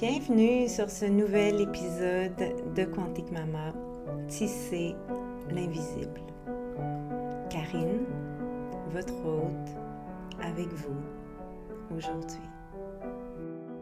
Bienvenue 0.00 0.68
sur 0.68 0.88
ce 0.88 1.06
nouvel 1.06 1.60
épisode 1.60 2.72
de 2.76 2.84
Quantique 2.84 3.32
Mama, 3.32 3.74
Tisser 4.28 4.94
l'invisible. 5.50 6.20
Karine, 7.50 8.06
votre 8.92 9.12
hôte, 9.26 9.70
avec 10.40 10.68
vous 10.68 11.96
aujourd'hui. 11.96 12.38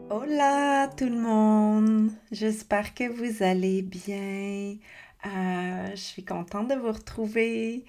Hola 0.09 0.89
tout 0.97 1.05
le 1.05 1.19
monde, 1.19 2.09
j'espère 2.31 2.95
que 2.95 3.07
vous 3.07 3.43
allez 3.43 3.83
bien. 3.83 4.77
Euh, 5.23 5.91
je 5.91 6.01
suis 6.01 6.25
contente 6.25 6.69
de 6.69 6.73
vous 6.73 6.93
retrouver. 6.93 7.85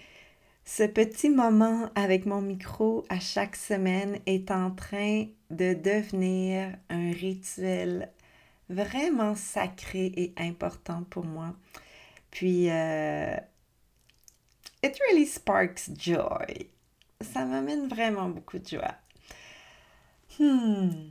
Ce 0.67 0.83
petit 0.83 1.31
moment 1.31 1.89
avec 1.95 2.27
mon 2.27 2.43
micro 2.43 3.07
à 3.09 3.21
chaque 3.21 3.57
semaine 3.57 4.19
est 4.27 4.51
en 4.51 4.71
train 4.71 5.25
de 5.51 5.73
devenir 5.73 6.77
un 6.91 7.11
rituel 7.11 8.11
vraiment 8.69 9.35
sacré 9.35 10.13
et 10.17 10.35
important 10.39 11.05
pour 11.11 11.25
moi. 11.25 11.55
Puis, 12.31 12.71
euh, 12.71 13.37
it 14.83 14.99
really 15.09 15.27
sparks 15.27 15.91
joy. 15.97 16.69
Ça 17.21 17.45
m'amène 17.45 17.89
vraiment 17.89 18.29
beaucoup 18.29 18.59
de 18.59 18.67
joie. 18.67 18.95
Hmm. 20.39 21.11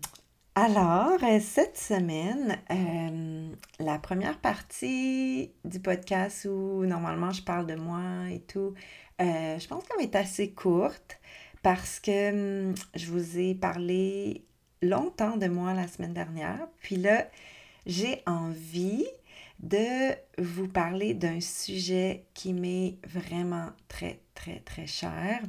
Alors, 0.55 1.23
euh, 1.23 1.39
cette 1.39 1.77
semaine, 1.77 2.57
euh, 2.71 3.51
la 3.79 3.99
première 3.99 4.39
partie 4.39 5.51
du 5.65 5.79
podcast 5.79 6.45
où 6.45 6.83
normalement 6.85 7.31
je 7.31 7.43
parle 7.43 7.67
de 7.67 7.75
moi 7.75 8.29
et 8.31 8.39
tout, 8.39 8.73
je 9.19 9.67
pense 9.67 9.83
qu'elle 9.83 10.05
est 10.05 10.15
assez 10.15 10.51
courte 10.51 11.19
parce 11.61 11.99
que 11.99 12.69
hum, 12.69 12.75
je 12.95 13.11
vous 13.11 13.37
ai 13.37 13.53
parlé 13.53 14.46
longtemps 14.81 15.37
de 15.37 15.47
moi 15.47 15.73
la 15.73 15.87
semaine 15.87 16.13
dernière. 16.13 16.67
Puis 16.81 16.97
là, 16.97 17.27
j'ai 17.85 18.21
envie 18.25 19.05
de 19.59 20.13
vous 20.37 20.67
parler 20.67 21.13
d'un 21.13 21.39
sujet 21.39 22.25
qui 22.33 22.53
m'est 22.53 22.97
vraiment 23.03 23.69
très, 23.87 24.19
très, 24.35 24.59
très 24.59 24.87
cher. 24.87 25.41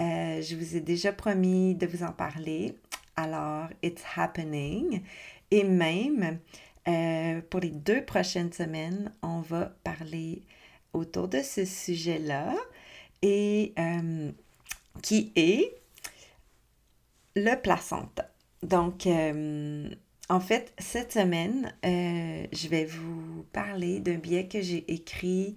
Euh, 0.00 0.42
je 0.42 0.54
vous 0.54 0.76
ai 0.76 0.80
déjà 0.80 1.12
promis 1.12 1.74
de 1.74 1.86
vous 1.86 2.02
en 2.02 2.12
parler. 2.12 2.76
Alors, 3.16 3.68
it's 3.82 4.02
happening. 4.16 5.02
Et 5.50 5.64
même, 5.64 6.38
euh, 6.86 7.40
pour 7.50 7.60
les 7.60 7.70
deux 7.70 8.04
prochaines 8.04 8.52
semaines, 8.52 9.12
on 9.22 9.40
va 9.40 9.72
parler 9.82 10.42
autour 10.92 11.28
de 11.28 11.42
ce 11.42 11.64
sujet-là 11.64 12.54
et 13.22 13.72
euh, 13.78 14.30
qui 15.02 15.32
est 15.36 15.74
le 17.34 17.54
placenta. 17.56 18.30
Donc, 18.62 19.06
en 20.30 20.40
fait, 20.40 20.74
cette 20.78 21.12
semaine, 21.12 21.72
euh, 21.86 22.46
je 22.52 22.68
vais 22.68 22.84
vous 22.84 23.44
parler 23.52 24.00
d'un 24.00 24.16
billet 24.16 24.46
que 24.46 24.60
j'ai 24.60 24.84
écrit 24.92 25.56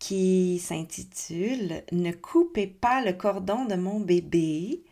qui 0.00 0.58
s'intitule 0.58 1.84
Ne 1.92 2.10
coupez 2.10 2.66
pas 2.66 3.04
le 3.04 3.12
cordon 3.12 3.66
de 3.66 3.76
mon 3.76 4.00
bébé 4.00 4.82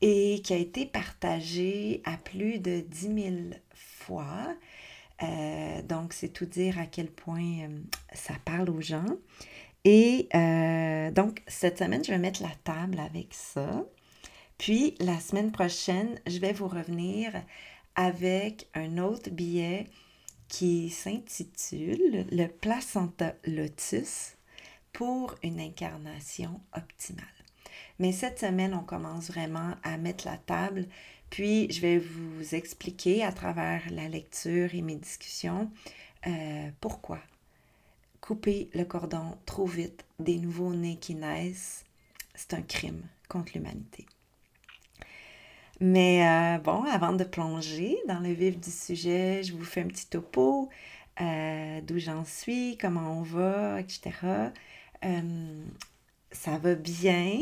et 0.00 0.40
qui 0.44 0.52
a 0.52 0.58
été 0.58 0.86
partagé 0.86 2.02
à 2.04 2.16
plus 2.16 2.60
de 2.60 2.80
10 2.80 3.22
000 3.22 3.36
fois. 3.74 4.54
Euh, 5.24 5.82
donc, 5.82 6.12
c'est 6.12 6.28
tout 6.28 6.46
dire 6.46 6.78
à 6.78 6.86
quel 6.86 7.10
point 7.10 7.62
euh, 7.62 7.80
ça 8.12 8.34
parle 8.44 8.70
aux 8.70 8.80
gens. 8.80 9.06
Et 9.84 10.28
donc, 11.14 11.42
cette 11.46 11.78
semaine, 11.78 12.04
je 12.04 12.10
vais 12.10 12.18
mettre 12.18 12.42
la 12.42 12.52
table 12.64 12.98
avec 12.98 13.28
ça. 13.32 13.84
Puis, 14.58 14.94
la 15.00 15.20
semaine 15.20 15.52
prochaine, 15.52 16.18
je 16.26 16.38
vais 16.38 16.52
vous 16.52 16.68
revenir 16.68 17.32
avec 17.94 18.68
un 18.74 18.98
autre 18.98 19.30
billet 19.30 19.86
qui 20.48 20.90
s'intitule 20.90 22.26
Le 22.30 22.46
placenta 22.46 23.34
lotus 23.44 24.36
pour 24.92 25.34
une 25.42 25.60
incarnation 25.60 26.60
optimale. 26.74 27.24
Mais 27.98 28.12
cette 28.12 28.38
semaine, 28.38 28.74
on 28.74 28.84
commence 28.84 29.28
vraiment 29.28 29.74
à 29.82 29.96
mettre 29.98 30.26
la 30.26 30.36
table, 30.36 30.86
puis 31.30 31.70
je 31.70 31.80
vais 31.80 31.98
vous 31.98 32.54
expliquer 32.54 33.24
à 33.24 33.32
travers 33.32 33.82
la 33.90 34.08
lecture 34.08 34.74
et 34.74 34.82
mes 34.82 34.96
discussions 34.96 35.70
euh, 36.26 36.70
pourquoi 36.80 37.20
couper 38.26 38.68
le 38.74 38.84
cordon 38.84 39.38
trop 39.46 39.66
vite 39.66 40.04
des 40.18 40.38
nouveaux-nés 40.38 40.96
qui 40.96 41.14
naissent, 41.14 41.84
c'est 42.34 42.54
un 42.54 42.62
crime 42.62 43.02
contre 43.28 43.52
l'humanité. 43.54 44.04
Mais 45.80 46.26
euh, 46.26 46.58
bon, 46.58 46.84
avant 46.84 47.12
de 47.12 47.24
plonger 47.24 47.98
dans 48.08 48.20
le 48.20 48.32
vif 48.32 48.58
du 48.58 48.70
sujet, 48.70 49.42
je 49.42 49.52
vous 49.54 49.64
fais 49.64 49.82
un 49.82 49.88
petit 49.88 50.06
topo 50.08 50.70
euh, 51.20 51.80
d'où 51.82 51.98
j'en 51.98 52.24
suis, 52.24 52.78
comment 52.78 53.18
on 53.18 53.22
va, 53.22 53.80
etc. 53.80 54.10
Euh, 55.04 55.64
ça 56.32 56.58
va 56.58 56.74
bien. 56.74 57.40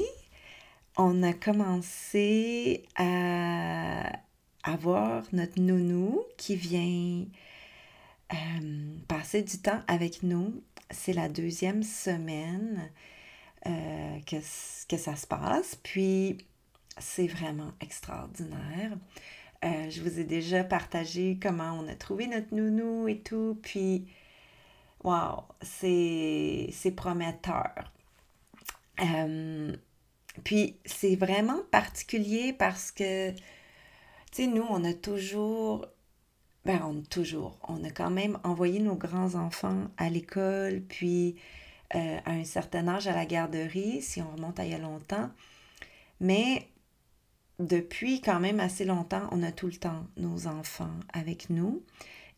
On 0.96 1.22
a 1.22 1.32
commencé 1.32 2.84
à 2.96 4.10
avoir 4.64 5.24
notre 5.32 5.60
nounou 5.60 6.22
qui 6.36 6.56
vient 6.56 7.24
passer 9.06 9.42
du 9.42 9.58
temps 9.58 9.80
avec 9.86 10.22
nous. 10.24 10.62
C'est 10.90 11.12
la 11.12 11.28
deuxième 11.28 11.82
semaine 11.84 12.90
que, 13.64 14.36
que 14.88 14.96
ça 14.96 15.16
se 15.16 15.26
passe. 15.26 15.76
Puis, 15.82 16.38
c'est 16.98 17.26
vraiment 17.26 17.72
extraordinaire. 17.80 18.96
Euh, 19.64 19.88
je 19.88 20.02
vous 20.02 20.18
ai 20.18 20.24
déjà 20.24 20.62
partagé 20.62 21.38
comment 21.42 21.72
on 21.72 21.88
a 21.88 21.94
trouvé 21.94 22.26
notre 22.26 22.54
nounou 22.54 23.08
et 23.08 23.20
tout, 23.20 23.58
puis 23.62 24.06
wow, 25.02 25.44
c'est 25.62 26.92
prometteur. 26.94 27.92
Euh, 29.00 29.74
puis 30.44 30.76
c'est 30.84 31.16
vraiment 31.16 31.62
particulier 31.70 32.52
parce 32.52 32.90
que, 32.90 33.30
tu 33.30 33.38
sais, 34.32 34.46
nous, 34.46 34.66
on 34.68 34.84
a 34.84 34.92
toujours, 34.92 35.86
ben 36.64 36.82
on 36.84 37.02
toujours, 37.02 37.58
on 37.68 37.82
a 37.84 37.90
quand 37.90 38.10
même 38.10 38.38
envoyé 38.44 38.80
nos 38.80 38.96
grands-enfants 38.96 39.88
à 39.96 40.10
l'école, 40.10 40.82
puis 40.82 41.36
euh, 41.94 42.18
à 42.24 42.32
un 42.32 42.44
certain 42.44 42.88
âge 42.88 43.06
à 43.06 43.14
la 43.14 43.26
garderie, 43.26 44.02
si 44.02 44.20
on 44.20 44.30
remonte 44.30 44.58
à 44.60 44.64
il 44.64 44.72
y 44.72 44.74
a 44.74 44.78
longtemps. 44.78 45.30
Mais 46.20 46.68
depuis 47.58 48.20
quand 48.20 48.40
même 48.40 48.60
assez 48.60 48.84
longtemps, 48.84 49.28
on 49.30 49.42
a 49.42 49.52
tout 49.52 49.66
le 49.66 49.76
temps 49.76 50.06
nos 50.16 50.46
enfants 50.46 50.94
avec 51.12 51.50
nous 51.50 51.82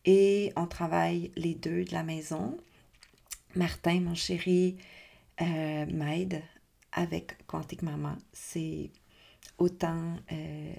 et 0.05 0.53
on 0.55 0.67
travaille 0.67 1.31
les 1.35 1.55
deux 1.55 1.83
de 1.83 1.91
la 1.91 2.03
maison. 2.03 2.57
Martin, 3.55 3.99
mon 4.01 4.15
chéri, 4.15 4.77
euh, 5.41 5.85
m'aide 5.87 6.41
avec 6.91 7.45
Quantique 7.47 7.81
Maman. 7.81 8.15
C'est 8.31 8.89
autant 9.57 10.15
euh, 10.31 10.73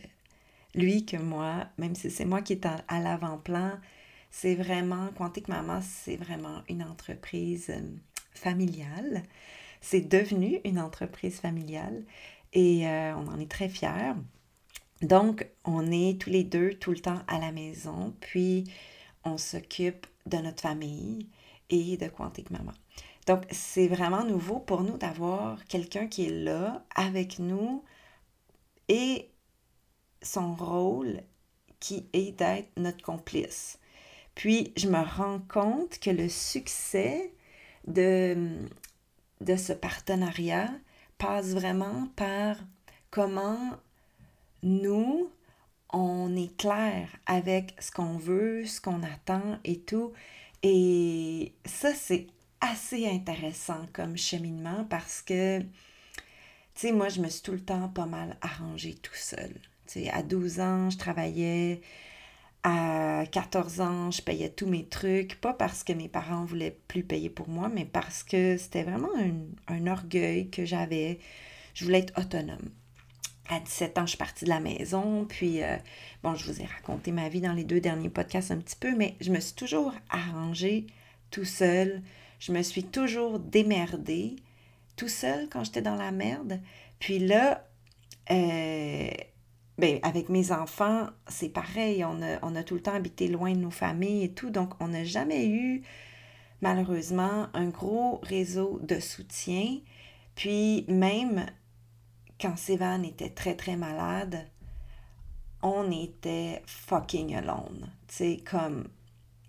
lui 0.75 1.05
que 1.05 1.17
moi, 1.17 1.67
même 1.77 1.95
si 1.95 2.11
c'est 2.11 2.25
moi 2.25 2.43
qui 2.43 2.55
est 2.55 2.67
à, 2.67 3.01
l'avant-plan. 3.01 3.73
C'est 4.31 4.55
vraiment, 4.55 5.09
Quantique 5.17 5.49
Maman, 5.49 5.81
c'est 5.83 6.17
vraiment 6.17 6.63
une 6.69 6.83
entreprise 6.83 7.71
euh, 7.71 7.81
familiale. 8.35 9.23
C'est 9.81 10.09
devenu 10.09 10.61
une 10.65 10.81
entreprise 10.81 11.41
familiale 11.41 12.03
et 12.53 12.89
euh, 12.89 13.15
on 13.17 13.29
en 13.29 13.39
est 13.39 13.51
très 13.51 13.69
fiers. 13.69 14.15
Donc, 15.03 15.47
on 15.65 15.91
est 15.93 16.21
tous 16.21 16.31
les 16.31 16.45
deux 16.45 16.75
tout 16.75 16.91
le 16.91 16.99
temps 16.99 17.21
à 17.29 17.39
la 17.39 17.53
maison, 17.53 18.15
puis 18.21 18.65
on 19.25 19.37
s'occupe 19.37 20.07
de 20.27 20.39
notre 20.39 20.61
famille 20.61 21.29
et 21.71 21.97
de 21.97 22.09
Quantique 22.09 22.51
Maman. 22.51 22.73
Donc, 23.27 23.45
c'est 23.51 23.89
vraiment 23.89 24.25
nouveau 24.25 24.59
pour 24.59 24.83
nous 24.83 24.97
d'avoir 24.97 25.65
quelqu'un 25.67 26.07
qui 26.07 26.27
est 26.27 26.45
là 26.45 26.85
avec 26.95 27.39
nous 27.39 27.85
et 28.89 29.31
son 30.23 30.55
rôle 30.55 31.21
qui 31.79 32.09
est 32.13 32.33
d'être 32.33 32.71
notre 32.77 33.03
complice. 33.03 33.79
Puis, 34.35 34.73
je 34.77 34.89
me 34.89 35.01
rends 35.01 35.41
compte 35.41 35.99
que 35.99 36.11
le 36.11 36.29
succès 36.29 37.33
de, 37.87 38.59
de 39.41 39.57
ce 39.57 39.73
partenariat, 39.73 40.71
passe 41.19 41.49
vraiment 41.49 42.09
par 42.17 42.57
comment 43.11 43.77
nous, 44.63 45.31
on 45.93 46.35
est 46.37 46.57
clair 46.57 47.09
avec 47.27 47.75
ce 47.81 47.91
qu'on 47.91 48.17
veut, 48.17 48.65
ce 48.67 48.81
qu'on 48.81 49.03
attend 49.03 49.59
et 49.65 49.81
tout. 49.81 50.13
Et 50.63 51.53
ça, 51.65 51.95
c'est 51.95 52.27
assez 52.61 53.09
intéressant 53.09 53.87
comme 53.93 54.17
cheminement 54.17 54.85
parce 54.89 55.23
que, 55.23 55.61
tu 55.61 55.67
sais, 56.75 56.93
moi, 56.93 57.09
je 57.09 57.21
me 57.21 57.29
suis 57.29 57.43
tout 57.43 57.53
le 57.53 57.65
temps 57.65 57.89
pas 57.89 58.07
mal 58.07 58.37
arrangée 58.41 58.95
tout 58.95 59.15
seul. 59.15 59.53
Tu 59.87 60.05
sais, 60.05 60.11
à 60.11 60.23
12 60.23 60.61
ans, 60.61 60.91
je 60.91 60.99
travaillais 60.99 61.81
à 62.63 63.25
14 63.31 63.81
ans, 63.81 64.11
je 64.11 64.23
payais 64.23 64.51
tous 64.51 64.67
mes 64.67 64.85
trucs, 64.87 65.41
pas 65.41 65.53
parce 65.53 65.85
que 65.85 65.93
mes 65.93 66.09
parents 66.09 66.45
voulaient 66.45 66.79
plus 66.89 67.05
payer 67.05 67.31
pour 67.31 67.49
moi, 67.49 67.69
mais 67.69 67.85
parce 67.85 68.23
que 68.23 68.57
c'était 68.57 68.83
vraiment 68.83 69.11
un, 69.69 69.87
orgueil 69.87 70.51
que 70.51 70.65
j'avais. 70.65 71.19
Je 71.75 71.85
voulais 71.85 72.01
être 72.01 72.19
autonome. 72.19 72.71
à 73.49 73.61
17 73.61 73.99
ans, 73.99 74.03
je 74.03 74.11
suis 74.11 74.19
partie 74.19 74.45
de 74.45 74.51
la 74.51 74.61
maison. 74.61 75.25
Puis, 75.25 75.63
euh, 75.63 75.77
bon, 76.23 76.35
je 76.35 76.45
vous 76.51 76.61
ai 76.61 76.67
raconté 76.67 77.13
ma 77.13 77.29
vie 77.29 77.41
dans 77.41 77.55
les 77.55 77.65
deux 77.65 77.81
derniers 77.81 78.11
podcasts 78.11 78.51
un 78.51 78.59
petit 78.59 78.77
peu, 78.77 78.95
mais 78.95 79.17
je 79.21 79.31
me 79.31 79.41
suis 79.41 79.55
toujours 79.55 79.95
arrangée 80.11 80.87
tout 81.31 81.45
seul. 81.47 82.03
Je 82.41 82.53
me 82.53 82.63
suis 82.63 82.85
toujours 82.85 83.39
démerdée 83.39 84.37
tout 84.97 85.09
seul 85.09 85.49
quand 85.49 85.65
j'étais 85.65 85.83
dans 85.83 85.97
la 85.97 86.11
merde. 86.11 86.61
Puis 86.99 87.19
là, 87.21 87.65
euh, 88.31 89.11
ben, 89.79 90.01
avec 90.03 90.29
mes 90.29 90.51
enfants, 90.51 91.07
c'est 91.29 91.49
pareil. 91.49 92.05
On 92.05 92.21
a, 92.57 92.63
tout 92.65 92.75
le 92.75 92.83
temps 92.83 92.95
habité 92.95 93.29
loin 93.29 93.53
de 93.53 93.59
nos 93.59 93.71
familles 93.71 94.25
et 94.25 94.33
tout. 94.33 94.51
Donc, 94.51 94.73
on 94.81 94.89
n'a 94.89 95.05
jamais 95.05 95.47
eu, 95.47 95.83
malheureusement, 96.61 97.47
un 97.55 97.69
gros 97.69 98.19
réseau 98.25 98.81
de 98.83 98.99
soutien. 98.99 99.79
Puis, 100.35 100.85
même 100.89 101.47
quand 102.41 102.57
Sévan 102.57 103.05
était 103.05 103.31
très, 103.31 103.55
très 103.55 103.77
malade, 103.77 104.49
on 105.63 105.91
était 105.93 106.63
fucking 106.67 107.35
alone. 107.37 107.89
Tu 108.09 108.39
comme. 108.39 108.89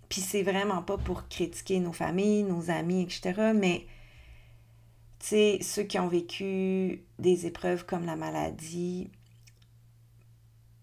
Puis 0.08 0.20
c'est 0.20 0.42
vraiment 0.42 0.82
pas 0.82 0.98
pour 0.98 1.28
critiquer 1.28 1.78
nos 1.78 1.92
familles, 1.92 2.42
nos 2.42 2.68
amis, 2.70 3.02
etc. 3.02 3.52
Mais, 3.54 3.86
tu 5.20 5.26
sais, 5.26 5.58
ceux 5.62 5.84
qui 5.84 6.00
ont 6.00 6.08
vécu 6.08 7.04
des 7.20 7.46
épreuves 7.46 7.86
comme 7.86 8.06
la 8.06 8.16
maladie, 8.16 9.08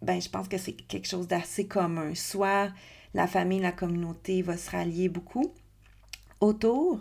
ben, 0.02 0.22
je 0.22 0.30
pense 0.30 0.48
que 0.48 0.58
c'est 0.58 0.74
quelque 0.74 1.08
chose 1.08 1.28
d'assez 1.28 1.68
commun. 1.68 2.14
Soit 2.16 2.70
la 3.14 3.28
famille, 3.28 3.60
la 3.60 3.72
communauté 3.72 4.42
va 4.42 4.58
se 4.58 4.70
rallier 4.72 5.10
beaucoup 5.10 5.54
autour, 6.40 7.00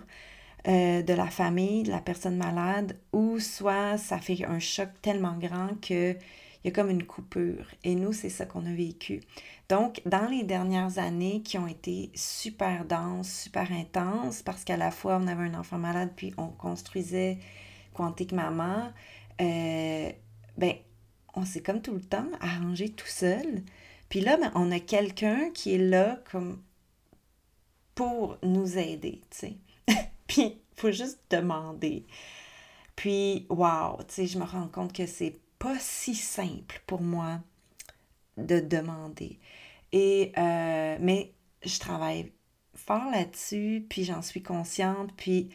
euh, 0.69 1.03
de 1.03 1.13
la 1.13 1.27
famille, 1.27 1.85
de 1.85 1.91
la 1.91 2.01
personne 2.01 2.37
malade, 2.37 2.99
ou 3.13 3.39
soit 3.39 3.99
ça 3.99 4.19
fait 4.19 4.45
un 4.45 4.59
choc 4.59 4.89
tellement 5.03 5.37
grand 5.39 5.79
qu'il 5.81 6.19
y 6.65 6.69
a 6.69 6.71
comme 6.73 6.91
une 6.91 7.05
coupure. 7.05 7.67
Et 7.85 7.95
nous, 7.95 8.13
c'est 8.13 8.31
ça 8.31 8.47
qu'on 8.47 8.67
a 8.67 8.73
vécu. 8.73 9.21
Donc, 9.69 10.01
dans 10.07 10.27
les 10.29 10.43
dernières 10.43 10.99
années 10.99 11.43
qui 11.43 11.59
ont 11.59 11.67
été 11.67 12.11
super 12.15 12.85
denses, 12.85 13.31
super 13.31 13.71
intenses, 13.73 14.43
parce 14.43 14.65
qu'à 14.65 14.77
la 14.77 14.91
fois 14.91 15.19
on 15.21 15.27
avait 15.27 15.45
un 15.45 15.55
enfant 15.55 15.79
malade, 15.79 16.11
puis 16.17 16.33
on 16.39 16.49
construisait 16.49 17.39
Quantique 17.95 18.33
Maman, 18.33 18.93
euh, 19.41 20.11
ben, 20.57 20.75
on 21.37 21.45
s'est 21.45 21.63
comme 21.63 21.83
tout 21.83 21.95
le 21.95 22.01
temps 22.01 22.29
arrangé 22.41 22.89
tout 22.89 23.07
seul. 23.07 23.63
Puis 24.09 24.21
là, 24.21 24.37
ben, 24.37 24.51
on 24.55 24.73
a 24.73 24.81
quelqu'un 24.81 25.51
qui 25.51 25.75
est 25.75 25.79
là 25.79 26.21
comme 26.31 26.63
pour 27.95 28.39
nous 28.43 28.79
aider. 28.79 29.21
Puis, 30.27 30.43
il 30.43 30.81
faut 30.81 30.93
juste 30.93 31.21
demander. 31.31 32.07
Puis, 32.95 33.47
wow, 33.49 33.99
tu 34.09 34.27
je 34.27 34.39
me 34.39 34.45
rends 34.45 34.69
compte 34.69 34.93
que 34.93 35.07
c'est 35.07 35.39
pas 35.59 35.79
si 35.79 36.15
simple 36.15 36.83
pour 36.87 37.01
moi 37.01 37.41
de 38.37 38.61
demander. 38.61 39.39
Euh, 39.95 40.99
mais 41.01 41.33
je 41.65 41.79
travaille 41.79 42.33
fort 42.75 43.11
là-dessus, 43.11 43.87
puis 43.89 44.05
j'en 44.05 44.21
suis 44.21 44.43
consciente, 44.43 45.11
puis 45.17 45.49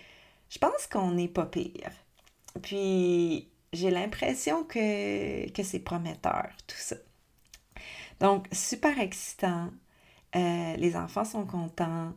je 0.50 0.58
pense 0.58 0.88
qu'on 0.88 1.12
n'est 1.12 1.28
pas 1.28 1.46
pire. 1.46 1.92
Puis, 2.64 3.51
j'ai 3.74 3.92
l'impression 3.92 4.64
que, 4.64 5.50
que 5.52 5.64
c'est 5.64 5.80
prometteur, 5.80 6.50
tout 6.68 6.78
ça. 6.78 6.96
Donc, 8.20 8.48
super 8.52 9.00
excitant. 9.00 9.72
Euh, 10.36 10.76
les 10.78 10.96
enfants 10.96 11.26
sont 11.26 11.46
contents. 11.46 12.14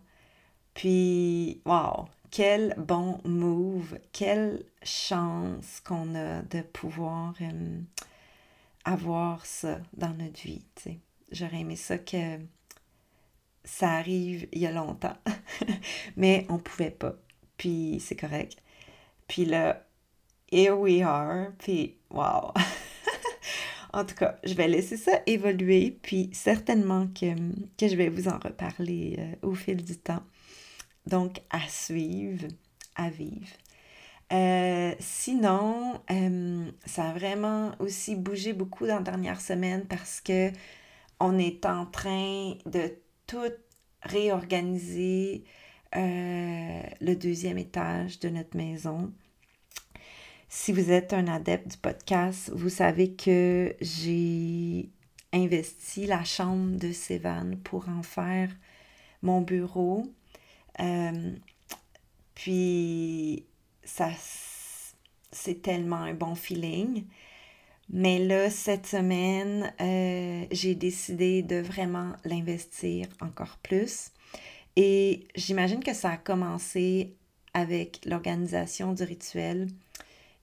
Puis, 0.75 1.62
wow, 1.65 2.06
quel 2.31 2.75
bon 2.77 3.21
move, 3.25 3.99
quelle 4.12 4.65
chance 4.83 5.81
qu'on 5.81 6.15
a 6.15 6.43
de 6.43 6.62
pouvoir 6.62 7.35
euh, 7.41 7.81
avoir 8.85 9.47
ça 9.47 9.79
dans 9.97 10.12
notre 10.15 10.41
vie. 10.43 10.65
J'aurais 11.31 11.61
aimé 11.61 11.77
ça 11.77 11.99
que 11.99 12.39
ça 13.65 13.93
arrive 13.93 14.47
il 14.53 14.61
y 14.61 14.67
a 14.67 14.73
longtemps, 14.73 15.17
mais 16.17 16.47
on 16.49 16.59
pouvait 16.59 16.91
pas. 16.91 17.15
Puis 17.56 17.99
c'est 18.01 18.17
correct. 18.17 18.61
Puis 19.27 19.45
là, 19.45 19.87
here 20.50 20.76
we 20.76 21.02
are. 21.02 21.52
Puis 21.58 21.96
wow! 22.11 22.52
en 23.94 24.05
tout 24.05 24.17
cas, 24.17 24.38
je 24.44 24.55
vais 24.55 24.67
laisser 24.67 24.96
ça 24.96 25.20
évoluer, 25.26 25.96
puis 26.02 26.29
certainement 26.32 27.06
que, 27.08 27.35
que 27.79 27.88
je 27.88 27.94
vais 27.94 28.08
vous 28.08 28.29
en 28.29 28.38
reparler 28.38 29.17
euh, 29.19 29.49
au 29.49 29.55
fil 29.55 29.85
du 29.85 29.96
temps. 29.96 30.23
Donc, 31.06 31.41
à 31.50 31.61
suivre, 31.69 32.49
à 32.96 33.08
vivre. 33.08 33.46
Euh, 34.32 34.94
sinon, 34.99 36.00
euh, 36.11 36.70
ça 36.87 37.11
a 37.11 37.12
vraiment 37.12 37.73
aussi 37.79 38.17
bougé 38.17 38.52
beaucoup 38.52 38.87
dans 38.87 38.96
la 38.96 39.02
dernière 39.02 39.41
semaine 39.41 39.85
parce 39.87 40.20
que 40.20 40.50
on 41.20 41.38
est 41.38 41.64
en 41.64 41.87
train 41.87 42.55
de 42.67 42.93
tout 43.26 43.52
réorganiser 44.02 45.44
le 45.96 47.14
deuxième 47.14 47.56
étage 47.56 48.19
de 48.19 48.29
notre 48.29 48.56
maison. 48.56 49.12
Si 50.56 50.71
vous 50.71 50.93
êtes 50.93 51.12
un 51.12 51.27
adepte 51.27 51.67
du 51.67 51.77
podcast, 51.77 52.49
vous 52.55 52.69
savez 52.69 53.12
que 53.12 53.75
j'ai 53.81 54.89
investi 55.33 56.06
la 56.06 56.23
chambre 56.23 56.79
de 56.79 56.93
Sévan 56.93 57.56
pour 57.65 57.89
en 57.89 58.05
faire 58.05 58.49
mon 59.21 59.41
bureau. 59.41 60.06
Euh, 60.79 61.33
puis, 62.37 63.45
ça, 63.83 64.11
c'est 65.33 65.61
tellement 65.61 65.97
un 65.97 66.15
bon 66.15 66.37
feeling. 66.37 67.05
Mais 67.91 68.21
là, 68.21 68.49
cette 68.49 68.87
semaine, 68.87 69.73
euh, 69.81 70.47
j'ai 70.53 70.77
décidé 70.77 71.43
de 71.43 71.56
vraiment 71.56 72.12
l'investir 72.25 73.09
encore 73.21 73.59
plus. 73.59 74.12
Et 74.77 75.27
j'imagine 75.35 75.83
que 75.83 75.95
ça 75.95 76.11
a 76.11 76.17
commencé 76.17 77.12
avec 77.55 78.01
l'organisation 78.06 78.93
du 78.93 79.03
rituel 79.03 79.67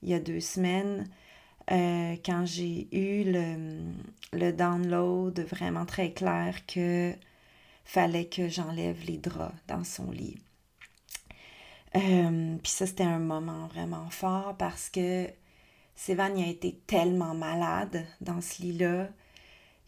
il 0.01 0.09
y 0.09 0.13
a 0.13 0.19
deux 0.19 0.39
semaines, 0.39 1.09
euh, 1.71 2.15
quand 2.25 2.45
j'ai 2.45 2.87
eu 2.91 3.31
le, 3.31 3.93
le, 4.33 4.51
download 4.51 5.39
vraiment 5.41 5.85
très 5.85 6.11
clair 6.11 6.65
que 6.65 7.13
fallait 7.85 8.25
que 8.25 8.47
j'enlève 8.47 9.05
les 9.05 9.17
draps 9.17 9.55
dans 9.67 9.83
son 9.83 10.11
lit. 10.11 10.39
Euh, 11.95 12.57
puis 12.63 12.71
ça, 12.71 12.85
c'était 12.87 13.03
un 13.03 13.19
moment 13.19 13.67
vraiment 13.67 14.09
fort 14.09 14.55
parce 14.57 14.89
que 14.89 15.27
Sévan 15.95 16.37
a 16.37 16.47
été 16.47 16.79
tellement 16.87 17.35
malade 17.35 18.05
dans 18.21 18.41
ce 18.41 18.61
lit-là. 18.61 19.09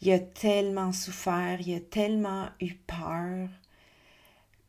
Il 0.01 0.12
a 0.12 0.20
tellement 0.20 0.91
souffert, 0.91 1.60
il 1.62 1.75
a 1.75 1.79
tellement 1.79 2.50
eu 2.60 2.74
peur. 2.74 3.48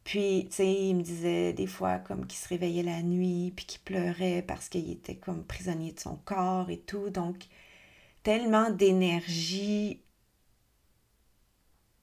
Puis, 0.04 0.46
tu 0.50 0.56
sais, 0.56 0.72
il 0.72 0.96
me 0.96 1.02
disait 1.02 1.54
des 1.54 1.66
fois 1.66 1.98
comme 1.98 2.26
qu'il 2.26 2.38
se 2.38 2.48
réveillait 2.48 2.82
la 2.82 3.02
nuit, 3.02 3.52
puis 3.56 3.64
qu'il 3.64 3.80
pleurait 3.80 4.44
parce 4.46 4.68
qu'il 4.68 4.90
était 4.90 5.16
comme 5.16 5.44
prisonnier 5.44 5.92
de 5.92 6.00
son 6.00 6.16
corps 6.16 6.70
et 6.70 6.78
tout. 6.78 7.10
Donc, 7.10 7.46
tellement 8.22 8.70
d'énergie 8.70 10.00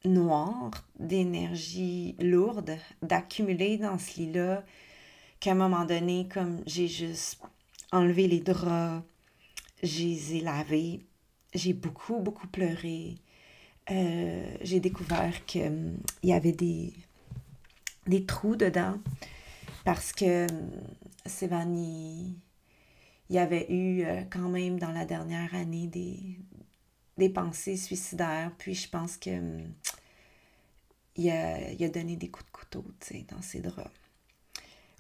noire, 0.06 0.72
d'énergie 1.00 2.16
lourde, 2.20 2.78
d'accumuler 3.04 3.78
dans 3.78 4.00
ce 4.00 4.20
lit-là, 4.20 4.64
qu'à 5.40 5.52
un 5.52 5.56
moment 5.56 5.86
donné, 5.86 6.28
comme 6.28 6.62
j'ai 6.66 6.88
juste 6.88 7.40
enlevé 7.92 8.28
les 8.28 8.40
draps, 8.40 9.04
j'ai 9.84 10.42
lavés, 10.42 11.02
j'ai 11.54 11.74
beaucoup, 11.74 12.20
beaucoup 12.20 12.48
pleuré. 12.48 13.18
Euh, 13.90 14.56
j'ai 14.62 14.80
découvert 14.80 15.46
qu'il 15.46 15.64
hum, 15.64 15.98
y 16.24 16.34
avait 16.34 16.52
des, 16.52 16.94
des 18.08 18.26
trous 18.26 18.56
dedans 18.56 18.98
parce 19.86 20.14
que 20.14 20.52
hum, 20.52 20.72
Sévan, 21.26 21.74
il, 21.76 22.36
y 23.30 23.38
avait 23.38 23.72
eu 23.72 24.04
euh, 24.04 24.24
quand 24.30 24.50
même 24.50 24.80
dans 24.80 24.92
la 24.92 25.06
dernière 25.06 25.54
année 25.56 25.88
des, 25.88 26.40
des 27.18 27.30
pensées 27.30 27.78
suicidaires. 27.78 28.52
Puis 28.58 28.76
je 28.76 28.90
pense 28.90 29.18
que 29.18 29.30
hum, 29.30 29.74
il, 31.16 31.30
a, 31.30 31.90
donné 31.90 32.16
des 32.16 32.30
coups 32.30 32.46
de 32.46 32.52
couteau 32.52 32.86
dans 33.30 33.42
ses 33.42 33.60
draps 33.60 33.92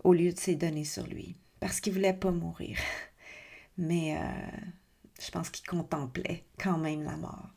au 0.04 0.14
lieu 0.14 0.34
de 0.34 0.40
s'y 0.40 0.56
donner 0.56 0.84
sur 0.84 1.06
lui 1.06 1.36
parce 1.60 1.80
qu'il 1.80 1.94
voulait 1.94 2.14
pas 2.14 2.32
mourir. 2.32 2.78
Mais 3.78 4.18
euh, 4.18 4.22
je 5.20 5.32
pense 5.32 5.50
qu'il 5.50 5.66
contemplait 5.66 6.44
quand 6.60 6.78
même 6.78 7.04
la 7.04 7.16
mort. 7.16 7.50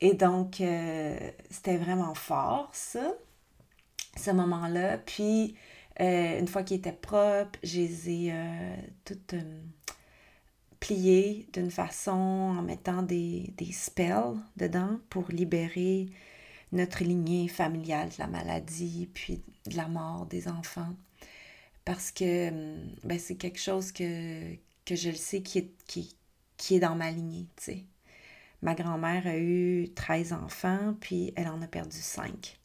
Et 0.00 0.14
donc, 0.14 0.60
euh, 0.60 1.18
c'était 1.50 1.76
vraiment 1.76 2.14
fort, 2.14 2.70
ça, 2.72 3.14
ce 4.16 4.30
moment-là. 4.30 4.98
Puis, 4.98 5.54
euh, 6.00 6.38
une 6.38 6.48
fois 6.48 6.62
qu'il 6.62 6.78
était 6.78 6.92
propre, 6.92 7.58
je 7.62 7.78
les 7.78 8.10
ai 8.10 8.34
toutes 9.04 9.34
plié 10.80 11.46
d'une 11.52 11.70
façon 11.70 12.12
en 12.12 12.62
mettant 12.62 13.02
des, 13.02 13.52
des 13.56 13.70
spells 13.70 14.38
dedans 14.56 14.98
pour 15.10 15.28
libérer 15.28 16.08
notre 16.72 17.04
lignée 17.04 17.48
familiale 17.48 18.08
de 18.08 18.14
la 18.18 18.26
maladie, 18.26 19.08
puis 19.12 19.42
de 19.66 19.76
la 19.76 19.88
mort 19.88 20.26
des 20.26 20.48
enfants. 20.48 20.94
Parce 21.84 22.10
que 22.10 22.50
ben, 23.04 23.18
c'est 23.18 23.36
quelque 23.36 23.60
chose 23.60 23.92
que, 23.92 24.54
que 24.84 24.94
je 24.96 25.10
le 25.10 25.16
sais 25.16 25.42
qui 25.42 25.58
est, 25.58 25.70
qui 26.56 26.74
est 26.74 26.80
dans 26.80 26.96
ma 26.96 27.10
lignée, 27.10 27.46
tu 27.56 27.64
sais. 27.64 27.84
Ma 28.62 28.74
grand-mère 28.74 29.26
a 29.26 29.38
eu 29.38 29.88
13 29.94 30.34
enfants, 30.34 30.94
puis 31.00 31.32
elle 31.34 31.48
en 31.48 31.62
a 31.62 31.66
perdu 31.66 31.96
5 31.96 32.59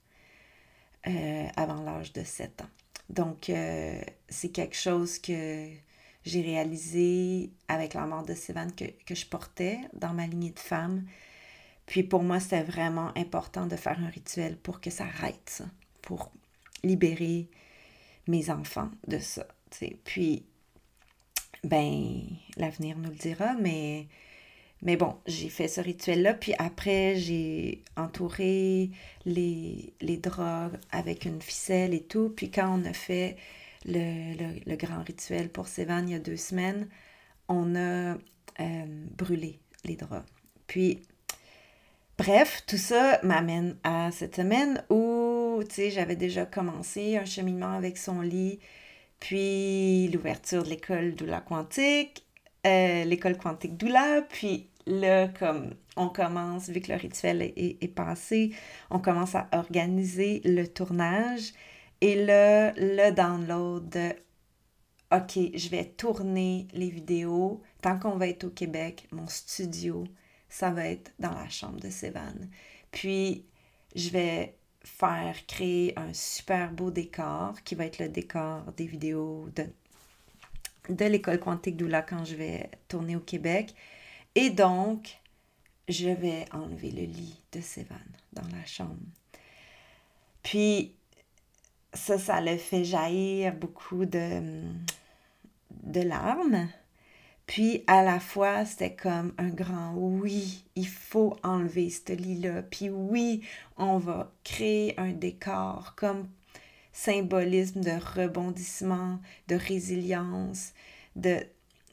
euh, 1.08 1.48
avant 1.56 1.82
l'âge 1.84 2.14
de 2.14 2.24
7 2.24 2.62
ans. 2.62 2.70
Donc, 3.10 3.50
euh, 3.50 4.02
c'est 4.30 4.50
quelque 4.50 4.76
chose 4.76 5.20
que 5.20 5.70
j'ai 6.26 6.42
réalisé 6.42 7.52
avec 7.68 7.94
la 7.94 8.08
mort 8.08 8.26
de 8.26 8.34
Sévan 8.34 8.68
que, 8.72 9.14
je 9.14 9.26
portais 9.26 9.80
dans 9.94 10.14
ma 10.14 10.26
lignée 10.26 10.52
de 10.52 10.60
femmes. 10.60 11.06
Puis 11.86 12.02
pour 12.02 12.24
moi, 12.24 12.40
c'était 12.40 12.64
vraiment 12.64 13.16
important 13.16 13.68
de 13.68 13.76
faire 13.76 14.00
un 14.00 14.10
rituel 14.10 14.58
pour 14.58 14.82
que 14.82 14.90
ça 14.90 15.06
arrête 15.06 15.48
ça, 15.48 15.66
pour 16.02 16.32
libérer 16.84 17.48
mes 18.28 18.50
enfants 18.50 18.90
de 19.08 19.20
ça. 19.20 19.46
Puis, 20.04 20.46
ben, 21.64 22.24
l'avenir 22.58 22.98
nous 22.98 23.10
le 23.10 23.16
dira, 23.16 23.54
mais 23.60 24.08
mais 24.86 24.98
bon, 24.98 25.16
j'ai 25.26 25.50
fait 25.50 25.68
ce 25.68 25.82
rituel-là, 25.82 26.36
puis 26.36 26.54
après, 26.60 27.16
j'ai 27.16 27.84
entouré 27.98 28.92
les, 29.26 29.94
les 30.00 30.18
draps 30.18 30.78
avec 30.92 31.26
une 31.26 31.42
ficelle 31.42 31.96
et 31.96 32.04
tout. 32.04 32.30
Puis 32.30 32.52
quand 32.52 32.80
on 32.80 32.86
a 32.86 32.94
fait 32.94 33.36
le, 33.86 34.76
grand 34.76 35.04
rituel 35.04 35.50
pour 35.50 35.68
Sévan 35.68 36.04
il 36.06 36.12
y 36.12 36.16
a 36.16 36.20
deux 36.20 36.38
semaines, 36.38 36.88
on 37.48 37.76
a 37.76 38.14
euh, 38.14 39.06
brûlé 39.18 39.60
les 39.86 39.96
draps. 39.96 40.30
Puis, 40.68 41.02
bref, 42.20 42.64
tout 42.68 42.78
ça 42.78 43.20
m'amène 43.24 43.78
à 43.84 44.12
cette 44.12 44.36
semaine 44.36 44.84
où, 44.92 45.64
tu 45.68 45.76
sais, 45.76 45.90
j'avais 45.90 46.16
déjà 46.16 46.46
commencé 46.46 47.18
un 47.18 47.26
cheminement 47.26 47.76
avec 47.76 47.98
son 47.98 48.22
lit, 48.22 48.60
puis 49.20 50.10
l'ouverture 50.10 50.64
de 50.64 50.70
l'école 50.70 51.16
Doula 51.16 51.42
Quantique, 51.42 52.24
euh, 52.68 53.04
l'école 53.04 53.38
Quantique 53.38 53.78
Doula, 53.78 54.22
puis 54.30 54.70
là, 54.86 55.28
comme 55.28 55.74
on 55.96 56.10
commence, 56.10 56.70
vu 56.70 56.82
que 56.82 56.92
le 56.92 56.98
rituel 56.98 57.42
est, 57.42 57.96
passé, 57.96 58.54
on 58.90 59.00
commence 59.00 59.36
à 59.36 59.48
organiser 59.54 60.42
le 60.46 60.68
tournage. 60.68 61.54
Et 62.02 62.26
là, 62.26 62.74
le 62.74 63.12
download 63.12 63.90
de 63.90 64.14
OK, 65.12 65.38
je 65.54 65.70
vais 65.70 65.86
tourner 65.86 66.68
les 66.74 66.90
vidéos. 66.90 67.62
Tant 67.82 67.98
qu'on 68.00 68.18
va 68.18 68.28
être 68.28 68.46
au 68.46 68.50
Québec, 68.50 69.08
mon 69.12 69.28
studio, 69.28 70.04
ça 70.50 70.72
va 70.72 70.88
être 70.88 71.14
dans 71.20 71.32
la 71.32 71.48
chambre 71.50 71.80
de 71.80 71.90
Sévan. 71.90 72.50
Puis, 72.92 73.46
je 73.96 74.10
vais 74.10 74.56
faire 74.84 75.36
créer 75.48 75.98
un 75.98 76.14
super 76.14 76.72
beau 76.72 76.92
décor 76.92 77.56
qui 77.64 77.76
va 77.76 77.86
être 77.86 78.00
le 78.00 78.10
décor 78.10 78.72
des 78.78 78.86
vidéos 78.86 79.48
de, 79.56 79.66
de 80.94 81.06
l'école 81.06 81.40
quantique 81.40 81.78
Doula 81.78 82.02
quand 82.02 82.26
je 82.26 82.36
vais 82.36 82.70
tourner 82.88 83.16
au 83.16 83.22
Québec. 83.22 83.74
Et 84.36 84.50
donc, 84.50 85.20
je 85.88 86.10
vais 86.10 86.46
enlever 86.52 86.92
le 86.92 87.04
lit 87.04 87.42
de 87.52 87.62
Sévan 87.62 87.96
dans 88.34 88.48
la 88.56 88.66
chambre. 88.66 88.98
Puis, 90.44 90.94
ça, 91.94 92.20
ça 92.20 92.42
le 92.42 92.58
fait 92.58 92.84
jaillir 92.84 93.54
beaucoup 93.54 94.06
de, 94.06 94.62
de 95.84 96.02
larmes. 96.02 96.68
Puis, 97.48 97.84
à 97.88 98.04
la 98.04 98.20
fois, 98.20 98.66
c'était 98.66 98.96
comme 98.96 99.34
un 99.38 99.50
grand 99.50 99.94
oui, 99.96 100.66
il 100.76 100.88
faut 100.88 101.38
enlever 101.44 101.90
ce 101.90 102.14
lit-là. 102.14 102.64
Puis 102.64 102.90
oui, 102.90 103.42
on 103.78 104.00
va 104.00 104.32
créer 104.44 105.00
un 105.00 105.12
décor 105.12 105.94
comme 105.96 106.28
symbolisme 106.92 107.82
de 107.82 107.92
rebondissement, 107.92 109.20
de 109.48 109.56
résilience, 109.56 110.74
de 111.16 111.46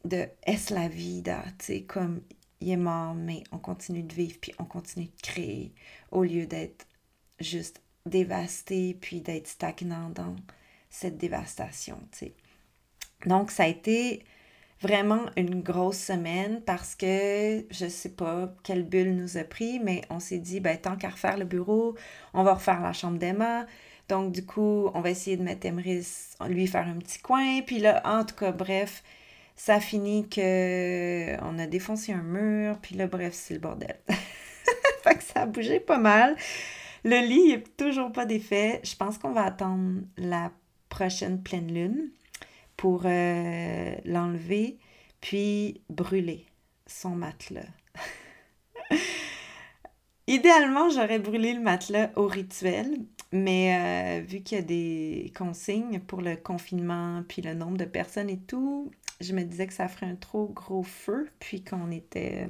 de 0.04 0.28
est 0.44 0.70
la 0.70 0.88
vida, 0.88 1.42
tu 1.58 1.66
sais, 1.66 1.82
comme 1.82 2.22
il 2.60 2.70
est 2.70 2.76
mort, 2.76 3.14
mais 3.14 3.42
on 3.52 3.58
continue 3.58 4.02
de 4.02 4.14
vivre, 4.14 4.38
puis 4.40 4.52
on 4.58 4.64
continue 4.64 5.06
de 5.06 5.20
créer, 5.22 5.72
au 6.10 6.22
lieu 6.22 6.46
d'être 6.46 6.86
juste 7.40 7.82
dévasté, 8.06 8.96
puis 9.00 9.20
d'être 9.20 9.48
stagnant 9.48 10.10
dans 10.10 10.36
cette 10.90 11.18
dévastation, 11.18 11.98
tu 12.12 12.18
sais. 12.18 12.34
Donc, 13.26 13.50
ça 13.50 13.64
a 13.64 13.68
été 13.68 14.24
vraiment 14.80 15.26
une 15.36 15.62
grosse 15.62 15.98
semaine 15.98 16.60
parce 16.66 16.96
que 16.96 17.64
je 17.70 17.86
sais 17.88 18.10
pas 18.10 18.52
quelle 18.64 18.82
bulle 18.82 19.14
nous 19.14 19.36
a 19.38 19.44
pris, 19.44 19.78
mais 19.78 20.02
on 20.10 20.18
s'est 20.18 20.38
dit, 20.38 20.60
ben, 20.60 20.76
tant 20.76 20.96
qu'à 20.96 21.10
refaire 21.10 21.38
le 21.38 21.44
bureau, 21.44 21.96
on 22.34 22.42
va 22.42 22.54
refaire 22.54 22.82
la 22.82 22.92
chambre 22.92 23.18
d'Emma. 23.18 23.66
Donc, 24.08 24.32
du 24.32 24.44
coup, 24.44 24.90
on 24.94 25.00
va 25.00 25.10
essayer 25.10 25.36
de 25.36 25.42
mettre 25.42 25.66
Emrys, 25.66 26.34
lui 26.48 26.66
faire 26.66 26.86
un 26.88 26.98
petit 26.98 27.20
coin. 27.20 27.62
Puis 27.62 27.78
là, 27.78 28.02
en 28.04 28.24
tout 28.24 28.34
cas, 28.34 28.50
bref, 28.50 29.04
ça 29.56 29.80
finit 29.80 30.28
que 30.28 31.40
on 31.42 31.58
a 31.58 31.66
défoncé 31.66 32.12
un 32.12 32.22
mur, 32.22 32.78
puis 32.80 32.94
là, 32.94 33.06
bref, 33.06 33.32
c'est 33.34 33.54
le 33.54 33.60
bordel. 33.60 33.96
fait 35.04 35.16
que 35.16 35.22
ça 35.22 35.42
a 35.42 35.46
bougé 35.46 35.80
pas 35.80 35.98
mal. 35.98 36.36
Le 37.04 37.20
lit 37.26 37.48
n'est 37.48 37.62
toujours 37.76 38.12
pas 38.12 38.26
défait. 38.26 38.80
Je 38.84 38.94
pense 38.94 39.18
qu'on 39.18 39.32
va 39.32 39.44
attendre 39.44 40.02
la 40.16 40.52
prochaine 40.88 41.42
pleine 41.42 41.72
lune 41.72 42.10
pour 42.76 43.02
euh, 43.04 43.94
l'enlever, 44.04 44.78
puis 45.20 45.80
brûler 45.88 46.46
son 46.86 47.10
matelas. 47.10 47.62
Idéalement, 50.26 50.90
j'aurais 50.90 51.18
brûlé 51.18 51.52
le 51.52 51.60
matelas 51.60 52.10
au 52.16 52.26
rituel, 52.26 52.98
mais 53.32 54.20
euh, 54.20 54.24
vu 54.24 54.40
qu'il 54.42 54.58
y 54.58 54.60
a 54.60 54.64
des 54.64 55.32
consignes 55.36 56.00
pour 56.00 56.22
le 56.22 56.36
confinement, 56.36 57.22
puis 57.26 57.42
le 57.42 57.54
nombre 57.54 57.76
de 57.76 57.84
personnes 57.84 58.30
et 58.30 58.38
tout, 58.38 58.90
je 59.22 59.32
me 59.32 59.42
disais 59.44 59.66
que 59.66 59.72
ça 59.72 59.88
ferait 59.88 60.06
un 60.06 60.16
trop 60.16 60.48
gros 60.48 60.82
feu, 60.82 61.28
puis 61.40 61.62
qu'on 61.62 61.90
était. 61.90 62.48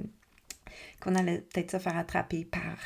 qu'on 1.01 1.15
allait 1.15 1.39
peut-être 1.41 1.73
se 1.73 1.79
faire 1.79 1.97
attraper 1.97 2.45
par 2.45 2.79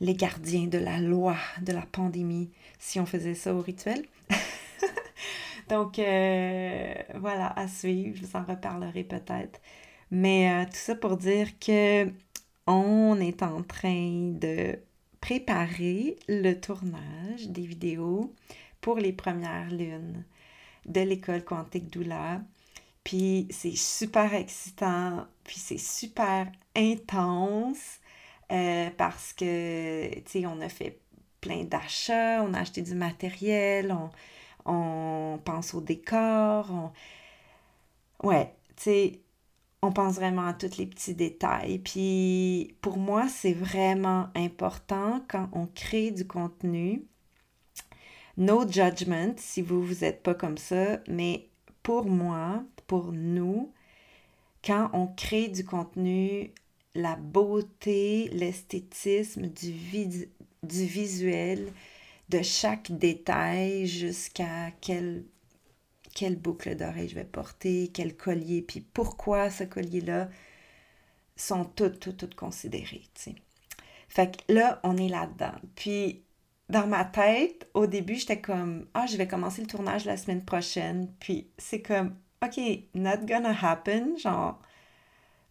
les 0.00 0.14
gardiens 0.14 0.66
de 0.66 0.78
la 0.78 0.98
loi 1.00 1.36
de 1.60 1.72
la 1.72 1.82
pandémie 1.82 2.50
si 2.78 3.00
on 3.00 3.06
faisait 3.06 3.34
ça 3.34 3.54
au 3.54 3.60
rituel. 3.60 4.04
Donc, 5.68 5.98
euh, 5.98 6.94
voilà, 7.16 7.48
à 7.58 7.68
suivre, 7.68 8.16
je 8.16 8.24
vous 8.24 8.36
en 8.36 8.44
reparlerai 8.44 9.04
peut-être. 9.04 9.60
Mais 10.10 10.50
euh, 10.50 10.64
tout 10.64 10.76
ça 10.76 10.94
pour 10.94 11.16
dire 11.16 11.58
que 11.58 12.10
on 12.66 13.18
est 13.20 13.42
en 13.42 13.62
train 13.62 14.32
de 14.34 14.78
préparer 15.20 16.16
le 16.28 16.54
tournage 16.54 17.48
des 17.48 17.66
vidéos 17.66 18.34
pour 18.80 18.98
les 18.98 19.12
premières 19.12 19.70
lunes 19.70 20.24
de 20.86 21.00
l'école 21.00 21.44
quantique 21.44 21.90
Doula. 21.90 22.42
Puis 23.08 23.46
c'est 23.48 23.74
super 23.74 24.34
excitant, 24.34 25.26
puis 25.42 25.56
c'est 25.56 25.78
super 25.78 26.46
intense 26.76 28.00
euh, 28.52 28.90
parce 28.98 29.32
que, 29.32 30.14
tu 30.14 30.22
sais, 30.26 30.46
on 30.46 30.60
a 30.60 30.68
fait 30.68 31.00
plein 31.40 31.64
d'achats, 31.64 32.42
on 32.42 32.52
a 32.52 32.60
acheté 32.60 32.82
du 32.82 32.94
matériel, 32.94 33.96
on, 34.66 35.40
pense 35.42 35.72
au 35.72 35.80
décor, 35.80 36.70
on... 36.70 38.28
Ouais, 38.28 38.54
tu 38.76 38.82
sais, 38.82 39.20
on 39.80 39.90
pense 39.90 40.16
vraiment 40.16 40.46
à 40.46 40.52
tous 40.52 40.76
les 40.76 40.84
petits 40.84 41.14
détails. 41.14 41.78
Puis 41.78 42.76
pour 42.82 42.98
moi, 42.98 43.26
c'est 43.26 43.54
vraiment 43.54 44.28
important 44.34 45.24
quand 45.28 45.48
on 45.52 45.66
crée 45.66 46.10
du 46.10 46.26
contenu. 46.26 47.06
No 48.36 48.68
judgment 48.70 49.32
si 49.38 49.62
vous, 49.62 49.82
vous 49.82 50.00
n'êtes 50.02 50.22
pas 50.22 50.34
comme 50.34 50.58
ça, 50.58 50.98
mais 51.08 51.48
pour 51.88 52.04
moi, 52.04 52.62
pour 52.86 53.12
nous, 53.12 53.72
quand 54.62 54.90
on 54.92 55.06
crée 55.06 55.48
du 55.48 55.64
contenu, 55.64 56.52
la 56.94 57.16
beauté, 57.16 58.28
l'esthétisme 58.28 59.46
du, 59.46 59.72
visuel, 60.62 61.72
de 62.28 62.42
chaque 62.42 62.92
détail 62.92 63.86
jusqu'à 63.86 64.70
quelle, 64.82 65.24
quelle 66.14 66.36
boucle 66.36 66.76
d'oreille 66.76 67.08
je 67.08 67.14
vais 67.14 67.24
porter, 67.24 67.90
quel 67.94 68.14
collier, 68.14 68.60
puis 68.60 68.82
pourquoi 68.82 69.48
ce 69.48 69.64
collier-là, 69.64 70.28
sont 71.36 71.64
toutes, 71.64 72.00
toutes, 72.00 72.18
toutes 72.18 72.34
considérées. 72.34 73.04
Fait 74.10 74.36
que 74.36 74.52
là, 74.52 74.78
on 74.82 74.98
est 74.98 75.08
là-dedans. 75.08 75.54
Puis, 75.74 76.22
dans 76.68 76.86
ma 76.86 77.04
tête, 77.04 77.68
au 77.74 77.86
début, 77.86 78.16
j'étais 78.16 78.40
comme, 78.40 78.86
ah, 78.94 79.06
je 79.06 79.16
vais 79.16 79.26
commencer 79.26 79.62
le 79.62 79.66
tournage 79.66 80.04
la 80.04 80.16
semaine 80.16 80.44
prochaine. 80.44 81.10
Puis, 81.18 81.48
c'est 81.56 81.80
comme, 81.80 82.14
OK, 82.44 82.60
not 82.94 83.26
gonna 83.26 83.54
happen. 83.60 84.16
Genre, 84.18 84.60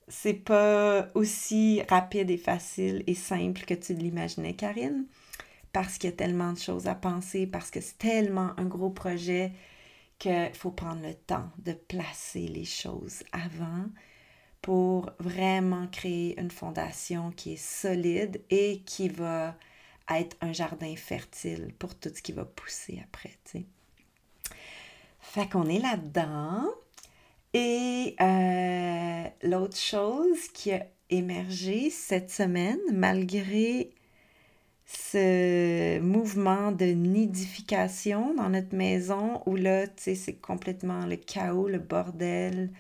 c'est 0.08 0.34
pas 0.34 1.10
aussi 1.16 1.82
rapide 1.90 2.30
et 2.30 2.38
facile 2.38 3.04
et 3.08 3.16
simple 3.16 3.66
que 3.66 3.74
tu 3.74 3.94
l'imaginais, 3.94 4.54
Karine, 4.54 5.06
parce 5.74 5.98
qu'il 5.98 6.10
y 6.10 6.14
a 6.14 6.16
tellement 6.16 6.54
de 6.54 6.60
choses 6.60 6.88
à 6.88 6.96
penser, 6.96 7.48
parce 7.48 7.72
que 7.72 7.82
c'est 7.82 7.98
tellement 7.98 8.52
un 8.58 8.66
gros 8.66 8.92
projet 8.92 9.54
qu'il 10.20 10.52
faut 10.54 10.72
prendre 10.72 11.02
le 11.02 11.14
temps 11.14 11.50
de 11.60 11.74
placer 11.74 12.48
les 12.48 12.66
choses 12.66 13.24
avant 13.32 13.86
pour 14.62 15.12
vraiment 15.20 15.88
créer 15.88 16.40
une 16.40 16.52
fondation 16.52 17.32
qui 17.32 17.54
est 17.54 17.64
solide 17.64 18.42
et 18.50 18.82
qui 18.86 19.10
va 19.10 19.56
être 20.10 20.38
un 20.42 20.54
jardin 20.54 20.96
fertile 20.96 21.74
pour 21.80 21.96
tout 21.96 22.10
ce 22.14 22.22
qui 22.22 22.32
va 22.32 22.46
pousser 22.46 23.02
après. 23.04 23.32
Fait 25.20 25.48
qu'on 25.48 25.68
est 25.68 25.80
là-dedans. 25.80 26.66
Et 27.54 28.16
euh, 28.22 29.24
l'autre 29.44 29.78
chose 29.78 30.48
qui 30.54 30.72
a 30.72 30.86
émergé 31.10 31.90
cette 31.90 32.30
semaine 32.30 32.80
malgré 32.92 33.90
ce 34.86 36.00
mouvement 36.00 36.72
de 36.72 36.86
nidification 36.86 38.34
dans 38.36 38.50
notre 38.50 38.76
maison 38.76 39.42
où 39.46 39.56
là, 39.56 39.88
tu 39.88 39.94
sais, 39.98 40.16
c'est 40.16 40.36
complètement 40.36 41.06
le 41.06 41.18
chaos, 41.18 41.68
le 41.68 41.80
bordel. 41.80 42.72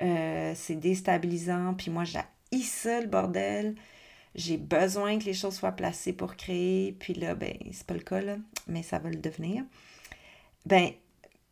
Euh, 0.00 0.52
c'est 0.54 0.76
déstabilisant. 0.76 1.74
Puis 1.74 1.90
moi, 1.90 2.04
j'ai 2.04 2.20
ça, 2.62 3.00
le 3.00 3.06
bordel. 3.06 3.74
J'ai 4.34 4.56
besoin 4.56 5.18
que 5.18 5.24
les 5.24 5.34
choses 5.34 5.56
soient 5.56 5.72
placées 5.72 6.12
pour 6.12 6.36
créer. 6.36 6.92
Puis 6.92 7.14
là, 7.14 7.34
ben, 7.34 7.56
c'est 7.72 7.86
pas 7.86 7.94
le 7.94 8.00
cas, 8.00 8.20
mais 8.66 8.82
ça 8.82 8.98
va 8.98 9.10
le 9.10 9.16
devenir. 9.16 9.64
Ben, 10.66 10.90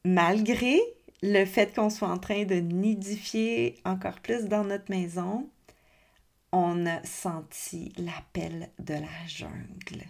malgré 0.04 0.80
le 1.22 1.44
fait 1.44 1.74
qu'on 1.74 1.90
soit 1.90 2.08
en 2.08 2.18
train 2.18 2.44
de 2.44 2.56
nidifier 2.56 3.76
encore 3.84 4.20
plus 4.20 4.44
dans 4.46 4.64
notre 4.64 4.90
maison, 4.90 5.48
on 6.52 6.86
a 6.86 7.04
senti 7.04 7.92
l'appel 7.96 8.70
de 8.78 8.94
la 8.94 9.26
jungle. 9.26 10.04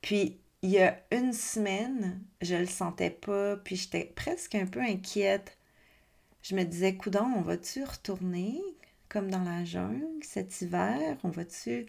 Puis, 0.00 0.38
il 0.62 0.70
y 0.70 0.78
a 0.78 1.00
une 1.12 1.32
semaine, 1.32 2.20
je 2.40 2.56
le 2.56 2.66
sentais 2.66 3.10
pas, 3.10 3.56
puis 3.56 3.76
j'étais 3.76 4.12
presque 4.16 4.54
un 4.56 4.66
peu 4.66 4.80
inquiète. 4.80 5.56
Je 6.42 6.56
me 6.56 6.64
disais, 6.64 6.96
coudon, 6.96 7.26
on 7.36 7.42
va-tu 7.42 7.84
retourner 7.84 8.60
comme 9.08 9.30
dans 9.30 9.42
la 9.44 9.64
jungle 9.64 10.06
cet 10.22 10.60
hiver? 10.60 11.16
On 11.24 11.30
va-tu 11.30 11.86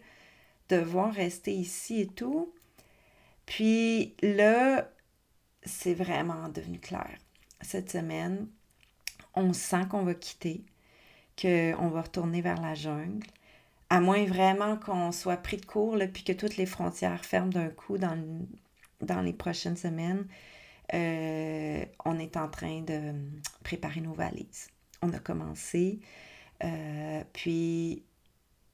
devoir 0.68 1.12
rester 1.12 1.52
ici 1.52 2.02
et 2.02 2.06
tout? 2.06 2.52
Puis 3.46 4.14
là, 4.22 4.90
c'est 5.64 5.94
vraiment 5.94 6.48
devenu 6.48 6.78
clair. 6.78 7.16
Cette 7.60 7.90
semaine, 7.90 8.48
on 9.34 9.52
sent 9.52 9.86
qu'on 9.90 10.04
va 10.04 10.14
quitter, 10.14 10.64
qu'on 11.40 11.88
va 11.88 12.02
retourner 12.02 12.40
vers 12.40 12.60
la 12.60 12.74
jungle 12.74 13.26
à 13.90 14.00
moins 14.00 14.24
vraiment 14.24 14.76
qu'on 14.76 15.10
soit 15.10 15.36
pris 15.36 15.56
de 15.56 15.66
court, 15.66 15.98
puis 16.12 16.22
que 16.22 16.32
toutes 16.32 16.56
les 16.56 16.66
frontières 16.66 17.24
ferment 17.24 17.50
d'un 17.50 17.68
coup 17.68 17.98
dans, 17.98 18.16
dans 19.00 19.20
les 19.20 19.32
prochaines 19.32 19.76
semaines, 19.76 20.26
euh, 20.94 21.84
on 22.04 22.18
est 22.18 22.36
en 22.36 22.48
train 22.48 22.82
de 22.82 23.14
préparer 23.64 24.00
nos 24.00 24.12
valises. 24.12 24.68
On 25.02 25.12
a 25.12 25.18
commencé, 25.18 25.98
euh, 26.64 27.24
puis 27.32 28.02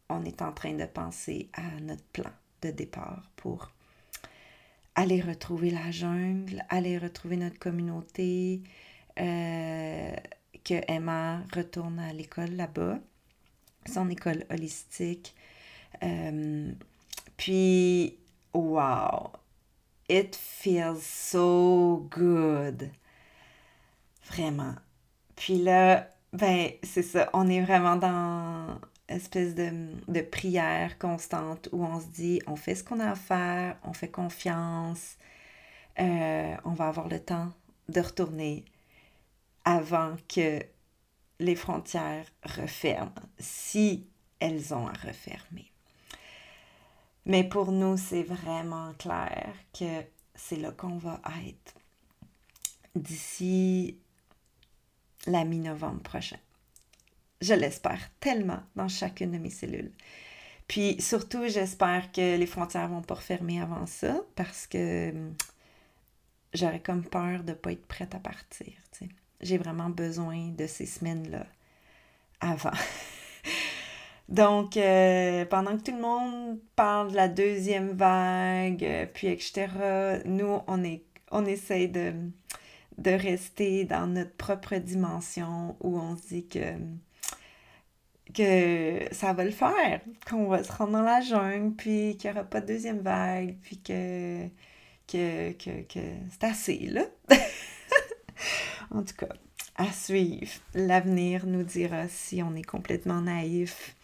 on 0.09 0.25
est 0.25 0.43
en 0.43 0.53
train 0.53 0.75
de 0.75 0.85
penser 0.87 1.49
à 1.53 1.81
notre 1.81 2.05
plan 2.05 2.31
de 2.63 2.71
départ 2.71 3.31
pour 3.37 3.71
aller 4.95 5.21
retrouver 5.21 5.71
la 5.71 5.91
jungle, 5.91 6.65
aller 6.69 6.99
retrouver 6.99 7.37
notre 7.37 7.59
communauté, 7.59 8.63
euh, 9.19 10.17
que 10.65 10.75
Emma 10.89 11.43
retourne 11.55 11.99
à 11.99 12.13
l'école 12.13 12.51
là-bas 12.53 12.99
son 13.89 14.09
école 14.11 14.45
holistique. 14.51 15.35
Euh, 16.03 16.73
puis, 17.37 18.19
wow, 18.53 19.33
it 20.09 20.37
feels 20.37 21.03
so 21.03 22.07
good. 22.11 22.91
Vraiment. 24.25 24.75
Puis 25.37 25.59
là, 25.59 26.11
ben, 26.37 26.71
c'est 26.83 27.03
ça, 27.03 27.31
on 27.33 27.49
est 27.49 27.63
vraiment 27.63 27.97
dans 27.97 28.79
une 29.09 29.17
espèce 29.17 29.55
de, 29.55 29.71
de, 30.09 30.21
prière 30.21 30.99
constante 30.99 31.69
où 31.73 31.85
on 31.85 32.01
se 32.01 32.07
dit, 32.07 32.43
on 32.47 32.57
fait 32.57 32.75
ce 32.75 32.85
qu'on 32.85 33.01
a 33.01 33.11
à 33.11 33.15
faire, 33.15 33.77
on 33.85 33.93
fait 33.93 34.11
confiance, 34.11 35.17
euh, 35.99 36.55
on 36.65 36.73
va 36.73 36.89
avoir 36.89 37.09
le 37.09 37.21
temps 37.21 37.53
de 37.89 38.01
retourner 38.01 38.65
avant 39.65 40.17
que 40.29 40.61
les 41.39 41.55
frontières 41.55 42.27
referment, 42.45 43.13
si 43.39 44.07
elles 44.39 44.75
ont 44.75 44.87
à 44.87 44.93
refermer. 44.93 45.73
Mais 47.25 47.45
pour 47.45 47.73
nous, 47.73 47.97
c'est 47.97 48.23
vraiment 48.23 48.93
clair 48.99 49.55
que 49.79 50.03
c'est 50.35 50.57
là 50.57 50.71
qu'on 50.71 50.99
va 50.99 51.21
être 51.47 51.75
d'ici 52.95 53.99
la 55.27 55.45
mi-novembre 55.45 56.03
prochain. 56.03 56.39
Je 57.41 57.55
l'espère 57.55 58.11
tellement 58.21 58.63
dans 58.77 58.89
chacune 58.89 59.33
de 59.33 59.39
mes 59.39 59.51
cellules. 59.51 59.93
Puis 60.69 61.01
surtout, 61.01 61.47
j'espère 61.49 62.11
que 62.13 62.37
les 62.37 62.47
frontières 62.47 62.89
vont 62.89 63.03
pas 63.03 63.15
refermer 63.15 63.61
avant 63.61 63.87
ça 63.87 64.21
parce 64.35 64.67
que 64.67 65.11
hum, 65.11 65.35
j'aurais 66.55 66.81
comme 66.81 67.05
peur 67.05 67.45
de 67.45 67.53
pas 67.53 67.73
être 67.73 67.87
prête 67.87 68.15
à 68.15 68.19
partir 68.19 68.73
j'ai 69.41 69.59
vraiment 69.59 69.91
besoin 69.91 70.49
de 70.49 70.67
ces 70.67 70.87
semaines-là 70.87 71.47
avant. 72.41 72.71
Donc, 74.29 74.77
euh, 74.77 75.45
pendant 75.45 75.77
que 75.77 75.83
tout 75.83 75.95
le 75.95 76.03
monde 76.03 76.59
parle 76.75 77.13
de 77.13 77.17
la 77.17 77.29
deuxième 77.29 77.91
vague, 77.93 78.83
euh, 78.83 79.07
puis 79.13 79.29
etc., 79.29 79.69
nous, 80.25 80.59
on, 80.67 80.83
est, 80.83 81.03
on 81.31 81.47
essaie 81.47 81.87
de, 81.87 82.13
de 82.99 83.11
rester 83.11 83.85
dans 83.85 84.07
notre 84.07 84.35
propre 84.35 84.77
dimension 84.77 85.77
où 85.81 85.99
on 85.99 86.17
se 86.17 86.29
dit 86.29 86.47
que, 86.47 86.75
que 88.33 89.15
ça 89.15 89.33
va 89.33 89.45
le 89.45 89.51
faire, 89.51 90.01
qu'on 90.29 90.49
va 90.49 90.63
se 90.65 90.73
rendre 90.73 90.93
dans 90.93 91.03
la 91.03 91.21
jungle, 91.21 91.75
puis 91.75 92.17
qu'il 92.17 92.31
n'y 92.31 92.37
aura 92.37 92.49
pas 92.49 92.61
de 92.61 92.67
deuxième 92.67 93.01
vague, 93.01 93.57
puis 93.63 93.79
que, 93.79 94.47
que, 95.07 95.53
que, 95.53 95.83
que 95.83 96.01
c'est 96.31 96.45
assez, 96.45 96.79
là. 96.87 97.03
En 98.91 99.03
tout 99.03 99.15
cas, 99.17 99.35
à 99.77 99.93
suivre. 99.93 100.53
L'avenir 100.75 101.47
nous 101.47 101.63
dira 101.63 102.09
si 102.09 102.43
on 102.43 102.55
est 102.55 102.65
complètement 102.65 103.21
naïf 103.21 103.97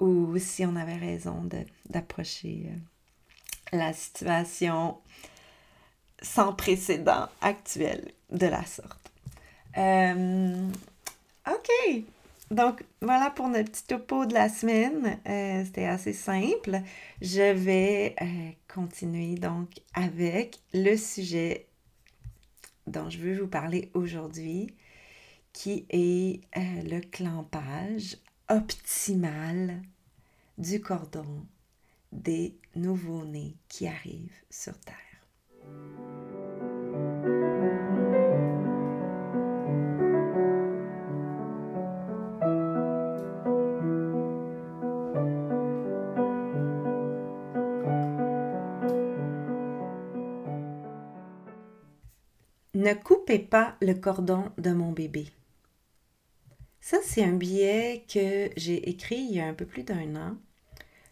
ou 0.00 0.38
si 0.38 0.64
on 0.64 0.76
avait 0.76 0.96
raison 0.96 1.48
d'approcher 1.88 2.66
euh, 2.66 3.76
la 3.76 3.92
situation 3.92 4.98
sans 6.22 6.52
précédent 6.52 7.28
actuel 7.40 8.12
de 8.30 8.46
la 8.46 8.64
sorte. 8.64 9.12
Euh, 9.76 10.68
OK. 11.48 12.02
Donc, 12.50 12.82
voilà 13.02 13.30
pour 13.30 13.48
notre 13.48 13.70
petit 13.70 13.86
topo 13.86 14.24
de 14.24 14.34
la 14.34 14.48
semaine. 14.48 15.18
Euh, 15.28 15.64
c'était 15.64 15.84
assez 15.84 16.14
simple. 16.14 16.80
Je 17.20 17.52
vais 17.52 18.14
continuer 18.72 19.34
donc 19.34 19.68
avec 19.94 20.58
le 20.72 20.96
sujet 20.96 21.68
dont 22.88 23.10
je 23.10 23.18
veux 23.18 23.38
vous 23.38 23.48
parler 23.48 23.90
aujourd'hui, 23.94 24.74
qui 25.52 25.86
est 25.90 26.40
euh, 26.56 26.82
le 26.84 27.00
clampage 27.00 28.16
optimal 28.48 29.82
du 30.56 30.80
cordon 30.80 31.46
des 32.12 32.56
nouveaux-nés 32.74 33.54
qui 33.68 33.86
arrivent 33.86 34.42
sur 34.50 34.78
Terre. 34.80 34.96
Ne 52.88 52.94
coupez 52.94 53.38
pas 53.38 53.76
le 53.82 53.92
cordon 53.92 54.50
de 54.56 54.70
mon 54.70 54.92
bébé. 54.92 55.26
Ça, 56.80 56.96
c'est 57.04 57.22
un 57.22 57.34
billet 57.34 58.06
que 58.08 58.48
j'ai 58.56 58.88
écrit 58.88 59.18
il 59.18 59.34
y 59.34 59.40
a 59.40 59.46
un 59.46 59.52
peu 59.52 59.66
plus 59.66 59.82
d'un 59.82 60.16
an, 60.16 60.38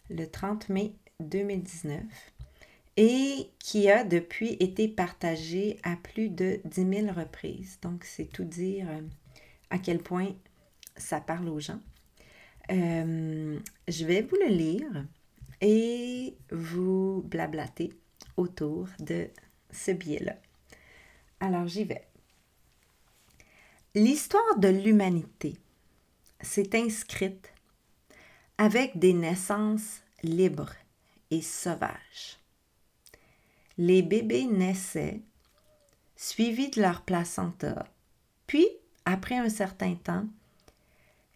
le 0.08 0.24
30 0.24 0.70
mai 0.70 0.94
2019, 1.20 2.00
et 2.96 3.50
qui 3.58 3.90
a 3.90 4.04
depuis 4.04 4.54
été 4.58 4.88
partagé 4.88 5.78
à 5.82 5.96
plus 5.96 6.30
de 6.30 6.62
10 6.64 7.02
000 7.04 7.12
reprises. 7.12 7.78
Donc, 7.82 8.04
c'est 8.04 8.32
tout 8.32 8.44
dire 8.44 8.88
euh, 8.88 9.02
à 9.68 9.78
quel 9.78 9.98
point 9.98 10.34
ça 10.96 11.20
parle 11.20 11.50
aux 11.50 11.60
gens. 11.60 11.80
Euh, 12.70 13.58
je 13.86 14.06
vais 14.06 14.22
vous 14.22 14.36
le 14.36 14.48
lire 14.48 15.04
et 15.60 16.38
vous 16.50 17.22
blablater 17.26 17.92
autour 18.38 18.88
de 18.98 19.28
ce 19.70 19.90
billet-là. 19.90 20.36
Alors 21.40 21.66
j'y 21.66 21.84
vais. 21.84 22.06
L'histoire 23.94 24.58
de 24.58 24.68
l'humanité 24.68 25.56
s'est 26.40 26.76
inscrite 26.76 27.52
avec 28.58 28.98
des 28.98 29.12
naissances 29.12 30.02
libres 30.22 30.74
et 31.30 31.42
sauvages. 31.42 32.38
Les 33.78 34.02
bébés 34.02 34.46
naissaient, 34.46 35.20
suivis 36.16 36.70
de 36.70 36.80
leur 36.80 37.02
placenta, 37.02 37.86
puis, 38.46 38.66
après 39.04 39.36
un 39.36 39.48
certain 39.48 39.94
temps, 39.94 40.26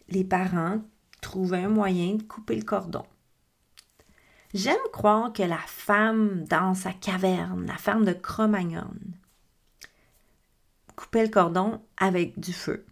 les 0.09 0.23
parents 0.23 0.81
trouvaient 1.21 1.63
un 1.63 1.69
moyen 1.69 2.15
de 2.15 2.23
couper 2.23 2.55
le 2.55 2.63
cordon. 2.63 3.05
J'aime 4.53 4.75
croire 4.91 5.31
que 5.31 5.43
la 5.43 5.57
femme 5.57 6.43
dans 6.45 6.73
sa 6.73 6.91
caverne, 6.91 7.65
la 7.65 7.77
femme 7.77 8.03
de 8.03 8.13
Cro-Magnon, 8.13 8.93
couper 11.01 11.23
le 11.23 11.29
cordon 11.29 11.81
avec 11.97 12.39
du 12.39 12.53
feu. 12.53 12.85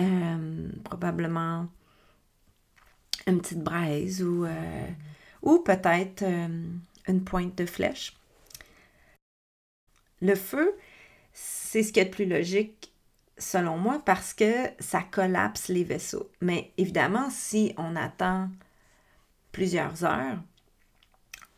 Euh, 0.00 0.70
probablement 0.84 1.68
une 3.26 3.42
petite 3.42 3.62
braise 3.62 4.22
ou, 4.22 4.46
euh, 4.46 5.58
peut-être 5.64 6.22
euh, 6.22 6.64
une 7.08 7.24
pointe 7.24 7.56
de 7.58 7.66
flèche. 7.66 8.16
Le 10.22 10.34
feu, 10.34 10.74
c'est 11.34 11.82
ce 11.82 11.92
qui 11.92 12.00
est 12.00 12.04
le 12.04 12.10
plus 12.10 12.24
logique 12.24 12.90
selon 13.36 13.76
moi 13.76 14.00
parce 14.04 14.32
que 14.32 14.68
ça 14.78 15.02
collapse 15.02 15.68
les 15.68 15.84
vaisseaux. 15.84 16.30
Mais 16.40 16.72
évidemment, 16.78 17.28
si 17.28 17.74
on 17.76 17.96
attend 17.96 18.48
plusieurs 19.50 20.04
heures 20.04 20.38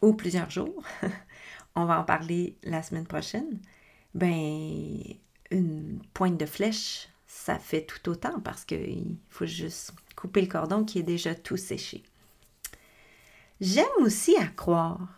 ou 0.03 0.15
plusieurs 0.15 0.51
jours, 0.51 0.83
on 1.77 1.85
va 1.85 2.01
en 2.01 2.05
parler 2.05 2.57
la 2.65 2.83
semaine 2.83 3.07
prochaine, 3.07 3.61
ben 4.13 4.99
une 5.51 6.01
pointe 6.13 6.39
de 6.39 6.47
flèche, 6.47 7.09
ça 7.27 7.59
fait 7.59 7.83
tout 7.83 8.09
autant 8.09 8.41
parce 8.41 8.65
qu'il 8.65 9.17
faut 9.29 9.47
juste 9.47 9.93
couper 10.17 10.41
le 10.41 10.47
cordon 10.47 10.85
qui 10.85 10.99
est 10.99 11.05
déjà 11.05 11.35
tout 11.35 11.57
séché. 11.57 12.03
J'aime 13.61 13.85
aussi 14.01 14.37
à 14.37 14.47
croire 14.47 15.09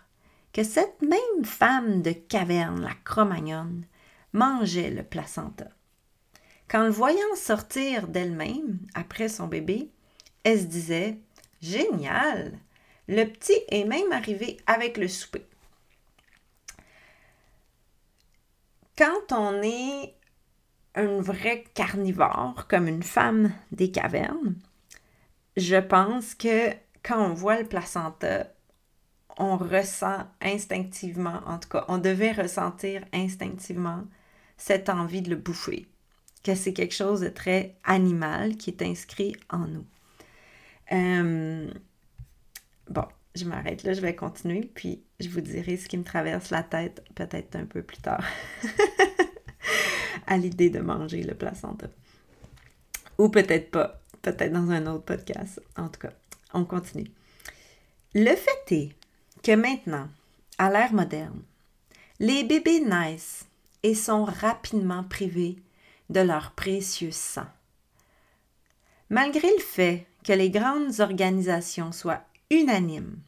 que 0.53 0.62
cette 0.62 1.03
même 1.03 1.45
femme 1.45 2.03
de 2.03 2.12
caverne, 2.12 2.81
la 2.81 2.95
Cro-Magnon, 3.05 3.83
mangeait 4.33 4.91
le 4.91 5.03
placenta. 5.03 5.69
Qu'en 6.69 6.85
le 6.85 6.91
voyant 6.91 7.37
sortir 7.37 8.09
d'elle-même 8.09 8.79
après 8.95 9.29
son 9.29 9.47
bébé, 9.47 9.91
elle 10.45 10.61
se 10.61 10.65
disait 10.65 11.19
Génial! 11.61 12.59
Le 13.09 13.25
petit 13.25 13.59
est 13.69 13.85
même 13.85 14.11
arrivé 14.11 14.57
avec 14.67 14.97
le 14.97 15.09
souper. 15.09 15.47
Quand 18.97 19.33
on 19.33 19.61
est 19.63 20.15
un 20.95 21.21
vrai 21.21 21.65
carnivore, 21.75 22.67
comme 22.69 22.89
une 22.89 23.03
femme 23.03 23.53
des 23.71 23.91
cavernes, 23.91 24.57
je 25.57 25.77
pense 25.77 26.35
que 26.35 26.71
quand 27.03 27.23
on 27.23 27.35
voit 27.35 27.61
le 27.61 27.69
placenta, 27.69 28.47
on 29.39 29.59
ressent 29.59 30.27
instinctivement, 30.41 31.41
en 31.47 31.59
tout 31.59 31.69
cas, 31.69 31.85
on 31.89 31.99
devait 31.99 32.33
ressentir 32.33 33.05
instinctivement 33.13 34.05
cette 34.57 34.89
envie 34.89 35.21
de 35.21 35.29
le 35.29 35.37
bouffer, 35.37 35.87
que 36.43 36.55
c'est 36.55 36.73
quelque 36.73 36.95
chose 36.95 37.21
de 37.21 37.29
très 37.29 37.77
animal 37.85 38.57
qui 38.57 38.71
est 38.71 38.83
inscrit 38.83 39.37
en 39.51 39.67
nous. 39.67 39.87
Euh, 40.93 41.71
bon, 42.89 43.05
je 43.35 43.45
m'arrête 43.45 43.83
là, 43.83 43.93
je 43.93 44.01
vais 44.01 44.17
continuer, 44.17 44.71
je 45.21 45.29
vous 45.29 45.41
dirai 45.41 45.77
ce 45.77 45.89
qui 45.89 45.97
me 45.97 46.05
traverse 46.05 46.51
la 46.51 46.63
tête 46.63 47.05
peut-être 47.15 47.57
un 47.57 47.65
peu 47.65 47.83
plus 47.83 47.99
tard 47.99 48.25
à 50.27 50.37
l'idée 50.37 50.71
de 50.71 50.81
manger 50.81 51.23
le 51.23 51.35
placenta. 51.35 51.87
Ou 53.19 53.29
peut-être 53.29 53.71
pas, 53.71 54.01
peut-être 54.23 54.53
dans 54.53 54.71
un 54.71 54.87
autre 54.87 55.05
podcast. 55.05 55.61
En 55.77 55.89
tout 55.89 56.01
cas, 56.01 56.13
on 56.53 56.65
continue. 56.65 57.11
Le 58.15 58.35
fait 58.35 58.73
est 58.73 58.93
que 59.43 59.53
maintenant, 59.53 60.09
à 60.59 60.71
l'ère 60.71 60.93
moderne, 60.93 61.43
les 62.19 62.45
bébés 62.45 62.81
naissent 62.81 63.47
et 63.83 63.95
sont 63.95 64.25
rapidement 64.25 65.05
privés 65.05 65.57
de 66.11 66.21
leur 66.21 66.53
précieux 66.53 67.11
sang. 67.11 67.47
Malgré 69.11 69.49
le 69.49 69.63
fait 69.63 70.07
que 70.25 70.33
les 70.33 70.51
grandes 70.51 71.01
organisations 71.01 71.93
soient 71.93 72.25
unanimes, 72.51 73.19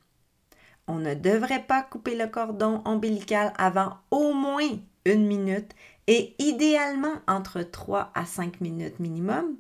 on 0.88 0.96
ne 0.96 1.14
devrait 1.14 1.62
pas 1.62 1.82
couper 1.82 2.16
le 2.16 2.26
cordon 2.26 2.82
ombilical 2.84 3.52
avant 3.56 3.98
au 4.10 4.32
moins 4.32 4.78
une 5.04 5.26
minute 5.26 5.72
et 6.06 6.34
idéalement 6.38 7.14
entre 7.28 7.62
3 7.62 8.10
à 8.14 8.24
5 8.24 8.60
minutes 8.60 8.98
minimum, 8.98 9.56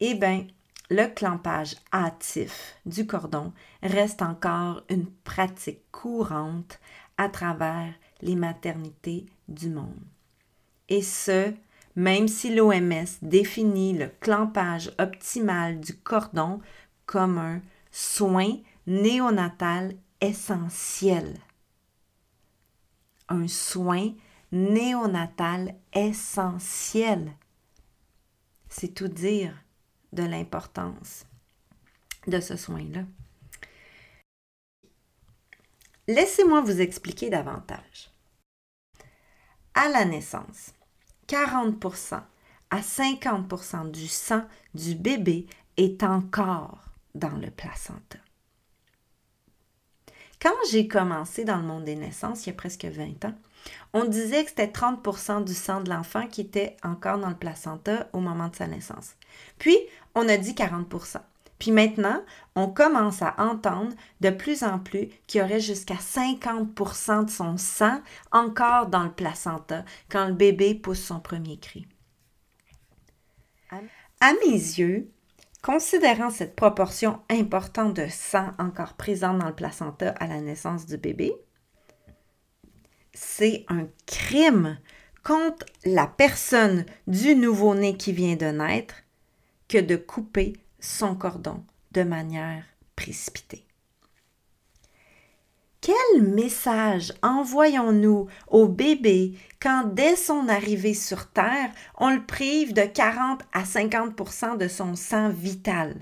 eh 0.00 0.14
bien, 0.14 0.46
le 0.88 1.06
clampage 1.06 1.76
hâtif 1.92 2.76
du 2.86 3.06
cordon 3.06 3.52
reste 3.82 4.22
encore 4.22 4.82
une 4.88 5.06
pratique 5.06 5.82
courante 5.92 6.80
à 7.16 7.28
travers 7.28 7.92
les 8.22 8.34
maternités 8.34 9.26
du 9.48 9.68
monde. 9.68 10.00
Et 10.88 11.02
ce, 11.02 11.52
même 11.94 12.26
si 12.26 12.54
l'OMS 12.54 13.06
définit 13.22 13.92
le 13.92 14.08
clampage 14.20 14.90
optimal 14.98 15.80
du 15.80 15.94
cordon 15.94 16.60
comme 17.06 17.38
un 17.38 17.60
soin 17.92 18.56
néonatal 18.86 19.96
essentiel. 20.20 21.38
Un 23.28 23.48
soin 23.48 24.12
néonatal 24.52 25.76
essentiel. 25.92 27.32
C'est 28.68 28.94
tout 28.94 29.08
dire 29.08 29.54
de 30.12 30.22
l'importance 30.22 31.24
de 32.26 32.40
ce 32.40 32.56
soin-là. 32.56 33.04
Laissez-moi 36.08 36.60
vous 36.62 36.80
expliquer 36.80 37.30
davantage. 37.30 38.10
À 39.74 39.88
la 39.88 40.04
naissance, 40.04 40.72
40% 41.28 42.22
à 42.70 42.80
50% 42.80 43.90
du 43.90 44.08
sang 44.08 44.44
du 44.74 44.94
bébé 44.94 45.46
est 45.76 46.02
encore 46.02 46.84
dans 47.14 47.36
le 47.36 47.50
placenta. 47.50 48.18
Quand 50.40 50.54
j'ai 50.70 50.88
commencé 50.88 51.44
dans 51.44 51.58
le 51.58 51.64
monde 51.64 51.84
des 51.84 51.96
naissances, 51.96 52.46
il 52.46 52.50
y 52.50 52.52
a 52.52 52.56
presque 52.56 52.86
20 52.86 53.26
ans, 53.26 53.34
on 53.92 54.04
disait 54.04 54.44
que 54.44 54.50
c'était 54.50 54.66
30% 54.66 55.44
du 55.44 55.52
sang 55.52 55.82
de 55.82 55.90
l'enfant 55.90 56.26
qui 56.26 56.40
était 56.40 56.76
encore 56.82 57.18
dans 57.18 57.28
le 57.28 57.36
placenta 57.36 58.08
au 58.14 58.20
moment 58.20 58.48
de 58.48 58.56
sa 58.56 58.66
naissance. 58.66 59.16
Puis, 59.58 59.76
on 60.14 60.26
a 60.28 60.38
dit 60.38 60.54
40% 60.54 61.18
Puis 61.58 61.72
maintenant, 61.72 62.22
on 62.54 62.68
commence 62.68 63.20
à 63.20 63.34
entendre 63.38 63.92
de 64.20 64.30
plus 64.30 64.62
en 64.62 64.78
plus 64.78 65.08
qu'il 65.26 65.42
y 65.42 65.44
aurait 65.44 65.60
jusqu'à 65.60 65.96
50% 65.96 67.26
de 67.26 67.30
son 67.30 67.58
sang 67.58 68.00
encore 68.32 68.86
dans 68.86 69.04
le 69.04 69.12
placenta 69.12 69.84
quand 70.08 70.26
le 70.26 70.34
bébé 70.34 70.74
pousse 70.74 71.04
son 71.04 71.20
premier 71.20 71.58
cri. 71.58 71.86
À 74.20 74.32
mes 74.44 74.52
yeux, 74.52 75.10
considérant 75.62 76.30
cette 76.30 76.56
proportion 76.56 77.20
importante 77.28 77.94
de 77.94 78.06
sang 78.08 78.50
encore 78.58 78.94
présent 78.94 79.34
dans 79.34 79.48
le 79.48 79.54
placenta 79.54 80.10
à 80.10 80.26
la 80.26 80.40
naissance 80.40 80.86
du 80.86 80.96
bébé, 80.96 81.32
c'est 83.12 83.64
un 83.68 83.86
crime 84.06 84.78
contre 85.22 85.66
la 85.84 86.06
personne 86.06 86.86
du 87.06 87.34
nouveau-né 87.34 87.96
qui 87.96 88.12
vient 88.12 88.36
de 88.36 88.46
naître 88.46 88.94
que 89.68 89.78
de 89.78 89.96
couper 89.96 90.54
son 90.80 91.14
cordon 91.14 91.64
de 91.92 92.02
manière 92.02 92.64
précipitée. 92.96 93.66
Quel 95.80 96.22
message 96.22 97.14
envoyons-nous 97.22 98.26
au 98.48 98.68
bébé 98.68 99.32
quand 99.62 99.84
dès 99.94 100.14
son 100.14 100.46
arrivée 100.48 100.92
sur 100.92 101.30
Terre, 101.30 101.70
on 101.96 102.10
le 102.10 102.22
prive 102.22 102.74
de 102.74 102.82
40 102.82 103.40
à 103.54 103.62
50% 103.62 104.58
de 104.58 104.68
son 104.68 104.94
sang 104.94 105.30
vital? 105.30 105.96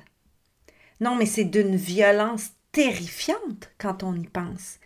Non, 1.01 1.14
mais 1.14 1.27
c'est 1.27 1.45
d'une 1.45 1.77
violence 1.77 2.51
terrifiante 2.73 3.71
quand 3.79 4.03
on 4.03 4.17
y 4.17 4.27
pense. 4.27 4.79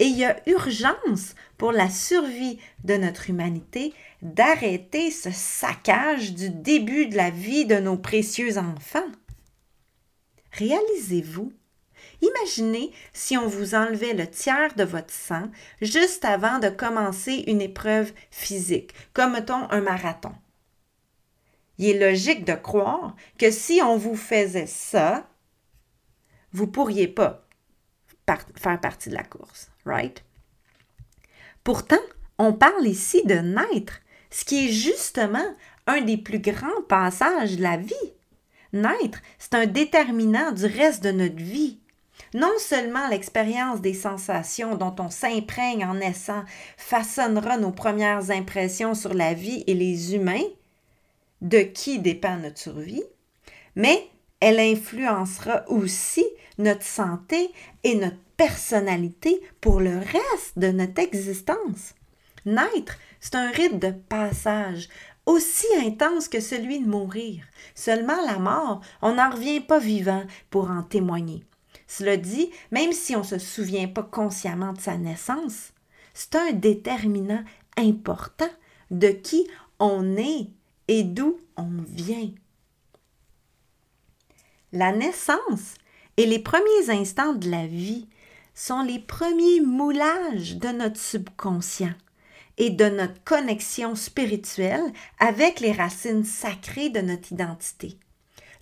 Et 0.00 0.06
il 0.06 0.18
y 0.18 0.24
a 0.24 0.36
urgence 0.48 1.36
pour 1.56 1.70
la 1.70 1.88
survie 1.88 2.58
de 2.82 2.94
notre 2.94 3.30
humanité 3.30 3.94
d'arrêter 4.20 5.12
ce 5.12 5.30
saccage 5.30 6.34
du 6.34 6.50
début 6.50 7.06
de 7.06 7.16
la 7.16 7.30
vie 7.30 7.66
de 7.66 7.76
nos 7.76 7.96
précieux 7.96 8.58
enfants. 8.58 9.06
Réalisez-vous, 10.52 11.52
imaginez 12.20 12.92
si 13.12 13.36
on 13.36 13.46
vous 13.46 13.74
enlevait 13.74 14.14
le 14.14 14.26
tiers 14.26 14.74
de 14.74 14.84
votre 14.84 15.12
sang 15.12 15.50
juste 15.80 16.24
avant 16.24 16.58
de 16.58 16.68
commencer 16.68 17.44
une 17.46 17.60
épreuve 17.60 18.12
physique, 18.30 18.92
comme 19.12 19.32
mettons 19.32 19.70
un 19.70 19.80
marathon. 19.80 20.32
Il 21.78 21.88
est 21.88 22.10
logique 22.10 22.44
de 22.44 22.54
croire 22.54 23.16
que 23.38 23.50
si 23.50 23.80
on 23.82 23.96
vous 23.96 24.16
faisait 24.16 24.66
ça, 24.66 25.26
vous 26.52 26.66
pourriez 26.66 27.08
pas 27.08 27.46
faire 28.56 28.80
partie 28.80 29.08
de 29.08 29.14
la 29.14 29.24
course, 29.24 29.70
right? 29.84 30.22
Pourtant, 31.64 31.96
on 32.38 32.52
parle 32.52 32.86
ici 32.86 33.22
de 33.24 33.34
naître, 33.34 34.00
ce 34.30 34.44
qui 34.44 34.66
est 34.66 34.72
justement 34.72 35.56
un 35.86 36.00
des 36.02 36.16
plus 36.16 36.38
grands 36.38 36.82
passages 36.88 37.56
de 37.56 37.62
la 37.62 37.76
vie. 37.76 37.94
Naître, 38.72 39.20
c'est 39.38 39.54
un 39.54 39.66
déterminant 39.66 40.52
du 40.52 40.66
reste 40.66 41.02
de 41.02 41.10
notre 41.10 41.36
vie. 41.36 41.79
Non 42.34 42.52
seulement 42.58 43.08
l'expérience 43.08 43.80
des 43.80 43.94
sensations 43.94 44.76
dont 44.76 44.94
on 44.98 45.10
s'imprègne 45.10 45.84
en 45.84 45.94
naissant 45.94 46.44
façonnera 46.76 47.58
nos 47.58 47.72
premières 47.72 48.30
impressions 48.30 48.94
sur 48.94 49.14
la 49.14 49.34
vie 49.34 49.64
et 49.66 49.74
les 49.74 50.14
humains, 50.14 50.44
de 51.40 51.60
qui 51.60 51.98
dépend 51.98 52.36
notre 52.36 52.58
survie, 52.58 53.02
mais 53.74 54.08
elle 54.40 54.60
influencera 54.60 55.64
aussi 55.68 56.24
notre 56.58 56.84
santé 56.84 57.50
et 57.84 57.94
notre 57.94 58.18
personnalité 58.36 59.40
pour 59.60 59.80
le 59.80 59.98
reste 59.98 60.56
de 60.56 60.68
notre 60.68 61.00
existence. 61.00 61.94
Naître, 62.46 62.96
c'est 63.20 63.34
un 63.34 63.50
rite 63.50 63.78
de 63.78 63.90
passage, 63.90 64.88
aussi 65.26 65.66
intense 65.76 66.28
que 66.28 66.40
celui 66.40 66.80
de 66.80 66.88
mourir. 66.88 67.44
Seulement 67.74 68.20
la 68.26 68.38
mort, 68.38 68.80
on 69.02 69.14
n'en 69.14 69.30
revient 69.30 69.60
pas 69.60 69.78
vivant 69.78 70.24
pour 70.48 70.70
en 70.70 70.82
témoigner. 70.82 71.44
Cela 71.90 72.16
dit, 72.16 72.50
même 72.70 72.92
si 72.92 73.16
on 73.16 73.22
ne 73.22 73.24
se 73.24 73.38
souvient 73.40 73.88
pas 73.88 74.04
consciemment 74.04 74.72
de 74.72 74.80
sa 74.80 74.96
naissance, 74.96 75.72
c'est 76.14 76.36
un 76.36 76.52
déterminant 76.52 77.42
important 77.76 78.48
de 78.92 79.08
qui 79.08 79.48
on 79.80 80.16
est 80.16 80.50
et 80.86 81.02
d'où 81.02 81.40
on 81.56 81.68
vient. 81.88 82.30
La 84.72 84.92
naissance 84.92 85.74
et 86.16 86.26
les 86.26 86.38
premiers 86.38 86.90
instants 86.90 87.34
de 87.34 87.50
la 87.50 87.66
vie 87.66 88.06
sont 88.54 88.82
les 88.82 89.00
premiers 89.00 89.60
moulages 89.60 90.58
de 90.58 90.68
notre 90.68 91.00
subconscient 91.00 91.94
et 92.56 92.70
de 92.70 92.84
notre 92.84 93.20
connexion 93.24 93.96
spirituelle 93.96 94.92
avec 95.18 95.58
les 95.58 95.72
racines 95.72 96.24
sacrées 96.24 96.90
de 96.90 97.00
notre 97.00 97.32
identité. 97.32 97.98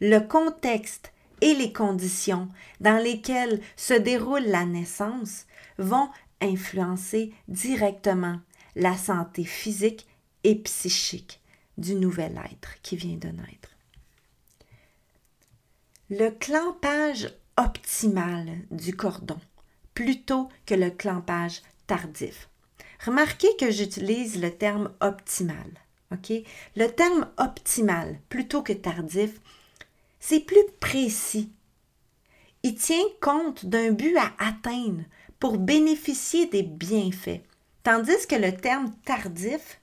Le 0.00 0.20
contexte 0.20 1.12
et 1.40 1.54
les 1.54 1.72
conditions 1.72 2.48
dans 2.80 3.02
lesquelles 3.02 3.60
se 3.76 3.94
déroule 3.94 4.44
la 4.44 4.64
naissance 4.64 5.46
vont 5.78 6.08
influencer 6.40 7.32
directement 7.48 8.40
la 8.76 8.96
santé 8.96 9.44
physique 9.44 10.06
et 10.44 10.54
psychique 10.56 11.40
du 11.76 11.94
nouvel 11.94 12.40
être 12.52 12.80
qui 12.82 12.96
vient 12.96 13.16
de 13.16 13.28
naître. 13.28 13.76
Le 16.10 16.30
clampage 16.30 17.28
optimal 17.56 18.58
du 18.70 18.94
cordon 18.94 19.38
plutôt 19.94 20.48
que 20.64 20.74
le 20.74 20.90
clampage 20.90 21.62
tardif. 21.86 22.48
Remarquez 23.04 23.48
que 23.58 23.70
j'utilise 23.70 24.40
le 24.40 24.50
terme 24.50 24.92
optimal. 25.00 25.66
Le 26.76 26.86
terme 26.86 27.28
optimal 27.36 28.18
plutôt 28.28 28.62
que 28.62 28.72
tardif, 28.72 29.40
c'est 30.20 30.40
plus 30.40 30.64
précis. 30.80 31.52
Il 32.62 32.74
tient 32.74 33.04
compte 33.20 33.66
d'un 33.66 33.92
but 33.92 34.16
à 34.16 34.32
atteindre 34.38 35.04
pour 35.38 35.58
bénéficier 35.58 36.46
des 36.46 36.62
bienfaits. 36.62 37.42
Tandis 37.84 38.26
que 38.28 38.34
le 38.34 38.54
terme 38.54 38.92
tardif, 39.04 39.80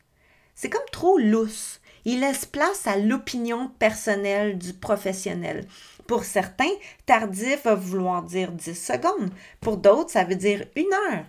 c'est 0.54 0.69
comme 0.69 0.82
trop 0.91 1.17
lousse. 1.17 1.80
Il 2.04 2.19
laisse 2.19 2.45
place 2.45 2.86
à 2.86 2.98
l'opinion 2.98 3.69
personnelle 3.80 4.58
du 4.60 4.74
professionnel. 4.74 5.67
Pour 6.06 6.24
certains, 6.24 6.69
tardif 7.06 7.63
va 7.63 7.76
vouloir 7.76 8.24
dire 8.24 8.52
10 8.52 8.76
secondes. 8.76 9.32
Pour 9.60 9.78
d'autres, 9.78 10.12
ça 10.12 10.24
veut 10.24 10.36
dire 10.36 10.65
une 10.76 10.93
heure. 10.93 11.26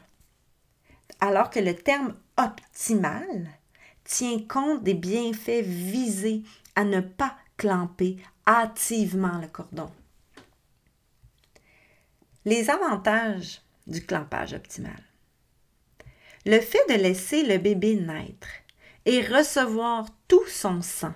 Alors 1.20 1.48
que 1.48 1.60
le 1.60 1.74
terme 1.74 2.14
optimal 2.36 3.48
tient 4.04 4.38
compte 4.46 4.82
des 4.82 4.94
bienfaits 4.94 5.62
visés 5.62 6.42
à 6.74 6.84
ne 6.84 7.00
pas 7.00 7.36
clamper 7.56 8.18
hâtivement 8.46 9.38
le 9.38 9.48
cordon. 9.48 9.90
Les 12.44 12.70
avantages 12.70 13.60
du 13.86 14.04
clampage 14.04 14.52
optimal. 14.52 15.02
Le 16.44 16.60
fait 16.60 16.84
de 16.88 16.94
laisser 16.94 17.42
le 17.42 17.58
bébé 17.58 17.96
naître 17.96 18.48
et 19.04 19.20
recevoir 19.20 20.06
tout 20.28 20.46
son 20.46 20.80
sang 20.80 21.14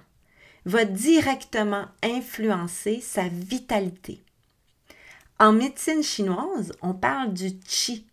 va 0.65 0.85
directement 0.85 1.87
influencer 2.03 3.01
sa 3.01 3.29
vitalité. 3.29 4.23
En 5.39 5.53
médecine 5.53 6.03
chinoise, 6.03 6.73
on 6.83 6.95
parle 6.95 7.33
du 7.33 7.59
qi, 7.59 8.07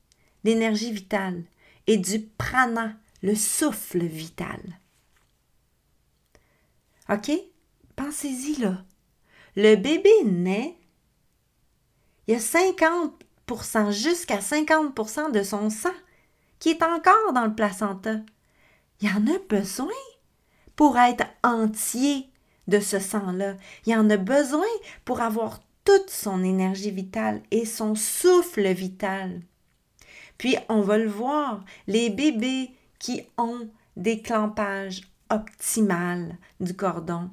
l'énergie 0.44 0.92
vitale, 0.92 1.44
et 1.88 1.98
du 1.98 2.22
prana, 2.22 2.94
le 3.22 3.36
souffle 3.36 4.06
vital. 4.06 4.62
OK? 7.10 7.32
Pensez-y 7.96 8.58
là. 8.62 8.84
Le 9.60 9.76
bébé 9.76 10.12
naît, 10.24 10.78
il 12.28 12.36
y 12.36 12.38
a 12.38 12.40
50%, 12.40 13.92
jusqu'à 13.92 14.38
50% 14.38 15.32
de 15.32 15.42
son 15.42 15.72
sang 15.72 15.90
qui 16.60 16.70
est 16.70 16.84
encore 16.84 17.34
dans 17.34 17.46
le 17.46 17.56
placenta. 17.56 18.18
Il 19.02 19.10
y 19.10 19.12
en 19.12 19.26
a 19.26 19.40
besoin 19.50 19.88
pour 20.76 21.00
être 21.00 21.26
entier 21.44 22.30
de 22.68 22.80
ce 22.80 23.00
sang-là. 23.00 23.56
Il 23.88 23.96
en 23.96 24.08
a 24.12 24.18
besoin 24.18 24.68
pour 25.06 25.22
avoir 25.22 25.60
toute 25.86 26.12
son 26.12 26.44
énergie 26.44 26.92
vitale 26.92 27.42
et 27.50 27.66
son 27.66 27.96
souffle 27.96 28.72
vital. 28.74 29.42
Puis 30.38 30.56
on 30.70 30.82
va 30.82 31.00
le 31.00 31.10
voir, 31.10 31.66
les 31.88 32.12
bébés 32.12 32.70
qui 33.00 33.24
ont 33.40 33.68
des 33.96 34.22
clampages 34.22 35.02
optimales 35.32 36.38
du 36.60 36.76
cordon, 36.76 37.32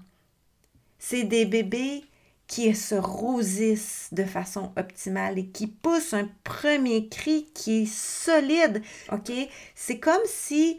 c'est 0.99 1.25
des 1.25 1.45
bébés 1.45 2.03
qui 2.47 2.75
se 2.75 2.95
rosissent 2.95 4.09
de 4.13 4.25
façon 4.25 4.73
optimale 4.77 5.39
et 5.39 5.47
qui 5.47 5.67
poussent 5.67 6.15
un 6.15 6.29
premier 6.45 7.09
cri 7.09 7.47
qui 7.55 7.83
est 7.83 7.93
solide. 7.93 8.83
OK? 9.13 9.33
C'est 9.75 9.99
comme 9.99 10.23
si 10.27 10.79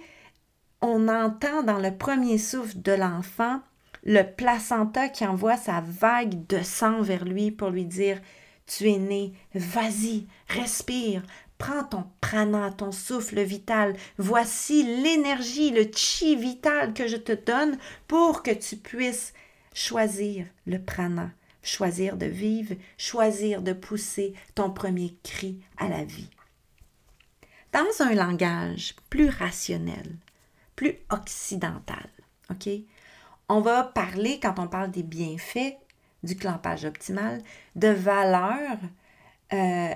on 0.82 1.08
entend 1.08 1.63
dans 1.63 1.80
le 1.80 1.95
premier 1.95 2.38
souffle 2.38 2.82
de 2.82 2.91
l'enfant 2.91 3.62
le 4.04 4.21
placenta 4.21 5.10
qui 5.10 5.25
envoie 5.25 5.58
sa 5.58 5.82
vague 5.82 6.45
de 6.47 6.62
sang 6.62 7.01
vers 7.01 7.25
lui 7.25 7.51
pour 7.51 7.71
lui 7.71 7.86
dire 7.86 8.21
Tu 8.67 8.89
es 8.89 8.99
né, 8.99 9.34
vas-y, 9.56 10.28
respire, 10.47 11.23
prends 11.58 11.84
ton 11.84 12.06
prana, 12.21 12.71
ton 12.71 12.91
souffle 12.91 13.41
vital, 13.41 13.95
voici 14.17 14.84
l'énergie, 14.84 15.71
le 15.71 15.89
chi 15.91 16.36
vital 16.36 16.93
que 16.93 17.08
je 17.08 17.17
te 17.17 17.32
donne 17.32 17.78
pour 18.08 18.43
que 18.43 18.51
tu 18.51 18.75
puisses 18.75 19.34
choisir 19.73 20.45
le 20.67 20.80
prana, 20.80 21.32
choisir 21.65 22.15
de 22.17 22.25
vivre, 22.25 22.75
choisir 22.97 23.62
de 23.62 23.73
pousser 23.73 24.34
ton 24.54 24.69
premier 24.71 25.15
cri 25.23 25.60
à 25.78 25.88
la 25.89 26.04
vie. 26.04 26.30
Dans 27.73 28.06
un 28.06 28.13
langage 28.13 28.95
plus 29.10 29.30
rationnel, 29.30 30.15
plus 30.75 30.95
occidental, 31.10 32.10
on 33.49 33.62
va 33.62 33.84
parler, 33.84 34.39
quand 34.39 34.60
on 34.60 34.67
parle 34.67 34.91
des 34.91 35.04
bienfaits 35.04 35.75
du 36.23 36.36
clampage 36.36 36.86
optimal, 36.86 37.41
de 37.75 37.89
valeurs 37.89 38.80
euh, 39.54 39.93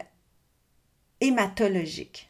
hématologiques. 1.21 2.29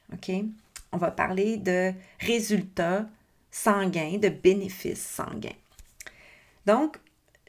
On 0.92 0.98
va 0.98 1.12
parler 1.12 1.58
de 1.58 1.94
résultats 2.20 3.08
sanguins, 3.52 4.18
de 4.18 4.30
bénéfices 4.30 5.06
sanguins. 5.06 5.50
Donc, 6.66 6.98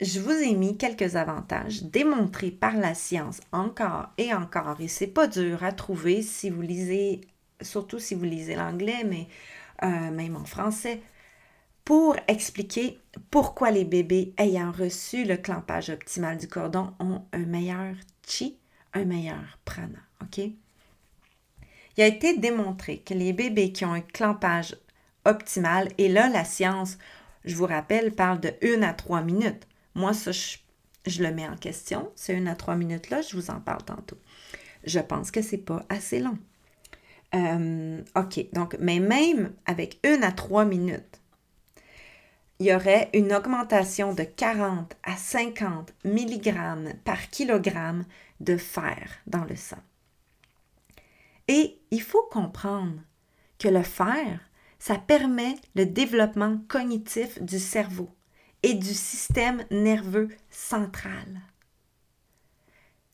je 0.00 0.20
vous 0.20 0.30
ai 0.30 0.54
mis 0.54 0.76
quelques 0.76 1.16
avantages 1.16 1.82
démontrés 1.82 2.50
par 2.50 2.76
la 2.76 2.94
science 2.94 3.40
encore 3.52 4.08
et 4.18 4.32
encore. 4.32 4.80
Et 4.80 4.88
c'est 4.88 5.06
pas 5.06 5.26
dur 5.26 5.62
à 5.62 5.72
trouver 5.72 6.22
si 6.22 6.50
vous 6.50 6.62
lisez, 6.62 7.20
surtout 7.60 7.98
si 7.98 8.14
vous 8.14 8.24
lisez 8.24 8.54
l'anglais, 8.54 9.04
mais 9.04 9.28
euh, 9.82 10.10
même 10.10 10.36
en 10.36 10.44
français 10.44 11.00
pour 11.90 12.14
expliquer 12.28 13.00
pourquoi 13.32 13.72
les 13.72 13.84
bébés 13.84 14.32
ayant 14.38 14.70
reçu 14.70 15.24
le 15.24 15.36
clampage 15.36 15.90
optimal 15.90 16.38
du 16.38 16.46
cordon 16.46 16.92
ont 17.00 17.22
un 17.32 17.46
meilleur 17.46 17.94
chi, 18.24 18.58
un 18.94 19.04
meilleur 19.04 19.58
prana. 19.64 19.98
OK? 20.22 20.38
Il 21.96 22.02
a 22.02 22.06
été 22.06 22.38
démontré 22.38 22.98
que 22.98 23.12
les 23.12 23.32
bébés 23.32 23.72
qui 23.72 23.84
ont 23.84 23.92
un 23.92 24.00
clampage 24.02 24.76
optimal, 25.24 25.88
et 25.98 26.08
là, 26.08 26.28
la 26.28 26.44
science, 26.44 26.96
je 27.44 27.56
vous 27.56 27.66
rappelle, 27.66 28.14
parle 28.14 28.40
de 28.40 28.52
1 28.62 28.82
à 28.82 28.94
3 28.94 29.22
minutes. 29.22 29.66
Moi, 29.94 30.12
ça, 30.14 30.30
je, 30.32 31.22
le 31.22 31.32
mets 31.32 31.48
en 31.48 31.56
question. 31.56 32.10
C'est 32.14 32.36
1 32.36 32.46
à 32.46 32.54
3 32.54 32.76
minutes 32.76 33.10
là, 33.10 33.22
je 33.22 33.36
vous 33.36 33.50
en 33.50 33.60
parle 33.60 33.84
tantôt. 33.84 34.18
Je 34.84 35.00
pense 35.00 35.30
que 35.30 35.42
c'est 35.42 35.58
pas 35.58 35.84
assez 35.88 36.20
long. 36.20 36.38
Euh, 37.34 38.02
OK, 38.16 38.46
donc, 38.52 38.76
mais 38.80 38.98
même 38.98 39.52
avec 39.66 39.98
1 40.04 40.22
à 40.22 40.32
3 40.32 40.64
minutes, 40.64 41.20
il 42.58 42.66
y 42.66 42.74
aurait 42.74 43.08
une 43.14 43.32
augmentation 43.32 44.12
de 44.12 44.22
40 44.22 44.94
à 45.02 45.16
50 45.16 45.94
mg 46.04 46.94
par 47.04 47.30
kilogramme 47.30 48.04
de 48.40 48.56
fer 48.56 49.10
dans 49.26 49.44
le 49.44 49.56
sang. 49.56 49.78
Et 51.48 51.78
il 51.90 52.02
faut 52.02 52.22
comprendre 52.30 53.00
que 53.58 53.68
le 53.68 53.82
fer, 53.82 54.40
ça 54.78 54.96
permet 54.96 55.54
le 55.74 55.86
développement 55.86 56.58
cognitif 56.68 57.42
du 57.42 57.58
cerveau 57.58 58.10
et 58.62 58.74
du 58.74 58.94
système 58.94 59.64
nerveux 59.70 60.28
central. 60.50 61.40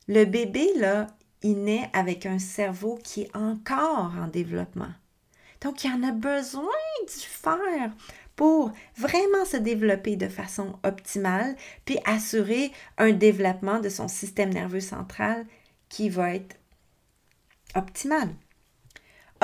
Le 0.07 0.25
bébé, 0.25 0.71
là, 0.75 1.07
il 1.41 1.63
naît 1.63 1.89
avec 1.93 2.25
un 2.25 2.39
cerveau 2.39 2.99
qui 3.03 3.23
est 3.23 3.35
encore 3.35 4.13
en 4.17 4.27
développement. 4.27 4.93
Donc, 5.61 5.83
il 5.83 5.91
en 5.91 6.03
a 6.03 6.11
besoin 6.11 6.63
du 7.07 7.13
fer 7.13 7.91
pour 8.35 8.71
vraiment 8.95 9.45
se 9.45 9.57
développer 9.57 10.15
de 10.15 10.29
façon 10.29 10.77
optimale, 10.83 11.55
puis 11.85 11.97
assurer 12.05 12.71
un 12.97 13.11
développement 13.11 13.79
de 13.79 13.89
son 13.89 14.07
système 14.07 14.53
nerveux 14.53 14.79
central 14.79 15.45
qui 15.89 16.09
va 16.09 16.35
être 16.35 16.55
optimal. 17.75 18.29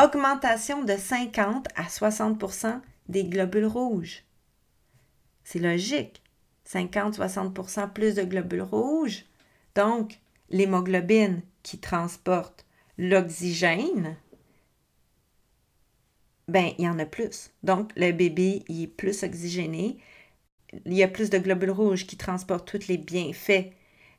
Augmentation 0.02 0.84
de 0.84 0.96
50 0.96 1.68
à 1.76 1.84
60% 1.84 2.82
des 3.10 3.26
globules 3.26 3.66
rouges. 3.66 4.24
C'est 5.44 5.60
logique. 5.60 6.22
50-60% 6.68 7.92
plus 7.92 8.16
de 8.16 8.24
globules 8.24 8.62
rouges. 8.62 9.26
Donc, 9.76 10.20
l'hémoglobine 10.50 11.42
qui 11.62 11.80
transporte 11.80 12.66
l'oxygène, 12.98 14.16
ben, 16.48 16.72
il 16.78 16.86
y 16.86 16.90
en 16.90 17.00
a 17.00 17.06
plus. 17.06 17.52
Donc, 17.64 17.92
le 17.96 18.12
bébé, 18.12 18.64
il 18.68 18.84
est 18.84 18.88
plus 18.88 19.24
oxygéné. 19.24 19.98
Il 20.86 20.94
y 20.94 21.04
a 21.04 21.08
plus 21.08 21.30
de 21.30 21.38
globules 21.38 21.72
rouges 21.72 22.08
qui 22.08 22.18
transportent 22.18 22.68
tous 22.68 22.88
les 22.88 22.98
bienfaits, 22.98 23.72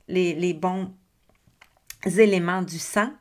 les, 0.09 0.35
les 0.35 0.55
bons 0.55 0.93
éléments 2.05 2.63
du 2.63 2.79
sang. 2.79 3.13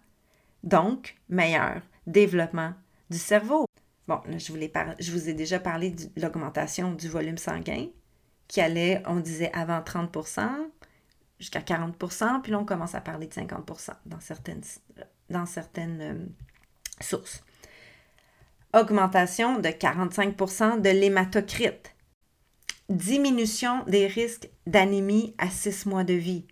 Donc, 0.64 1.16
meilleur 1.30 1.82
développement 2.08 2.74
du 3.10 3.18
cerveau. 3.18 3.66
Bon, 4.08 4.22
là, 4.26 4.38
je, 4.38 4.52
je 5.00 5.12
vous 5.12 5.30
ai 5.30 5.34
déjà 5.34 5.60
parlé 5.60 5.92
de 5.92 6.10
l'augmentation 6.18 6.94
du 6.94 7.08
volume 7.08 7.38
sanguin 7.38 7.88
qui 8.48 8.62
allait, 8.62 9.02
on 9.08 9.16
disait 9.16 9.52
avant 9.54 9.82
30 9.82 10.18
jusqu'à 11.40 11.62
40 11.62 11.98
puis 12.44 12.52
là, 12.52 12.60
on 12.60 12.66
commence 12.66 12.96
à 12.96 13.02
parler 13.02 13.28
de 13.28 13.34
50 13.34 13.72
dans 14.06 14.20
certaines, 14.20 14.62
dans 15.30 15.46
certaines 15.46 16.02
euh, 16.02 16.26
sources. 17.02 17.44
Augmentation 18.74 19.60
de 19.60 19.70
45% 19.70 20.82
de 20.82 20.90
l'hématocrite. 20.90 21.96
Diminution 22.90 23.84
des 23.86 24.08
risques 24.08 24.50
d'anémie 24.68 25.36
à 25.38 25.50
6 25.50 25.86
mois 25.86 26.04
de 26.04 26.14
vie. 26.14 26.46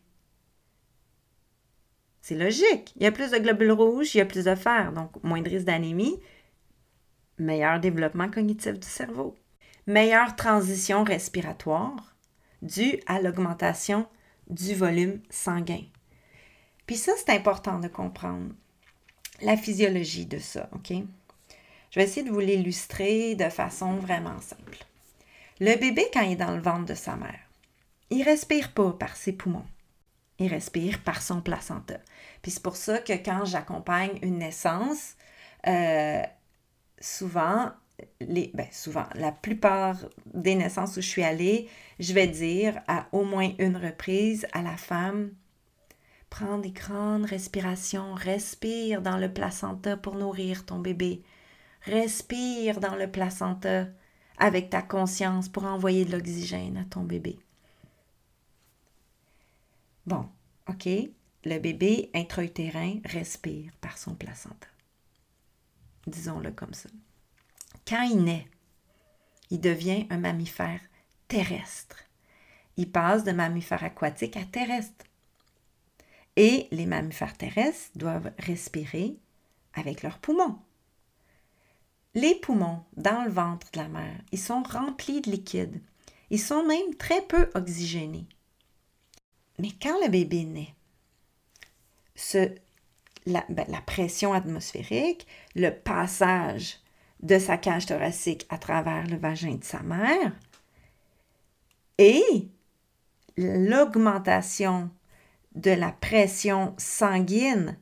C'est 2.22 2.36
logique. 2.36 2.94
Il 2.96 3.04
y 3.04 3.08
a 3.08 3.12
plus 3.12 3.32
de 3.32 3.38
globules 3.38 3.72
rouges, 3.72 4.14
il 4.16 4.20
y 4.20 4.22
a 4.22 4.26
plus 4.26 4.46
de 4.46 4.56
fer, 4.56 4.94
donc 4.94 5.12
moins 5.24 5.42
de 5.42 5.50
risque 5.50 5.66
d'anémie, 5.66 6.20
meilleur 7.42 7.80
développement 7.80 8.30
cognitif 8.30 8.80
du 8.80 8.88
cerveau, 8.88 9.36
meilleure 9.88 10.36
transition 10.36 11.04
respiratoire 11.04 12.16
due 12.62 13.00
à 13.08 13.22
l'augmentation 13.22 14.08
du 14.50 14.76
volume 14.76 15.22
sanguin. 15.30 15.84
Puis 16.86 16.98
ça, 16.98 17.14
c'est 17.18 17.32
important 17.32 17.80
de 17.80 17.88
comprendre 17.88 18.54
la 19.42 19.58
physiologie 19.58 20.26
de 20.26 20.40
ça, 20.40 20.70
OK? 20.74 20.94
Je 21.92 22.00
vais 22.00 22.06
essayer 22.06 22.26
de 22.26 22.32
vous 22.32 22.40
l'illustrer 22.40 23.36
de 23.36 23.50
façon 23.50 23.96
vraiment 23.98 24.40
simple. 24.40 24.86
Le 25.60 25.76
bébé, 25.78 26.06
quand 26.14 26.22
il 26.22 26.34
est 26.34 26.36
dans 26.38 26.56
le 26.56 26.62
ventre 26.62 26.86
de 26.86 26.94
sa 26.94 27.16
mère, 27.16 27.40
il 28.10 28.24
respire 28.24 28.74
pas 28.74 28.92
par 28.94 29.16
ses 29.16 29.34
poumons. 29.34 29.66
Il 30.40 30.48
respire 30.48 31.02
par 31.04 31.22
son 31.22 31.42
placenta. 31.42 32.00
Puis 32.42 32.52
c'est 32.52 32.64
pour 32.64 32.76
ça 32.76 32.98
que 33.00 33.14
quand 33.14 33.46
j'accompagne 33.46 34.18
une 34.22 34.40
naissance, 34.40 35.16
euh, 35.68 36.24
souvent, 37.02 37.72
ben 38.20 38.68
souvent, 38.72 39.06
la 39.16 39.32
plupart 39.32 39.98
des 40.34 40.56
naissances 40.56 40.98
où 40.98 41.02
je 41.02 41.08
suis 41.08 41.24
allée, 41.24 41.68
je 42.00 42.14
vais 42.14 42.28
dire 42.28 42.82
à 42.88 43.08
au 43.12 43.24
moins 43.24 43.52
une 43.60 43.78
reprise 43.78 44.48
à 44.54 44.62
la 44.62 44.78
femme, 44.78 45.32
prends 46.30 46.58
des 46.58 46.72
grandes 46.72 47.26
respirations, 47.26 48.14
respire 48.14 49.02
dans 49.02 49.18
le 49.18 49.32
placenta 49.32 49.98
pour 49.98 50.16
nourrir 50.16 50.66
ton 50.66 50.80
bébé. 50.80 51.22
Respire 51.84 52.80
dans 52.80 52.96
le 52.96 53.12
placenta 53.12 53.88
avec 54.38 54.70
ta 54.70 54.82
conscience 54.82 55.50
pour 55.50 55.66
envoyer 55.66 56.06
de 56.06 56.12
l'oxygène 56.12 56.78
à 56.78 56.86
ton 56.86 57.04
bébé. 57.04 57.38
Bon, 60.06 60.26
OK, 60.70 60.88
le 61.44 61.60
bébé 61.60 62.10
intra-utérin 62.14 63.00
respire 63.06 63.72
par 63.82 63.98
son 63.98 64.16
placenta. 64.16 64.71
Disons-le 66.12 66.52
comme 66.52 66.74
ça. 66.74 66.90
Quand 67.88 68.04
il 68.04 68.24
naît, 68.24 68.48
il 69.50 69.62
devient 69.62 70.08
un 70.10 70.18
mammifère 70.18 70.82
terrestre. 71.28 71.98
Il 72.76 72.92
passe 72.92 73.24
de 73.24 73.32
mammifère 73.32 73.84
aquatique 73.84 74.36
à 74.36 74.44
terrestre. 74.44 75.06
Et 76.36 76.68
les 76.72 76.86
mammifères 76.86 77.38
terrestres 77.38 77.92
doivent 77.96 78.32
respirer 78.40 79.18
avec 79.74 80.04
leurs 80.04 80.20
poumons. 80.20 80.60
Les 82.14 82.36
poumons 82.36 82.84
dans 82.98 83.24
le 83.24 83.32
ventre 83.32 83.68
de 83.72 83.78
la 83.78 83.88
mère, 83.88 84.20
ils 84.34 84.40
sont 84.40 84.64
remplis 84.64 85.22
de 85.22 85.32
liquide. 85.32 85.82
Ils 86.30 86.42
sont 86.42 86.66
même 86.66 86.96
très 86.96 87.22
peu 87.22 87.50
oxygénés. 87.56 88.28
Mais 89.60 89.72
quand 89.82 89.98
le 90.04 90.10
bébé 90.10 90.44
naît, 90.44 90.74
ce, 92.16 92.54
la, 93.26 93.44
ben, 93.50 93.66
la 93.70 93.82
pression 93.82 94.34
atmosphérique, 94.34 95.28
le 95.56 95.70
passage 95.70 96.80
de 97.22 97.38
sa 97.38 97.58
cage 97.58 97.86
thoracique 97.86 98.46
à 98.50 98.58
travers 98.58 99.08
le 99.08 99.18
vagin 99.18 99.56
de 99.56 99.64
sa 99.64 99.82
mère 99.82 100.34
et 101.98 102.24
l'augmentation 103.38 104.90
de 105.56 105.72
la 105.72 105.92
pression 105.92 106.74
sanguine 106.78 107.78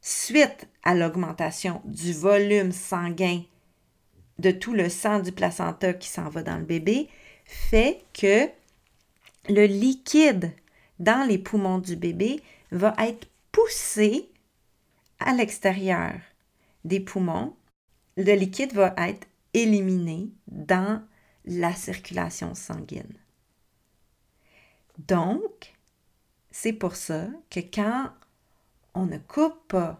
suite 0.00 0.68
à 0.82 0.94
l'augmentation 0.94 1.82
du 1.84 2.12
volume 2.12 2.72
sanguin 2.72 3.42
de 4.38 4.50
tout 4.50 4.72
le 4.72 4.88
sang 4.88 5.20
du 5.20 5.32
placenta 5.32 5.92
qui 5.92 6.08
s'en 6.08 6.30
va 6.30 6.42
dans 6.42 6.56
le 6.56 6.64
bébé 6.64 7.08
fait 7.44 8.02
que 8.14 8.48
le 9.48 9.66
liquide 9.66 10.52
dans 10.98 11.26
les 11.28 11.38
poumons 11.38 11.78
du 11.78 11.96
bébé 11.96 12.40
va 12.70 12.94
être 12.98 13.28
poussé 13.52 14.29
à 15.20 15.32
l'extérieur 15.34 16.14
des 16.84 17.00
poumons 17.00 17.54
le 18.16 18.34
liquide 18.34 18.72
va 18.72 18.94
être 18.96 19.26
éliminé 19.54 20.30
dans 20.48 21.02
la 21.44 21.74
circulation 21.74 22.54
sanguine. 22.54 23.14
Donc, 24.98 25.74
c'est 26.50 26.72
pour 26.72 26.96
ça 26.96 27.28
que 27.48 27.60
quand 27.60 28.10
on 28.94 29.06
ne 29.06 29.18
coupe 29.18 29.68
pas 29.68 29.98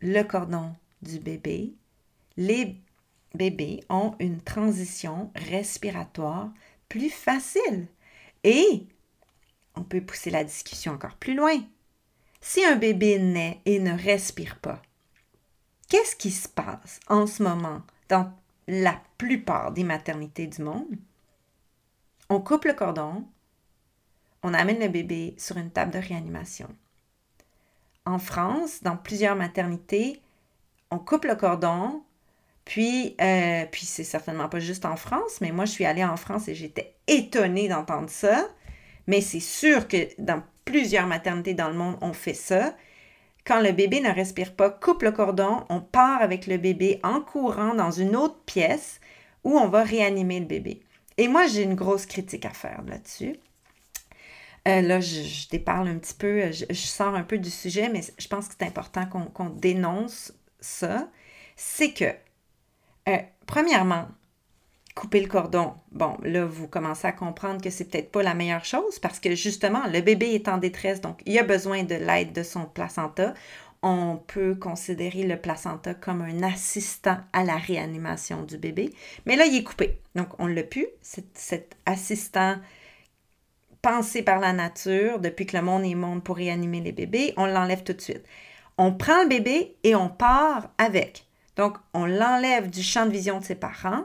le 0.00 0.22
cordon 0.22 0.74
du 1.00 1.18
bébé, 1.18 1.74
les 2.36 2.76
bébés 3.34 3.82
ont 3.88 4.14
une 4.18 4.40
transition 4.40 5.30
respiratoire 5.34 6.52
plus 6.88 7.10
facile. 7.10 7.86
Et 8.42 8.86
on 9.74 9.82
peut 9.82 10.02
pousser 10.02 10.30
la 10.30 10.44
discussion 10.44 10.92
encore 10.92 11.16
plus 11.16 11.34
loin. 11.34 11.62
Si 12.46 12.62
un 12.62 12.76
bébé 12.76 13.18
naît 13.18 13.62
et 13.64 13.78
ne 13.78 13.96
respire 13.96 14.58
pas, 14.58 14.82
Qu'est-ce 15.88 16.14
qui 16.14 16.30
se 16.30 16.46
passe 16.48 17.00
en 17.08 17.26
ce 17.26 17.42
moment 17.42 17.80
dans 18.10 18.30
la 18.68 19.00
plupart 19.16 19.72
des 19.72 19.82
maternités 19.82 20.46
du 20.46 20.60
monde? 20.60 20.94
On 22.28 22.40
coupe 22.40 22.66
le 22.66 22.74
cordon, 22.74 23.24
on 24.42 24.52
amène 24.52 24.78
le 24.78 24.88
bébé 24.88 25.34
sur 25.38 25.56
une 25.56 25.70
table 25.70 25.92
de 25.92 25.98
réanimation. 25.98 26.68
En 28.04 28.18
France, 28.18 28.82
dans 28.82 28.96
plusieurs 28.98 29.36
maternités, 29.36 30.20
on 30.90 30.98
coupe 30.98 31.24
le 31.24 31.36
cordon, 31.36 32.02
puis, 32.66 33.16
euh, 33.22 33.64
puis 33.72 33.86
c'est 33.86 34.04
certainement 34.04 34.50
pas 34.50 34.60
juste 34.60 34.84
en 34.84 34.96
France, 34.96 35.40
mais 35.40 35.50
moi 35.50 35.64
je 35.64 35.72
suis 35.72 35.86
allée 35.86 36.04
en 36.04 36.18
France 36.18 36.48
et 36.48 36.54
j'étais 36.54 36.94
étonnée 37.06 37.68
d'entendre 37.68 38.10
ça. 38.10 38.46
Mais 39.06 39.22
c'est 39.22 39.40
sûr 39.40 39.88
que 39.88 40.08
dans 40.20 40.42
plusieurs 40.64 41.06
maternités 41.06 41.54
dans 41.54 41.68
le 41.68 41.74
monde, 41.74 41.96
on 42.00 42.12
fait 42.12 42.34
ça. 42.34 42.76
Quand 43.44 43.60
le 43.60 43.72
bébé 43.72 44.00
ne 44.00 44.10
respire 44.10 44.54
pas, 44.54 44.70
coupe 44.70 45.02
le 45.02 45.12
cordon, 45.12 45.64
on 45.68 45.80
part 45.80 46.22
avec 46.22 46.46
le 46.46 46.56
bébé 46.56 47.00
en 47.02 47.20
courant 47.20 47.74
dans 47.74 47.90
une 47.90 48.16
autre 48.16 48.40
pièce 48.46 49.00
où 49.44 49.58
on 49.58 49.68
va 49.68 49.82
réanimer 49.82 50.40
le 50.40 50.46
bébé. 50.46 50.82
Et 51.18 51.28
moi, 51.28 51.46
j'ai 51.46 51.62
une 51.62 51.74
grosse 51.74 52.06
critique 52.06 52.46
à 52.46 52.50
faire 52.50 52.82
là-dessus. 52.86 53.36
Euh, 54.66 54.80
là, 54.80 55.00
je, 55.00 55.48
déparle 55.50 55.88
un 55.88 55.98
petit 55.98 56.14
peu, 56.14 56.50
je, 56.50 56.74
sors 56.74 57.14
un 57.14 57.22
peu 57.22 57.36
du 57.36 57.50
sujet, 57.50 57.90
mais 57.90 58.00
je 58.18 58.28
pense 58.28 58.48
que 58.48 58.54
c'est 58.58 58.66
important 58.66 59.06
qu'on 59.06 59.50
dénonce 59.50 60.32
ça. 60.60 61.10
C'est 61.54 61.92
que, 61.92 62.06
euh, 63.08 63.18
premièrement, 63.46 64.08
couper 64.94 65.20
le 65.20 65.28
cordon. 65.28 65.74
Bon, 65.90 66.16
là, 66.22 66.44
vous 66.44 66.68
commencez 66.68 67.06
à 67.06 67.12
comprendre 67.12 67.60
que 67.60 67.70
c'est 67.70 67.84
peut-être 67.84 68.12
pas 68.12 68.22
la 68.22 68.34
meilleure 68.34 68.64
chose 68.64 68.98
parce 69.00 69.18
que 69.18 69.34
justement, 69.34 69.82
le 69.92 70.00
bébé 70.00 70.34
est 70.34 70.48
en 70.48 70.58
détresse, 70.58 71.00
donc 71.00 71.20
il 71.26 71.38
a 71.38 71.42
besoin 71.42 71.82
de 71.82 71.96
l'aide 71.96 72.32
de 72.32 72.42
son 72.42 72.64
placenta. 72.64 73.34
On 73.82 74.16
peut 74.16 74.54
considérer 74.54 75.24
le 75.24 75.36
placenta 75.36 75.92
comme 75.92 76.22
un 76.22 76.42
assistant 76.42 77.18
à 77.32 77.44
la 77.44 77.56
réanimation 77.56 78.42
du 78.42 78.56
bébé. 78.56 78.94
Mais 79.26 79.36
là, 79.36 79.44
il 79.44 79.56
est 79.56 79.64
coupé. 79.64 80.00
Donc, 80.14 80.28
on 80.38 80.46
l'a 80.46 80.62
pu, 80.62 80.86
cet, 81.02 81.76
assistant 81.84 82.56
pensé 83.82 84.22
par 84.22 84.40
la 84.40 84.54
nature 84.54 85.18
depuis 85.18 85.44
que 85.44 85.56
le 85.56 85.62
monde 85.62 85.84
est 85.84 85.94
monde 85.94 86.24
pour 86.24 86.36
réanimer 86.36 86.80
les 86.80 86.92
bébés, 86.92 87.34
on 87.36 87.44
l'enlève 87.44 87.82
tout 87.82 87.92
de 87.92 88.00
suite. 88.00 88.24
On 88.78 88.94
prend 88.94 89.22
le 89.22 89.28
bébé 89.28 89.76
et 89.82 89.94
on 89.94 90.08
part 90.08 90.70
avec. 90.78 91.26
Donc, 91.56 91.76
on 91.92 92.06
l'enlève 92.06 92.70
du 92.70 92.82
champ 92.82 93.04
de 93.04 93.10
vision 93.10 93.38
de 93.38 93.44
ses 93.44 93.54
parents 93.54 94.04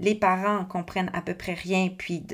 les 0.00 0.14
parents 0.14 0.64
comprennent 0.64 1.10
à 1.12 1.20
peu 1.20 1.34
près 1.34 1.54
rien, 1.54 1.90
puis 1.96 2.26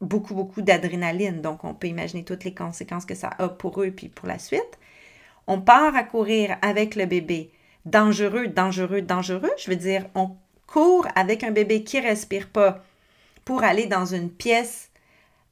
beaucoup, 0.00 0.34
beaucoup 0.34 0.60
d'adrénaline. 0.60 1.40
Donc, 1.40 1.64
on 1.64 1.72
peut 1.72 1.86
imaginer 1.86 2.24
toutes 2.24 2.44
les 2.44 2.54
conséquences 2.54 3.06
que 3.06 3.14
ça 3.14 3.30
a 3.38 3.48
pour 3.48 3.80
eux, 3.80 3.90
puis 3.90 4.08
pour 4.08 4.28
la 4.28 4.38
suite. 4.38 4.78
On 5.46 5.60
part 5.60 5.94
à 5.94 6.02
courir 6.02 6.56
avec 6.60 6.96
le 6.96 7.06
bébé. 7.06 7.50
Dangereux, 7.86 8.48
dangereux, 8.48 9.00
dangereux. 9.00 9.52
Je 9.58 9.70
veux 9.70 9.76
dire, 9.76 10.06
on 10.14 10.36
court 10.66 11.06
avec 11.14 11.44
un 11.44 11.52
bébé 11.52 11.84
qui 11.84 12.00
respire 12.00 12.48
pas 12.48 12.82
pour 13.44 13.62
aller 13.62 13.86
dans 13.86 14.06
une 14.06 14.30
pièce 14.30 14.90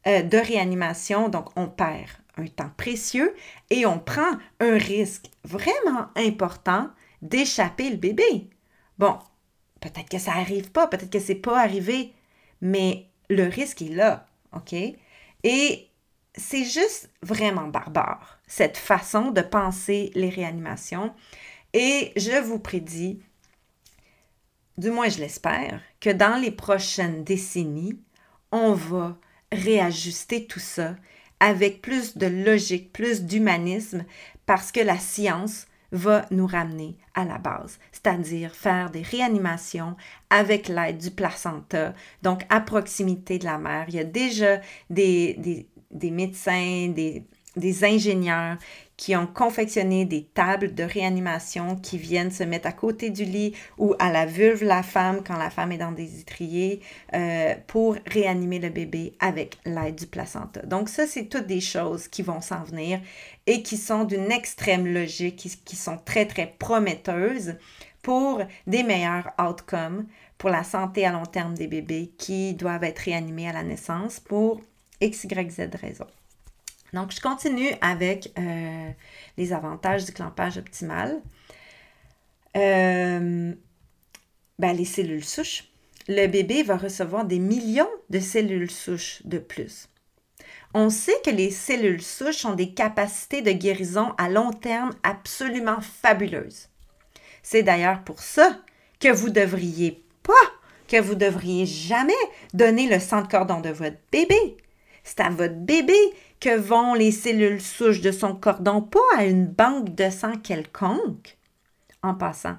euh, 0.06 0.22
de 0.22 0.38
réanimation, 0.38 1.28
donc 1.28 1.46
on 1.56 1.68
perd 1.68 2.08
un 2.38 2.46
temps 2.46 2.70
précieux 2.76 3.34
et 3.70 3.86
on 3.86 3.98
prend 3.98 4.32
un 4.58 4.78
risque 4.78 5.26
vraiment 5.44 6.06
important 6.16 6.88
d'échapper 7.20 7.90
le 7.90 7.96
bébé. 7.96 8.48
Bon, 8.98 9.18
peut-être 9.82 10.08
que 10.08 10.18
ça 10.18 10.34
n'arrive 10.34 10.70
pas, 10.70 10.86
peut-être 10.86 11.10
que 11.10 11.20
c'est 11.20 11.34
pas 11.34 11.60
arrivé, 11.60 12.12
mais 12.62 13.08
le 13.28 13.44
risque 13.44 13.82
est 13.82 13.94
là, 13.94 14.26
OK? 14.54 14.72
Et 14.72 15.88
c'est 16.34 16.64
juste 16.64 17.10
vraiment 17.20 17.68
barbare, 17.68 18.40
cette 18.46 18.78
façon 18.78 19.32
de 19.32 19.42
penser 19.42 20.10
les 20.14 20.30
réanimations. 20.30 21.12
Et 21.74 22.12
je 22.16 22.40
vous 22.40 22.58
prédis, 22.58 23.20
du 24.78 24.90
moins 24.90 25.08
je 25.08 25.18
l'espère, 25.18 25.82
que 26.00 26.10
dans 26.10 26.40
les 26.40 26.52
prochaines 26.52 27.24
décennies, 27.24 27.98
on 28.52 28.72
va 28.72 29.18
réajuster 29.50 30.46
tout 30.46 30.60
ça 30.60 30.96
avec 31.40 31.82
plus 31.82 32.16
de 32.16 32.26
logique, 32.26 32.92
plus 32.92 33.24
d'humanisme, 33.24 34.04
parce 34.46 34.70
que 34.70 34.80
la 34.80 34.98
science 34.98 35.66
va 35.92 36.26
nous 36.30 36.46
ramener 36.46 36.96
à 37.14 37.24
la 37.24 37.38
base, 37.38 37.78
c'est-à-dire 37.92 38.54
faire 38.54 38.90
des 38.90 39.02
réanimations 39.02 39.96
avec 40.30 40.68
l'aide 40.68 40.98
du 40.98 41.10
placenta, 41.10 41.92
donc 42.22 42.42
à 42.48 42.60
proximité 42.60 43.38
de 43.38 43.44
la 43.44 43.58
mère. 43.58 43.84
Il 43.88 43.94
y 43.94 44.00
a 44.00 44.04
déjà 44.04 44.60
des, 44.90 45.68
médecins, 45.92 46.88
des 46.88 47.84
ingénieurs 47.84 48.56
qui 49.02 49.16
ont 49.16 49.26
confectionné 49.26 50.04
des 50.04 50.22
tables 50.22 50.74
de 50.74 50.84
réanimation 50.84 51.74
qui 51.74 51.98
viennent 51.98 52.30
se 52.30 52.44
mettre 52.44 52.68
à 52.68 52.72
côté 52.72 53.10
du 53.10 53.24
lit 53.24 53.52
ou 53.76 53.96
à 53.98 54.12
la 54.12 54.26
vulve 54.26 54.62
la 54.62 54.84
femme 54.84 55.24
quand 55.26 55.36
la 55.36 55.50
femme 55.50 55.72
est 55.72 55.78
dans 55.78 55.90
des 55.90 56.20
étriers 56.20 56.80
euh, 57.12 57.56
pour 57.66 57.96
réanimer 58.06 58.60
le 58.60 58.68
bébé 58.68 59.14
avec 59.18 59.58
l'aide 59.64 59.96
du 59.96 60.06
placenta. 60.06 60.62
Donc 60.62 60.88
ça, 60.88 61.08
c'est 61.08 61.24
toutes 61.24 61.48
des 61.48 61.60
choses 61.60 62.06
qui 62.06 62.22
vont 62.22 62.40
s'en 62.40 62.62
venir 62.62 63.00
et 63.48 63.64
qui 63.64 63.76
sont 63.76 64.04
d'une 64.04 64.30
extrême 64.30 64.86
logique, 64.86 65.48
qui, 65.64 65.74
sont 65.74 65.98
très, 66.04 66.26
très 66.26 66.54
prometteuses 66.60 67.56
pour 68.02 68.40
des 68.68 68.84
meilleurs 68.84 69.32
outcomes 69.36 70.06
pour 70.38 70.50
la 70.50 70.62
santé 70.62 71.06
à 71.06 71.10
long 71.10 71.26
terme 71.26 71.54
des 71.54 71.66
bébés 71.66 72.12
qui 72.18 72.54
doivent 72.54 72.84
être 72.84 73.00
réanimés 73.00 73.48
à 73.48 73.52
la 73.52 73.64
naissance 73.64 74.20
pour 74.20 74.60
X, 75.00 75.24
Y, 75.24 75.50
Z 75.50 75.70
raisons. 75.74 76.06
Donc, 76.92 77.12
je 77.12 77.20
continue 77.20 77.70
avec 77.80 78.32
euh, 78.38 78.90
les 79.38 79.52
avantages 79.52 80.04
du 80.04 80.12
clampage 80.12 80.58
optimal. 80.58 81.20
Euh, 82.56 83.52
ben, 84.58 84.76
les 84.76 84.84
cellules 84.84 85.24
souches. 85.24 85.64
Le 86.08 86.26
bébé 86.26 86.62
va 86.62 86.76
recevoir 86.76 87.24
des 87.24 87.38
millions 87.38 87.88
de 88.10 88.18
cellules 88.18 88.70
souches 88.70 89.22
de 89.24 89.38
plus. 89.38 89.88
On 90.74 90.90
sait 90.90 91.20
que 91.24 91.30
les 91.30 91.50
cellules 91.50 92.02
souches 92.02 92.44
ont 92.44 92.54
des 92.54 92.72
capacités 92.72 93.42
de 93.42 93.52
guérison 93.52 94.14
à 94.18 94.28
long 94.28 94.52
terme 94.52 94.90
absolument 95.02 95.80
fabuleuses. 95.80 96.68
C'est 97.42 97.62
d'ailleurs 97.62 98.02
pour 98.04 98.20
ça 98.20 98.58
que 99.00 99.08
vous 99.08 99.30
devriez 99.30 100.04
pas, 100.22 100.32
que 100.88 101.00
vous 101.00 101.14
devriez 101.14 101.66
jamais 101.66 102.12
donner 102.54 102.88
le 102.88 103.00
sang 103.00 103.22
de 103.22 103.28
cordon 103.28 103.60
de 103.60 103.70
votre 103.70 103.98
bébé. 104.10 104.56
C'est 105.04 105.20
à 105.20 105.30
votre 105.30 105.56
bébé 105.56 105.96
que 106.42 106.58
vont 106.58 106.94
les 106.94 107.12
cellules 107.12 107.60
souches 107.60 108.00
de 108.00 108.10
son 108.10 108.34
cordon, 108.34 108.82
pas 108.82 108.98
à 109.16 109.24
une 109.26 109.46
banque 109.46 109.94
de 109.94 110.10
sang 110.10 110.36
quelconque. 110.36 111.38
En 112.02 112.14
passant, 112.14 112.56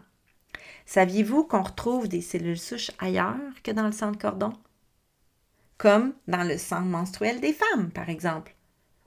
saviez-vous 0.86 1.44
qu'on 1.44 1.64
retrouve 1.64 2.08
des 2.08 2.22
cellules 2.22 2.58
souches 2.58 2.92
ailleurs 2.98 3.36
que 3.62 3.72
dans 3.72 3.86
le 3.86 3.92
sang 3.92 4.12
de 4.12 4.18
cordon? 4.18 4.54
Comme 5.78 6.14
dans 6.30 6.48
le 6.48 6.58
sang 6.58 6.80
menstruel 6.80 7.42
des 7.42 7.52
femmes, 7.52 7.92
par 7.92 8.10
exemple. 8.10 8.56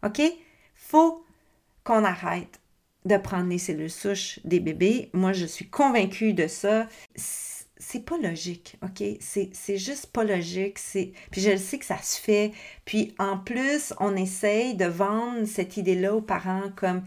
OK? 0.04 0.20
Faut 0.74 1.24
qu'on 1.82 2.04
arrête 2.04 2.60
de 3.06 3.16
prendre 3.16 3.48
les 3.48 3.56
cellules 3.56 3.90
souches 3.90 4.40
des 4.44 4.60
bébés. 4.60 5.08
Moi, 5.14 5.32
je 5.32 5.46
suis 5.46 5.70
convaincue 5.70 6.34
de 6.34 6.48
ça 6.48 6.86
c'est 7.78 8.04
pas 8.04 8.16
logique, 8.18 8.76
OK? 8.82 9.02
C'est 9.20 9.76
juste 9.76 10.06
pas 10.06 10.24
logique. 10.24 10.78
Puis 11.30 11.40
je 11.40 11.50
le 11.50 11.58
sais 11.58 11.78
que 11.78 11.84
ça 11.84 11.98
se 11.98 12.20
fait. 12.20 12.52
Puis 12.84 13.14
en 13.18 13.38
plus, 13.38 13.92
on 14.00 14.16
essaye 14.16 14.74
de 14.74 14.86
vendre 14.86 15.44
cette 15.46 15.76
idée-là 15.76 16.14
aux 16.14 16.22
parents 16.22 16.70
comme 16.74 17.04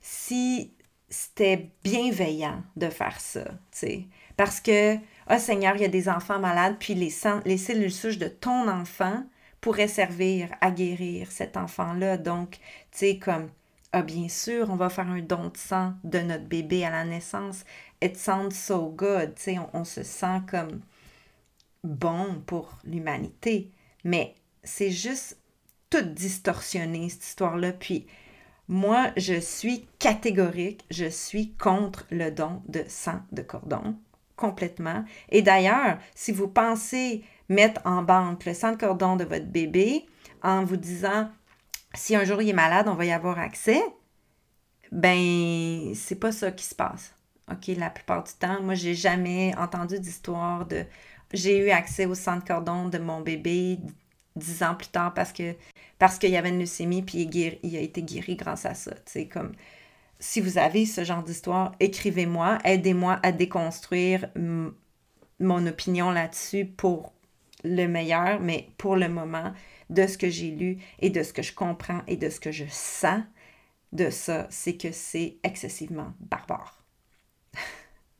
si 0.00 0.72
c'était 1.08 1.70
bienveillant 1.84 2.62
de 2.76 2.88
faire 2.88 3.20
ça, 3.20 3.44
tu 3.44 3.50
sais. 3.72 4.04
Parce 4.36 4.60
que, 4.60 4.96
oh 4.96 5.38
Seigneur, 5.38 5.76
il 5.76 5.82
y 5.82 5.84
a 5.84 5.88
des 5.88 6.08
enfants 6.08 6.38
malades, 6.38 6.76
puis 6.78 6.94
les, 6.94 7.12
les 7.44 7.58
cellules 7.58 7.92
souches 7.92 8.18
de 8.18 8.28
ton 8.28 8.68
enfant 8.68 9.24
pourraient 9.60 9.88
servir 9.88 10.48
à 10.60 10.70
guérir 10.70 11.30
cet 11.30 11.56
enfant-là. 11.56 12.16
Donc, 12.16 12.52
tu 12.52 12.58
sais, 12.92 13.18
comme 13.18 13.50
ah, 13.94 14.02
bien 14.02 14.28
sûr, 14.28 14.70
on 14.70 14.76
va 14.76 14.88
faire 14.88 15.08
un 15.08 15.20
don 15.20 15.48
de 15.48 15.56
sang 15.56 15.92
de 16.02 16.18
notre 16.20 16.46
bébé 16.46 16.84
à 16.84 16.90
la 16.90 17.04
naissance. 17.04 17.64
It 18.00 18.16
sounds 18.16 18.52
so 18.52 18.88
good. 18.88 19.34
Sais, 19.36 19.58
on, 19.74 19.84
se 19.84 20.02
sent 20.02 20.40
comme 20.50 20.80
bon 21.84 22.40
pour 22.46 22.78
l'humanité. 22.84 23.70
Mais 24.02 24.34
c'est 24.64 24.90
juste 24.90 25.38
tout 25.90 26.00
distorsionné, 26.00 27.10
cette 27.10 27.24
histoire-là. 27.24 27.72
Puis, 27.72 28.06
moi, 28.66 29.10
je 29.18 29.38
suis 29.38 29.86
catégorique. 29.98 30.86
Je 30.90 31.10
suis 31.10 31.52
contre 31.52 32.06
le 32.10 32.30
don 32.30 32.62
de 32.68 32.84
sang 32.88 33.20
de 33.30 33.42
cordon. 33.42 33.96
Complètement. 34.36 35.04
Et 35.28 35.42
d'ailleurs, 35.42 35.98
si 36.14 36.32
vous 36.32 36.48
pensez 36.48 37.24
mettre 37.50 37.82
en 37.84 38.02
banque 38.02 38.46
le 38.46 38.54
sang 38.54 38.72
de 38.72 38.78
cordon 38.78 39.16
de 39.16 39.24
votre 39.24 39.44
bébé 39.44 40.06
en 40.42 40.64
vous 40.64 40.78
disant 40.78 41.28
si 41.94 42.16
un 42.16 42.24
jour 42.24 42.40
il 42.42 42.48
est 42.50 42.54
malade, 42.54 42.88
on 42.88 42.94
va 42.94 43.04
y 43.04 43.12
avoir 43.12 43.38
accès, 43.38 43.82
ben, 44.90 45.94
c'est 45.94 46.16
pas 46.16 46.32
ça 46.32 46.52
qui 46.52 46.64
se 46.64 46.74
passe. 46.74 47.14
OK, 47.50 47.68
la 47.76 47.90
plupart 47.90 48.24
du 48.24 48.32
temps, 48.32 48.62
moi, 48.62 48.74
j'ai 48.74 48.94
jamais 48.94 49.54
entendu 49.58 49.98
d'histoire 49.98 50.66
de 50.66 50.84
j'ai 51.32 51.58
eu 51.58 51.70
accès 51.70 52.06
au 52.06 52.14
sang 52.14 52.36
de 52.36 52.44
cordon 52.44 52.88
de 52.88 52.98
mon 52.98 53.20
bébé 53.20 53.78
dix 54.36 54.62
ans 54.62 54.74
plus 54.74 54.88
tard 54.88 55.14
parce 55.14 55.32
que 55.32 55.54
parce 55.98 56.18
qu'il 56.18 56.30
y 56.30 56.36
avait 56.36 56.50
une 56.50 56.58
leucémie 56.58 57.02
puis 57.02 57.28
il, 57.62 57.76
a 57.76 57.80
été 57.80 58.02
guéri 58.02 58.36
grâce 58.36 58.66
à 58.66 58.74
ça. 58.74 58.92
C'est 59.06 59.28
comme 59.28 59.52
si 60.18 60.40
vous 60.40 60.58
avez 60.58 60.86
ce 60.86 61.04
genre 61.04 61.22
d'histoire, 61.22 61.72
écrivez-moi, 61.80 62.58
aidez-moi 62.64 63.18
à 63.22 63.32
déconstruire 63.32 64.28
mon 65.40 65.66
opinion 65.66 66.10
là-dessus 66.10 66.64
pour 66.64 67.12
le 67.64 67.86
meilleur, 67.86 68.40
mais 68.40 68.68
pour 68.78 68.96
le 68.96 69.08
moment, 69.08 69.52
de 69.92 70.06
ce 70.06 70.18
que 70.18 70.30
j'ai 70.30 70.50
lu 70.50 70.78
et 71.00 71.10
de 71.10 71.22
ce 71.22 71.32
que 71.32 71.42
je 71.42 71.52
comprends 71.52 72.02
et 72.06 72.16
de 72.16 72.28
ce 72.30 72.40
que 72.40 72.50
je 72.50 72.64
sens 72.68 73.22
de 73.92 74.10
ça, 74.10 74.46
c'est 74.50 74.76
que 74.76 74.90
c'est 74.90 75.36
excessivement 75.42 76.14
barbare. 76.20 76.82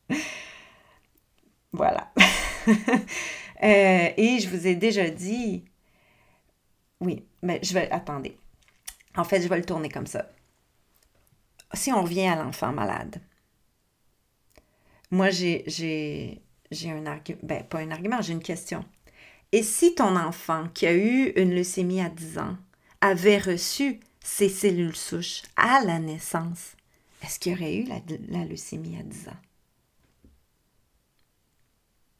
voilà. 1.72 2.12
Euh, 3.64 4.10
et 4.16 4.40
je 4.40 4.48
vous 4.48 4.66
ai 4.66 4.74
déjà 4.74 5.08
dit, 5.08 5.64
oui, 6.98 7.24
mais 7.42 7.60
je 7.62 7.74
vais, 7.74 7.88
attendez. 7.92 8.36
En 9.16 9.22
fait, 9.22 9.40
je 9.40 9.46
vais 9.46 9.56
le 9.56 9.64
tourner 9.64 9.88
comme 9.88 10.08
ça. 10.08 10.28
Si 11.72 11.92
on 11.92 12.02
revient 12.02 12.26
à 12.26 12.34
l'enfant 12.34 12.72
malade, 12.72 13.20
moi, 15.12 15.30
j'ai, 15.30 15.62
j'ai, 15.68 16.42
j'ai 16.72 16.90
un 16.90 17.06
argument, 17.06 17.38
ben, 17.44 17.62
pas 17.62 17.78
un 17.78 17.92
argument, 17.92 18.20
j'ai 18.20 18.32
une 18.32 18.42
question. 18.42 18.84
Et 19.52 19.62
si 19.62 19.94
ton 19.94 20.16
enfant 20.16 20.68
qui 20.72 20.86
a 20.86 20.94
eu 20.94 21.28
une 21.36 21.54
leucémie 21.54 22.00
à 22.00 22.08
10 22.08 22.38
ans 22.38 22.56
avait 23.02 23.38
reçu 23.38 24.00
ses 24.24 24.48
cellules 24.48 24.96
souches 24.96 25.42
à 25.56 25.82
la 25.84 25.98
naissance, 25.98 26.74
est-ce 27.22 27.38
qu'il 27.38 27.52
aurait 27.52 27.76
eu 27.76 27.84
la, 27.84 28.44
leucémie 28.44 28.98
à 28.98 29.02
10 29.02 29.28
ans? 29.28 29.40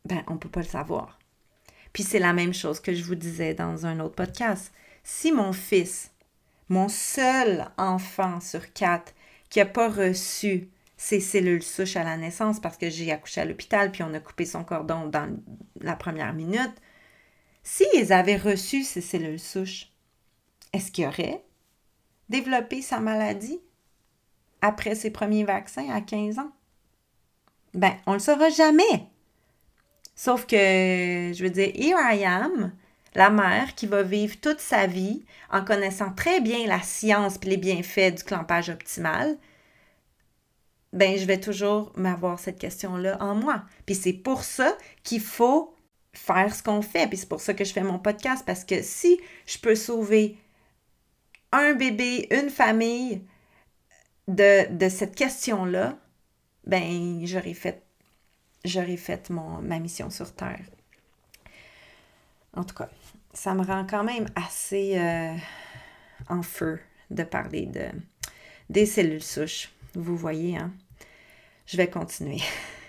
Ben, 0.04 0.22
on 0.28 0.34
ne 0.34 0.38
peut 0.38 0.50
pas 0.50 0.60
le 0.60 0.66
savoir. 0.66 1.18
Puis 1.92 2.02
c'est 2.02 2.18
la 2.18 2.32
même 2.32 2.54
chose 2.54 2.80
que 2.80 2.94
je 2.94 3.04
vous 3.04 3.14
disais 3.14 3.54
dans 3.54 3.86
un 3.86 4.00
autre 4.00 4.14
podcast. 4.14 4.72
Si 5.02 5.32
mon 5.32 5.52
fils, 5.52 6.10
mon 6.68 6.88
seul 6.88 7.68
enfant 7.78 8.40
sur 8.40 8.72
quatre 8.72 9.14
qui 9.48 9.58
n'a 9.58 9.66
pas 9.66 9.88
reçu 9.88 10.68
ses 10.96 11.20
cellules 11.20 11.62
souches 11.62 11.96
à 11.96 12.04
la 12.04 12.16
naissance 12.16 12.60
parce 12.60 12.76
que 12.76 12.90
j'ai 12.90 13.10
accouché 13.10 13.40
à 13.40 13.44
l'hôpital 13.44 13.90
puis 13.90 14.02
on 14.02 14.14
a 14.14 14.20
coupé 14.20 14.44
son 14.44 14.64
cordon 14.64 15.06
dans 15.06 15.36
la 15.80 15.96
première 15.96 16.32
minute, 16.32 16.72
S'ils 17.62 18.12
avaient 18.12 18.36
reçu 18.36 18.82
ces 18.82 19.00
cellules 19.00 19.40
souches, 19.40 19.88
est-ce 20.72 20.90
qu'ils 20.90 21.06
auraient 21.06 21.44
développé 22.28 22.82
sa 22.82 22.98
maladie 22.98 23.60
après 24.60 24.94
ses 24.94 25.10
premiers 25.10 25.44
vaccins 25.44 25.88
à 25.90 26.00
15 26.00 26.38
ans? 26.38 26.52
Ben, 27.74 27.94
on 28.06 28.12
ne 28.12 28.16
le 28.16 28.22
saura 28.22 28.50
jamais. 28.50 29.08
Sauf 30.14 30.46
que, 30.46 30.56
je 30.56 31.42
veux 31.42 31.50
dire, 31.50 31.72
here 31.74 31.98
I 31.98 32.24
am, 32.24 32.72
la 33.14 33.30
mère 33.30 33.74
qui 33.74 33.86
va 33.86 34.02
vivre 34.02 34.36
toute 34.40 34.60
sa 34.60 34.86
vie 34.86 35.24
en 35.50 35.64
connaissant 35.64 36.12
très 36.12 36.40
bien 36.40 36.66
la 36.66 36.80
science 36.82 37.36
et 37.42 37.46
les 37.46 37.56
bienfaits 37.56 38.16
du 38.16 38.24
clampage 38.24 38.70
optimal, 38.70 39.38
ben 40.92 41.16
je 41.16 41.24
vais 41.24 41.40
toujours 41.40 41.92
m'avoir 41.96 42.38
cette 42.38 42.58
question-là 42.58 43.16
en 43.20 43.34
moi. 43.34 43.64
Puis 43.86 43.94
c'est 43.94 44.12
pour 44.12 44.44
ça 44.44 44.76
qu'il 45.02 45.20
faut 45.20 45.74
faire 46.12 46.54
ce 46.54 46.62
qu'on 46.62 46.82
fait. 46.82 47.06
Puis 47.06 47.18
c'est 47.18 47.28
pour 47.28 47.40
ça 47.40 47.54
que 47.54 47.64
je 47.64 47.72
fais 47.72 47.82
mon 47.82 47.98
podcast, 47.98 48.44
parce 48.46 48.64
que 48.64 48.82
si 48.82 49.20
je 49.46 49.58
peux 49.58 49.74
sauver 49.74 50.36
un 51.52 51.74
bébé, 51.74 52.28
une 52.30 52.50
famille 52.50 53.22
de, 54.28 54.88
cette 54.88 55.14
question-là, 55.14 55.98
ben 56.66 57.20
j'aurais 57.24 57.54
fait, 57.54 57.82
j'aurais 58.64 58.96
fait 58.96 59.30
mon, 59.30 59.60
ma 59.60 59.78
mission 59.78 60.10
sur 60.10 60.34
Terre. 60.34 60.64
En 62.54 62.64
tout 62.64 62.74
cas, 62.74 62.88
ça 63.32 63.54
me 63.54 63.64
rend 63.64 63.86
quand 63.86 64.04
même 64.04 64.26
assez 64.34 64.98
euh, 64.98 65.34
en 66.28 66.42
feu 66.42 66.80
de 67.10 67.22
parler 67.22 67.66
de, 67.66 67.86
des 68.68 68.86
cellules 68.86 69.22
souches. 69.22 69.72
Vous 69.94 70.16
voyez, 70.16 70.56
hein? 70.56 70.72
Je 71.66 71.76
vais 71.76 71.88
continuer. 71.88 72.40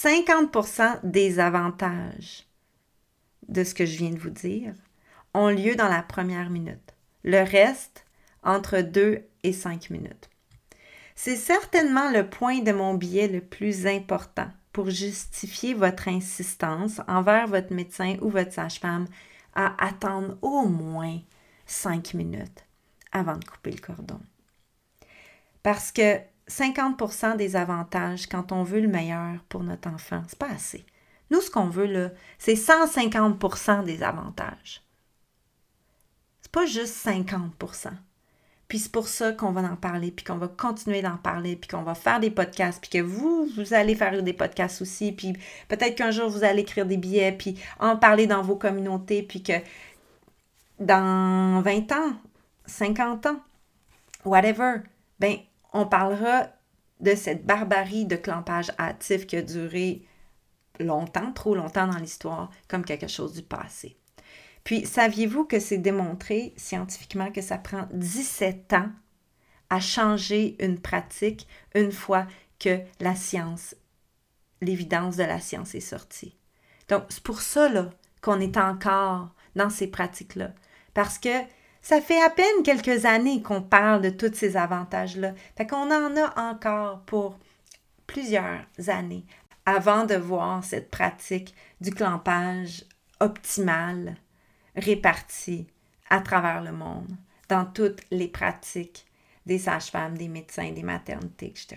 50% 0.00 1.00
des 1.04 1.38
avantages 1.38 2.46
de 3.48 3.62
ce 3.62 3.74
que 3.74 3.86
je 3.86 3.98
viens 3.98 4.10
de 4.10 4.18
vous 4.18 4.30
dire 4.30 4.74
ont 5.34 5.48
lieu 5.48 5.76
dans 5.76 5.88
la 5.88 6.02
première 6.02 6.50
minute. 6.50 6.94
Le 7.24 7.42
reste, 7.42 8.04
entre 8.42 8.80
2 8.80 9.22
et 9.42 9.52
5 9.52 9.90
minutes. 9.90 10.28
C'est 11.14 11.36
certainement 11.36 12.10
le 12.10 12.28
point 12.28 12.60
de 12.60 12.72
mon 12.72 12.94
billet 12.94 13.28
le 13.28 13.40
plus 13.40 13.86
important 13.86 14.50
pour 14.72 14.90
justifier 14.90 15.74
votre 15.74 16.08
insistance 16.08 17.00
envers 17.06 17.46
votre 17.46 17.72
médecin 17.72 18.16
ou 18.22 18.30
votre 18.30 18.52
sage-femme 18.52 19.06
à 19.54 19.76
attendre 19.84 20.38
au 20.40 20.66
moins 20.66 21.20
5 21.66 22.14
minutes 22.14 22.64
avant 23.12 23.36
de 23.36 23.44
couper 23.44 23.70
le 23.70 23.80
cordon. 23.80 24.20
Parce 25.62 25.92
que 25.92 26.18
50% 26.52 27.36
des 27.36 27.56
avantages 27.56 28.28
quand 28.28 28.52
on 28.52 28.62
veut 28.62 28.80
le 28.80 28.88
meilleur 28.88 29.42
pour 29.48 29.62
notre 29.62 29.88
enfant, 29.88 30.22
c'est 30.28 30.38
pas 30.38 30.50
assez. 30.50 30.84
Nous, 31.30 31.40
ce 31.40 31.50
qu'on 31.50 31.68
veut, 31.68 31.86
là, 31.86 32.10
c'est 32.38 32.54
150% 32.54 33.84
des 33.84 34.02
avantages. 34.02 34.82
C'est 36.42 36.52
pas 36.52 36.66
juste 36.66 36.94
50% 37.06 37.88
Puis 38.68 38.80
c'est 38.80 38.92
pour 38.92 39.08
ça 39.08 39.32
qu'on 39.32 39.52
va 39.52 39.62
en 39.62 39.76
parler, 39.76 40.10
puis 40.10 40.26
qu'on 40.26 40.36
va 40.36 40.48
continuer 40.48 41.00
d'en 41.00 41.16
parler, 41.16 41.56
puis 41.56 41.70
qu'on 41.70 41.82
va 41.82 41.94
faire 41.94 42.20
des 42.20 42.30
podcasts, 42.30 42.80
puis 42.82 42.90
que 42.90 43.02
vous, 43.02 43.48
vous 43.56 43.72
allez 43.72 43.94
faire 43.94 44.22
des 44.22 44.32
podcasts 44.34 44.82
aussi, 44.82 45.12
puis 45.12 45.32
peut-être 45.68 45.94
qu'un 45.94 46.10
jour, 46.10 46.28
vous 46.28 46.44
allez 46.44 46.62
écrire 46.62 46.84
des 46.84 46.98
billets, 46.98 47.32
puis 47.32 47.58
en 47.80 47.96
parler 47.96 48.26
dans 48.26 48.42
vos 48.42 48.56
communautés, 48.56 49.22
puis 49.22 49.42
que 49.42 49.54
dans 50.80 51.62
20 51.62 51.92
ans, 51.92 52.12
50 52.66 53.26
ans, 53.26 53.40
whatever, 54.24 54.82
ben 55.18 55.38
on 55.72 55.86
parlera 55.86 56.48
de 57.00 57.14
cette 57.14 57.44
barbarie 57.44 58.06
de 58.06 58.16
clampage 58.16 58.70
hâtif 58.78 59.26
qui 59.26 59.36
a 59.36 59.42
duré 59.42 60.06
longtemps, 60.78 61.32
trop 61.32 61.54
longtemps 61.54 61.86
dans 61.86 61.98
l'histoire, 61.98 62.50
comme 62.68 62.84
quelque 62.84 63.08
chose 63.08 63.32
du 63.32 63.42
passé. 63.42 63.96
Puis, 64.64 64.86
saviez-vous 64.86 65.44
que 65.44 65.58
c'est 65.58 65.78
démontré 65.78 66.54
scientifiquement 66.56 67.32
que 67.32 67.40
ça 67.40 67.58
prend 67.58 67.88
17 67.92 68.72
ans 68.74 68.90
à 69.70 69.80
changer 69.80 70.56
une 70.64 70.78
pratique 70.78 71.48
une 71.74 71.92
fois 71.92 72.26
que 72.60 72.80
la 73.00 73.16
science, 73.16 73.74
l'évidence 74.60 75.16
de 75.16 75.24
la 75.24 75.40
science 75.40 75.74
est 75.74 75.80
sortie? 75.80 76.36
Donc, 76.88 77.04
c'est 77.08 77.22
pour 77.22 77.40
ça 77.40 77.68
qu'on 78.20 78.40
est 78.40 78.56
encore 78.56 79.34
dans 79.56 79.70
ces 79.70 79.88
pratiques-là. 79.88 80.52
Parce 80.94 81.18
que 81.18 81.28
ça 81.82 82.00
fait 82.00 82.22
à 82.22 82.30
peine 82.30 82.62
quelques 82.64 83.04
années 83.04 83.42
qu'on 83.42 83.60
parle 83.60 84.02
de 84.02 84.10
tous 84.10 84.32
ces 84.34 84.56
avantages-là. 84.56 85.34
Fait 85.56 85.66
qu'on 85.66 85.90
en 85.90 86.16
a 86.16 86.50
encore 86.50 87.00
pour 87.00 87.38
plusieurs 88.06 88.64
années 88.86 89.24
avant 89.66 90.04
de 90.04 90.14
voir 90.14 90.64
cette 90.64 90.90
pratique 90.90 91.54
du 91.80 91.90
clampage 91.92 92.84
optimal 93.20 94.16
répartie 94.76 95.66
à 96.08 96.20
travers 96.20 96.62
le 96.62 96.72
monde, 96.72 97.16
dans 97.48 97.64
toutes 97.64 98.02
les 98.10 98.28
pratiques 98.28 99.06
des 99.46 99.58
sages-femmes, 99.58 100.16
des 100.16 100.28
médecins, 100.28 100.70
des 100.72 100.82
maternités, 100.82 101.46
etc. 101.46 101.76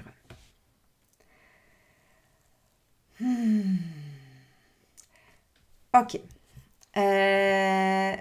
Hmm. 3.20 3.78
OK. 5.94 6.20
Euh, 6.98 8.16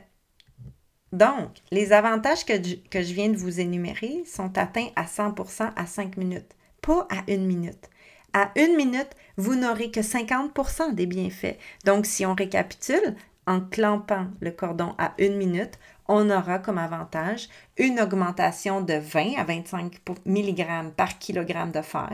donc, 1.15 1.51
les 1.71 1.93
avantages 1.93 2.45
que 2.45 2.55
je, 2.55 3.13
viens 3.15 3.29
de 3.29 3.37
vous 3.37 3.61
énumérer 3.61 4.25
sont 4.27 4.59
atteints 4.59 4.89
à 4.97 5.05
100% 5.05 5.71
à 5.77 5.87
5 5.87 6.17
minutes, 6.17 6.57
pas 6.83 7.07
à 7.09 7.23
1 7.31 7.37
minute. 7.37 7.89
À 8.33 8.51
1 8.57 8.77
minute, 8.77 9.11
vous 9.37 9.55
n'aurez 9.55 9.93
que 9.93 10.01
50% 10.01 10.93
des 10.93 11.07
bienfaits. 11.07 11.57
Donc, 11.85 12.07
si 12.07 12.27
on 12.27 12.35
récapitule, 12.35 13.15
en 13.47 13.61
clampant 13.61 14.27
le 14.41 14.51
cordon 14.51 14.97
à 14.99 15.15
1 15.21 15.37
minute, 15.37 15.79
on 16.09 16.29
aura 16.31 16.59
comme 16.59 16.79
avantage 16.79 17.49
une 17.79 18.01
augmentation 18.01 18.81
de 18.81 18.95
20 18.95 19.35
à 19.39 19.45
25 19.45 20.01
mg 20.27 20.91
par 20.97 21.21
kilogramme 21.21 21.71
de 21.71 21.83
fer 21.83 22.11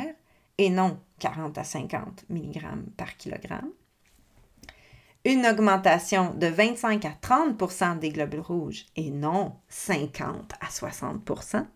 et 0.58 0.68
non 0.68 0.98
40 1.20 1.56
à 1.56 1.64
50 1.64 2.26
mg 2.28 2.60
par 2.98 3.16
kilogramme 3.16 3.70
une 5.24 5.46
augmentation 5.46 6.34
de 6.34 6.46
25 6.46 7.04
à 7.04 7.10
30% 7.22 7.98
des 7.98 8.10
globules 8.10 8.40
rouges 8.40 8.86
et 8.96 9.10
non 9.10 9.56
50 9.68 10.52
à 10.60 10.66
60% 10.66 11.66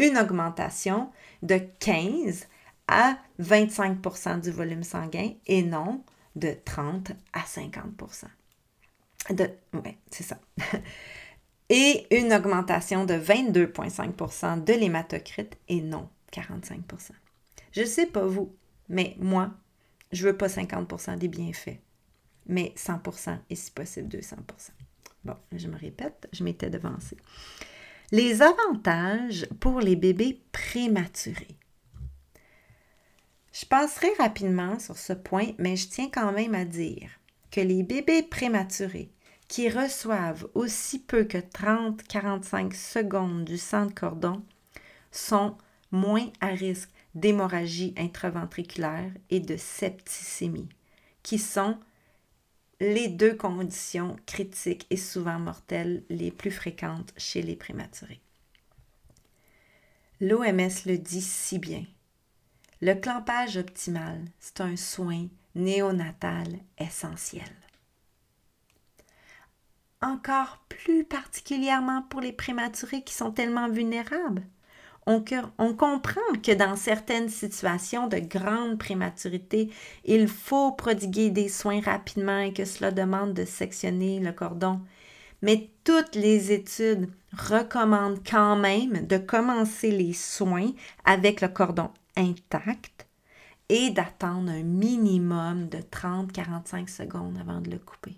une 0.00 0.18
augmentation 0.18 1.10
de 1.42 1.60
15 1.78 2.46
à 2.88 3.18
25% 3.40 4.40
du 4.40 4.50
volume 4.50 4.82
sanguin 4.82 5.32
et 5.46 5.62
non 5.62 6.02
de 6.36 6.56
30 6.64 7.12
à 7.32 7.42
50 7.42 7.84
de, 9.30 9.50
Oui, 9.74 9.96
c'est 10.10 10.22
ça. 10.22 10.38
et 11.68 12.06
une 12.16 12.32
augmentation 12.32 13.04
de 13.04 13.14
22,5% 13.14 14.64
de 14.64 14.72
l'hématocrite 14.72 15.56
et 15.68 15.82
non 15.82 16.08
45% 16.32 17.10
Je 17.72 17.82
ne 17.82 17.86
sais 17.86 18.06
pas 18.06 18.24
vous, 18.24 18.54
mais 18.88 19.16
moi, 19.18 19.50
je 20.12 20.26
veux 20.26 20.36
pas 20.36 20.48
50% 20.48 21.18
des 21.18 21.28
bienfaits 21.28 21.78
mais 22.46 22.72
100% 22.76 23.38
et 23.48 23.54
si 23.54 23.70
possible 23.70 24.08
200%. 24.08 24.36
Bon, 25.24 25.36
je 25.52 25.68
me 25.68 25.76
répète, 25.76 26.28
je 26.32 26.44
m'étais 26.44 26.70
devancée. 26.70 27.16
Les 28.12 28.42
avantages 28.42 29.46
pour 29.60 29.80
les 29.80 29.96
bébés 29.96 30.40
prématurés. 30.52 31.56
Je 33.52 33.66
passerai 33.66 34.08
rapidement 34.18 34.78
sur 34.78 34.96
ce 34.96 35.12
point, 35.12 35.48
mais 35.58 35.76
je 35.76 35.88
tiens 35.88 36.08
quand 36.12 36.32
même 36.32 36.54
à 36.54 36.64
dire 36.64 37.10
que 37.50 37.60
les 37.60 37.82
bébés 37.82 38.22
prématurés 38.22 39.10
qui 39.48 39.68
reçoivent 39.68 40.48
aussi 40.54 41.00
peu 41.00 41.24
que 41.24 41.38
30-45 41.38 42.72
secondes 42.72 43.44
du 43.44 43.58
sang 43.58 43.86
de 43.86 43.92
cordon 43.92 44.44
sont 45.10 45.56
moins 45.90 46.28
à 46.40 46.48
risque 46.48 46.90
d'hémorragie 47.16 47.92
intraventriculaire 47.96 49.10
et 49.28 49.40
de 49.40 49.56
septicémie, 49.56 50.68
qui 51.24 51.38
sont 51.38 51.76
les 52.80 53.08
deux 53.08 53.34
conditions 53.34 54.16
critiques 54.24 54.86
et 54.88 54.96
souvent 54.96 55.38
mortelles 55.38 56.02
les 56.08 56.30
plus 56.30 56.50
fréquentes 56.50 57.12
chez 57.18 57.42
les 57.42 57.56
prématurés. 57.56 58.20
L'OMS 60.20 60.86
le 60.86 60.96
dit 60.96 61.22
si 61.22 61.58
bien. 61.58 61.84
Le 62.80 62.94
clampage 62.94 63.58
optimal, 63.58 64.24
c'est 64.38 64.62
un 64.62 64.76
soin 64.76 65.28
néonatal 65.54 66.46
essentiel. 66.78 67.50
Encore 70.00 70.64
plus 70.70 71.04
particulièrement 71.04 72.02
pour 72.02 72.20
les 72.20 72.32
prématurés 72.32 73.02
qui 73.02 73.12
sont 73.12 73.32
tellement 73.32 73.68
vulnérables 73.68 74.44
on, 75.58 75.74
comprend 75.74 76.20
que 76.42 76.52
dans 76.52 76.76
certaines 76.76 77.28
situations 77.28 78.06
de 78.06 78.18
grande 78.18 78.78
prématurité, 78.78 79.70
il 80.04 80.28
faut 80.28 80.72
prodiguer 80.72 81.30
des 81.30 81.48
soins 81.48 81.80
rapidement 81.80 82.40
et 82.40 82.52
que 82.52 82.64
cela 82.64 82.90
demande 82.90 83.34
de 83.34 83.44
sectionner 83.44 84.20
le 84.20 84.32
cordon. 84.32 84.80
Mais 85.42 85.70
toutes 85.84 86.14
les 86.14 86.52
études 86.52 87.08
recommandent 87.32 88.22
quand 88.28 88.56
même 88.56 89.06
de 89.06 89.16
commencer 89.16 89.90
les 89.90 90.12
soins 90.12 90.72
avec 91.04 91.40
le 91.40 91.48
cordon 91.48 91.90
intact 92.16 93.06
et 93.68 93.90
d'attendre 93.90 94.50
un 94.50 94.62
minimum 94.62 95.68
de 95.68 95.78
30-45 95.78 96.88
secondes 96.88 97.38
avant 97.38 97.60
de 97.60 97.70
le 97.70 97.78
couper. 97.78 98.16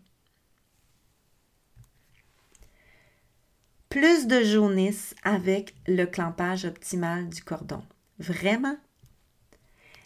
Plus 3.93 4.26
de 4.26 4.43
jaunisse 4.43 5.14
avec 5.22 5.74
le 5.86 6.07
clampage 6.07 6.64
optimal 6.64 7.28
du 7.28 7.43
cordon. 7.43 7.82
Vraiment? 8.18 8.78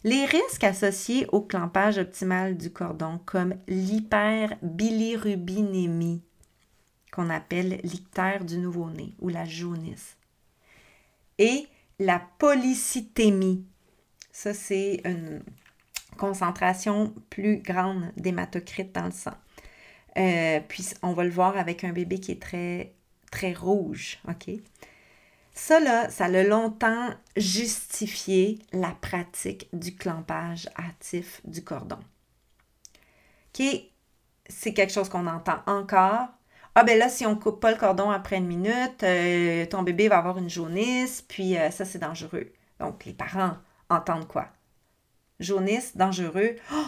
Les 0.02 0.24
risques 0.24 0.64
associés 0.64 1.28
au 1.30 1.40
clampage 1.40 1.98
optimal 1.98 2.56
du 2.56 2.72
cordon, 2.72 3.20
comme 3.24 3.54
l'hyperbilirubinémie, 3.68 6.24
qu'on 7.12 7.30
appelle 7.30 7.78
l'ictère 7.84 8.44
du 8.44 8.58
nouveau-né 8.58 9.14
ou 9.20 9.28
la 9.28 9.44
jaunisse, 9.44 10.16
et 11.38 11.68
la 12.00 12.20
polycythémie. 12.40 13.64
Ça, 14.32 14.52
c'est 14.52 15.00
une 15.04 15.44
concentration 16.18 17.14
plus 17.30 17.58
grande 17.58 18.10
d'hématocrite 18.16 18.92
dans 18.92 19.06
le 19.06 19.12
sang. 19.12 19.36
Euh, 20.16 20.58
puis 20.66 20.88
on 21.02 21.12
va 21.12 21.22
le 21.22 21.30
voir 21.30 21.56
avec 21.56 21.84
un 21.84 21.92
bébé 21.92 22.18
qui 22.18 22.32
est 22.32 22.42
très, 22.42 22.95
très 23.30 23.52
rouge, 23.52 24.18
OK? 24.28 24.50
Ça, 25.52 25.80
là, 25.80 26.10
ça 26.10 26.26
a 26.26 26.42
longtemps 26.42 27.10
justifié 27.36 28.58
la 28.72 28.90
pratique 28.90 29.68
du 29.72 29.96
clampage 29.96 30.68
hâtif 30.78 31.40
du 31.44 31.64
cordon. 31.64 31.98
OK? 33.58 33.64
C'est 34.48 34.74
quelque 34.74 34.92
chose 34.92 35.08
qu'on 35.08 35.26
entend 35.26 35.58
encore. 35.66 36.28
Ah 36.74 36.84
ben 36.84 36.98
là, 36.98 37.08
si 37.08 37.24
on 37.24 37.36
coupe 37.36 37.58
pas 37.58 37.70
le 37.70 37.78
cordon 37.78 38.10
après 38.10 38.36
une 38.36 38.46
minute, 38.46 39.02
euh, 39.02 39.64
ton 39.64 39.82
bébé 39.82 40.08
va 40.08 40.18
avoir 40.18 40.36
une 40.36 40.50
jaunisse, 40.50 41.22
puis 41.22 41.56
euh, 41.56 41.70
ça, 41.70 41.86
c'est 41.86 41.98
dangereux. 41.98 42.52
Donc, 42.78 43.06
les 43.06 43.14
parents 43.14 43.56
entendent 43.88 44.28
quoi? 44.28 44.48
Jaunisse, 45.40 45.96
dangereux. 45.96 46.56
Oh, 46.74 46.86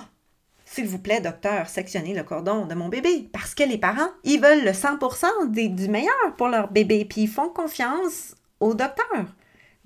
s'il 0.71 0.87
vous 0.87 0.99
plaît, 0.99 1.21
docteur, 1.21 1.69
sectionnez 1.69 2.15
le 2.15 2.23
cordon 2.23 2.67
de 2.67 2.75
mon 2.75 2.89
bébé. 2.89 3.31
Parce 3.33 3.55
que 3.55 3.63
les 3.63 3.79
parents, 3.79 4.11
ils 4.23 4.41
veulent 4.41 4.65
le 4.65 4.73
100% 4.73 5.51
du 5.51 5.89
meilleur 5.89 6.37
pour 6.37 6.49
leur 6.49 6.71
bébé, 6.71 7.07
puis 7.07 7.23
ils 7.23 7.29
font 7.29 7.49
confiance 7.49 8.35
au 8.61 8.75
docteur. 8.75 9.25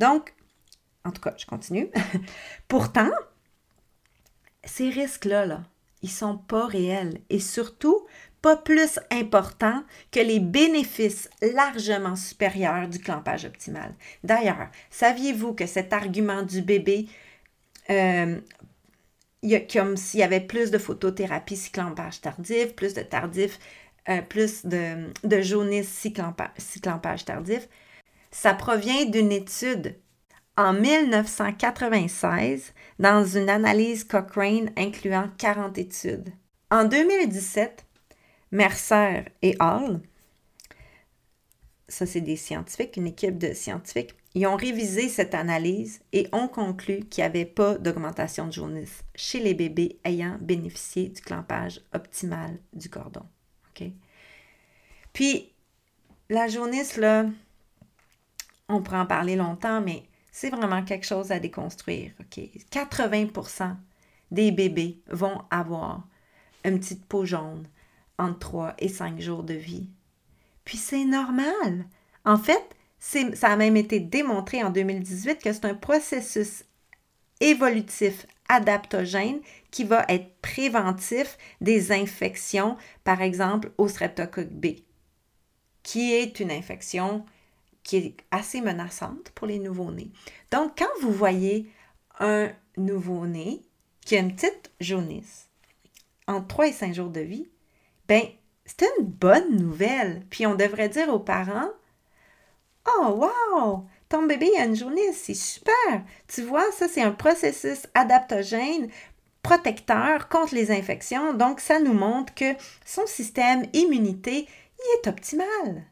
Donc, 0.01 0.35
en 1.05 1.12
tout 1.12 1.22
cas, 1.22 1.35
je 1.39 1.47
continue. 1.47 1.89
Pourtant, 2.68 3.11
ces 4.64 4.91
risques-là, 4.91 5.47
là, 5.47 5.62
ils 6.03 6.11
sont 6.11 6.37
pas 6.37 6.66
réels 6.66 7.20
et 7.30 7.39
surtout 7.39 8.05
pas 8.41 8.57
plus 8.57 8.99
importants 9.12 9.85
que 10.11 10.18
les 10.18 10.41
bénéfices 10.41 11.30
largement 11.43 12.16
supérieurs 12.16 12.89
du 12.89 12.99
clampage 12.99 13.45
optimal. 13.45 13.95
D'ailleurs, 14.24 14.68
saviez-vous 14.91 15.55
que 15.55 15.66
cet 15.66 15.93
argument 15.93 16.43
du 16.43 16.61
bébé, 16.61 17.07
euh, 17.89 18.41
y 19.43 19.55
a, 19.55 19.61
comme 19.61 19.97
s'il 19.97 20.20
y 20.20 20.22
avait 20.22 20.40
plus 20.40 20.70
de 20.70 20.78
photothérapie 20.78 21.57
si 21.57 21.70
clampage 21.70 22.20
tardif, 22.20 22.74
plus 22.74 22.95
de 22.95 23.03
tardif, 23.03 23.59
euh, 24.09 24.22
plus 24.22 24.66
de, 24.66 25.12
de 25.24 25.40
jaunisse 25.40 25.88
si 25.88 26.12
clampage 26.12 27.24
tardif, 27.24 27.68
ça 28.30 28.55
provient 28.55 29.05
d'une 29.05 29.32
étude 29.32 29.97
en 30.57 30.72
1996 30.72 32.72
dans 32.99 33.24
une 33.24 33.49
analyse 33.49 34.05
Cochrane 34.05 34.70
incluant 34.76 35.30
40 35.38 35.78
études. 35.78 36.32
En 36.70 36.84
2017, 36.84 37.86
Mercer 38.51 39.24
et 39.43 39.57
Hall, 39.61 40.01
ça 41.88 42.07
c'est 42.07 42.20
des 42.20 42.36
scientifiques, 42.36 42.97
une 42.97 43.07
équipe 43.07 43.38
de 43.38 43.55
scientifiques, 43.55 44.14
ils 44.35 44.47
ont 44.47 44.57
révisé 44.57 45.09
cette 45.09 45.35
analyse 45.35 46.01
et 46.12 46.28
ont 46.33 46.49
conclu 46.49 47.01
qu'il 47.01 47.22
n'y 47.22 47.26
avait 47.26 47.45
pas 47.45 47.76
d'augmentation 47.76 48.47
de 48.47 48.53
jaunisse 48.53 49.05
chez 49.14 49.41
les 49.41 49.55
bébés 49.55 49.99
ayant 50.05 50.39
bénéficié 50.41 51.09
du 51.09 51.20
clampage 51.20 51.80
optimal 51.93 52.59
du 52.72 52.89
cordon. 52.89 53.26
Puis, 55.12 55.53
la 56.30 56.49
jaunisse, 56.49 56.97
là, 56.97 57.26
on 58.68 58.83
pourrait 58.83 58.99
en 58.99 59.07
parler 59.07 59.37
longtemps, 59.37 59.80
mais 59.80 60.05
c'est 60.30 60.51
vraiment 60.51 60.83
quelque 60.83 61.07
chose 61.07 61.30
à 61.30 61.39
déconstruire. 61.39 62.12
80% 62.30 63.76
des 64.30 64.51
bébés 64.51 65.03
vont 65.09 65.43
avoir 65.51 66.07
une 66.64 66.80
petite 66.80 67.05
peau 67.05 67.26
jaune 67.26 67.66
entre 68.18 68.39
3 68.39 68.74
et 68.78 68.89
5 68.89 69.20
jours 69.20 69.43
de 69.43 69.55
vie. 69.55 69.89
Puis 70.64 70.78
c'est 70.78 71.05
normal. 71.05 71.87
En 72.24 72.39
fait, 72.39 72.64
ça 73.03 73.48
a 73.48 73.57
même 73.57 73.76
été 73.76 73.98
démontré 73.98 74.62
en 74.62 74.70
2018 74.70 75.42
que 75.42 75.53
c'est 75.53 75.64
un 75.64 75.74
processus 75.74 76.64
évolutif 77.40 78.26
adaptogène 78.48 79.40
qui 79.70 79.82
va 79.82 80.05
être 80.09 80.30
préventif 80.40 81.36
des 81.61 81.90
infections, 81.90 82.76
par 83.03 83.20
exemple 83.20 83.72
au 83.76 83.88
streptocoque 83.88 84.53
B, 84.53 84.76
qui 85.82 86.12
est 86.12 86.38
une 86.38 86.53
infection 86.53 87.24
qui 87.82 87.96
est 87.96 88.16
assez 88.30 88.61
menaçante 88.61 89.30
pour 89.30 89.48
les 89.48 89.59
nouveau-nés. 89.59 90.12
Donc, 90.53 90.78
quand 90.78 91.00
vous 91.00 91.12
voyez 91.12 91.68
un 92.20 92.50
nouveau-né 92.76 93.62
qui 94.05 94.16
a 94.16 94.20
une 94.20 94.34
petite 94.34 94.70
jaunisse 94.80 95.48
entre 96.28 96.46
3 96.46 96.68
et 96.68 96.72
5 96.72 96.94
jours 96.94 97.11
de 97.11 97.20
vie, 97.20 97.48
ben 98.07 98.22
c'est 98.64 98.86
une 98.98 99.07
bonne 99.07 99.57
nouvelle. 99.57 100.22
Puis 100.30 100.46
on 100.46 100.55
devrait 100.55 100.88
dire 100.88 101.09
aux 101.09 101.18
parents 101.18 101.70
Oh, 102.87 103.28
wow! 103.55 103.87
Ton 104.09 104.26
bébé 104.26 104.51
a 104.59 104.64
une 104.64 104.76
jaunisse, 104.76 105.22
c'est 105.22 105.35
super! 105.35 106.05
Tu 106.28 106.43
vois, 106.43 106.70
ça, 106.72 106.89
c'est 106.89 107.03
un 107.03 107.12
processus 107.12 107.87
adaptogène 107.95 108.91
protecteur 109.43 110.28
contre 110.28 110.55
les 110.55 110.70
infections. 110.70 111.35
Donc, 111.35 111.61
ça 111.61 111.80
nous 111.80 111.95
montre 111.95 112.35
que 112.35 112.55
son 112.85 113.07
système 113.07 113.66
immunité 113.72 114.47
il 114.78 114.99
est 114.99 115.09
optimal. 115.09 115.85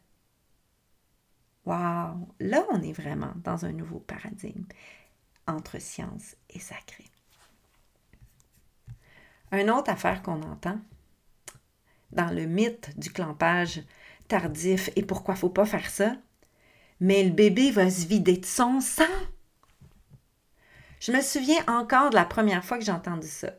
Wow! 1.65 2.27
Là, 2.39 2.65
on 2.71 2.81
est 2.81 2.93
vraiment 2.93 3.33
dans 3.43 3.65
un 3.65 3.71
nouveau 3.71 3.99
paradigme 3.99 4.65
entre 5.47 5.79
science 5.79 6.35
et 6.49 6.59
sacré. 6.59 7.05
Une 9.51 9.69
autre 9.69 9.91
affaire 9.91 10.21
qu'on 10.21 10.41
entend 10.43 10.79
dans 12.11 12.33
le 12.33 12.45
mythe 12.45 12.97
du 12.97 13.11
clampage 13.11 13.83
tardif 14.27 14.89
et 14.95 15.03
pourquoi 15.03 15.35
faut 15.35 15.49
pas 15.49 15.65
faire 15.65 15.89
ça, 15.89 16.15
mais 17.01 17.23
le 17.25 17.31
bébé 17.31 17.71
va 17.71 17.89
se 17.89 18.07
vider 18.07 18.37
de 18.37 18.45
son 18.45 18.79
sang. 18.79 19.03
Je 21.01 21.11
me 21.11 21.21
souviens 21.21 21.63
encore 21.67 22.11
de 22.11 22.15
la 22.15 22.25
première 22.25 22.63
fois 22.63 22.77
que 22.77 22.85
j'ai 22.85 22.91
entendu 22.93 23.27
ça. 23.27 23.51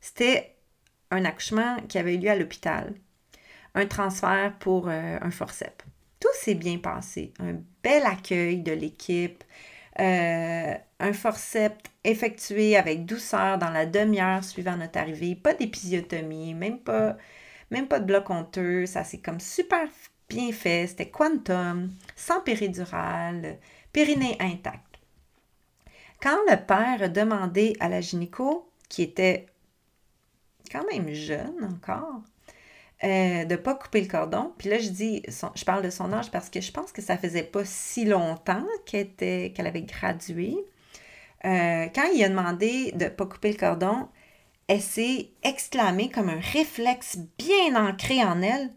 C'était 0.00 0.56
un 1.12 1.24
accouchement 1.24 1.76
qui 1.88 1.98
avait 1.98 2.16
eu 2.16 2.18
lieu 2.18 2.30
à 2.30 2.36
l'hôpital, 2.36 2.92
un 3.76 3.86
transfert 3.86 4.54
pour 4.58 4.88
euh, 4.88 5.18
un 5.20 5.30
forceps 5.30 5.84
tout 6.24 6.30
s'est 6.32 6.54
bien 6.54 6.78
passé. 6.78 7.34
Un 7.38 7.56
bel 7.82 8.06
accueil 8.06 8.62
de 8.62 8.72
l'équipe, 8.72 9.44
euh, 10.00 10.74
un 10.98 11.12
forceps 11.12 11.76
effectué 12.02 12.78
avec 12.78 13.04
douceur 13.04 13.58
dans 13.58 13.68
la 13.68 13.84
demi-heure 13.84 14.42
suivant 14.42 14.78
notre 14.78 14.98
arrivée, 14.98 15.34
pas 15.34 15.52
d'épisiotomie, 15.52 16.54
même 16.54 16.78
pas, 16.78 17.18
même 17.70 17.88
pas 17.88 18.00
de 18.00 18.06
bloc 18.06 18.30
honteux, 18.30 18.86
ça 18.86 19.04
c'est 19.04 19.18
comme 19.18 19.38
super 19.38 19.86
bien 20.34 20.52
fait, 20.52 20.88
c'était 20.88 21.08
quantum, 21.08 21.90
sans 22.16 22.40
péridurale, 22.40 23.58
périnée 23.92 24.36
intact. 24.40 24.98
Quand 26.20 26.38
le 26.50 26.56
père 26.56 27.02
a 27.02 27.08
demandé 27.08 27.76
à 27.78 27.88
la 27.88 28.00
gynéco, 28.00 28.68
qui 28.88 29.02
était 29.02 29.46
quand 30.72 30.84
même 30.90 31.12
jeune 31.12 31.64
encore, 31.64 32.22
euh, 33.04 33.44
de 33.44 33.52
ne 33.52 33.56
pas 33.56 33.74
couper 33.74 34.00
le 34.00 34.08
cordon. 34.08 34.52
Puis 34.58 34.70
là, 34.70 34.78
je 34.78 34.88
dis, 34.88 35.22
je 35.26 35.64
parle 35.64 35.82
de 35.82 35.90
son 35.90 36.12
âge 36.12 36.30
parce 36.30 36.48
que 36.48 36.60
je 36.60 36.72
pense 36.72 36.90
que 36.90 37.02
ça 37.02 37.18
faisait 37.18 37.42
pas 37.42 37.64
si 37.64 38.04
longtemps 38.04 38.66
qu'elle 38.86 39.52
avait 39.58 39.82
gradué. 39.82 40.56
Euh, 41.44 41.86
quand 41.94 42.08
il 42.14 42.24
a 42.24 42.28
demandé 42.28 42.92
de 42.92 43.04
ne 43.04 43.10
pas 43.10 43.26
couper 43.26 43.52
le 43.52 43.58
cordon, 43.58 44.08
elle 44.66 44.80
s'est 44.80 45.28
exclamée 45.42 46.08
comme 46.08 46.30
un 46.30 46.40
réflexe 46.40 47.18
bien 47.38 47.76
ancré 47.76 48.24
en 48.24 48.40
elle. 48.42 48.72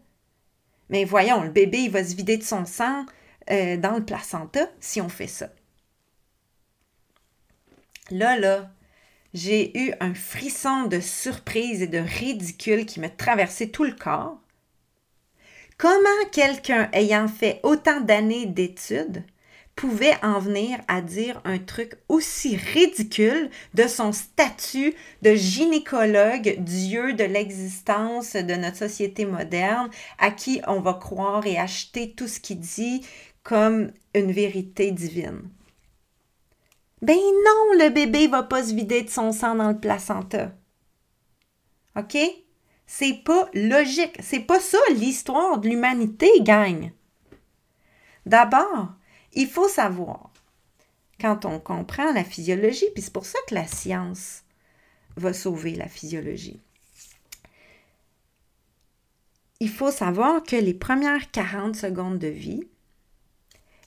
Mais 0.90 1.04
voyons, 1.04 1.42
le 1.42 1.50
bébé, 1.50 1.78
il 1.78 1.90
va 1.90 2.04
se 2.04 2.14
vider 2.14 2.36
de 2.36 2.42
son 2.42 2.64
sang 2.64 3.04
euh, 3.50 3.76
dans 3.76 3.96
le 3.96 4.04
placenta 4.04 4.68
si 4.80 5.00
on 5.00 5.08
fait 5.08 5.26
ça. 5.26 5.50
Là, 8.10 8.38
là, 8.38 8.70
j'ai 9.34 9.78
eu 9.78 9.92
un 10.00 10.14
frisson 10.14 10.84
de 10.84 11.00
surprise 11.00 11.82
et 11.82 11.86
de 11.86 11.98
ridicule 11.98 12.86
qui 12.86 13.00
me 13.00 13.08
traversait 13.08 13.68
tout 13.68 13.84
le 13.84 13.92
corps. 13.92 14.40
Comment 15.76 16.08
quelqu'un 16.32 16.88
ayant 16.92 17.28
fait 17.28 17.60
autant 17.62 18.00
d'années 18.00 18.46
d'études 18.46 19.24
pouvait 19.78 20.16
en 20.24 20.40
venir 20.40 20.80
à 20.88 21.00
dire 21.00 21.40
un 21.44 21.58
truc 21.58 21.94
aussi 22.08 22.56
ridicule 22.56 23.48
de 23.74 23.86
son 23.86 24.10
statut 24.10 24.92
de 25.22 25.36
gynécologue, 25.36 26.56
dieu 26.58 27.12
de 27.12 27.22
l'existence 27.22 28.34
de 28.34 28.54
notre 28.56 28.76
société 28.76 29.24
moderne, 29.24 29.88
à 30.18 30.32
qui 30.32 30.60
on 30.66 30.80
va 30.80 30.94
croire 30.94 31.46
et 31.46 31.58
acheter 31.58 32.12
tout 32.12 32.26
ce 32.26 32.40
qu'il 32.40 32.58
dit 32.58 33.06
comme 33.44 33.92
une 34.14 34.32
vérité 34.32 34.90
divine. 34.90 35.42
Ben 37.00 37.14
non, 37.14 37.78
le 37.84 37.90
bébé 37.90 38.26
va 38.26 38.42
pas 38.42 38.64
se 38.64 38.74
vider 38.74 39.02
de 39.02 39.10
son 39.10 39.30
sang 39.30 39.54
dans 39.54 39.68
le 39.68 39.78
placenta. 39.78 40.50
OK? 41.96 42.18
C'est 42.84 43.22
pas 43.24 43.48
logique. 43.54 44.16
C'est 44.18 44.40
pas 44.40 44.58
ça 44.58 44.78
l'histoire 44.90 45.58
de 45.58 45.68
l'humanité, 45.68 46.28
gagne. 46.40 46.92
D'abord, 48.26 48.97
il 49.32 49.46
faut 49.46 49.68
savoir, 49.68 50.30
quand 51.20 51.44
on 51.44 51.58
comprend 51.60 52.12
la 52.12 52.24
physiologie, 52.24 52.86
puis 52.94 53.02
c'est 53.02 53.12
pour 53.12 53.26
ça 53.26 53.38
que 53.48 53.54
la 53.54 53.66
science 53.66 54.42
va 55.16 55.32
sauver 55.32 55.74
la 55.74 55.88
physiologie. 55.88 56.60
Il 59.60 59.70
faut 59.70 59.90
savoir 59.90 60.42
que 60.44 60.56
les 60.56 60.74
premières 60.74 61.30
40 61.32 61.74
secondes 61.74 62.18
de 62.18 62.28
vie, 62.28 62.62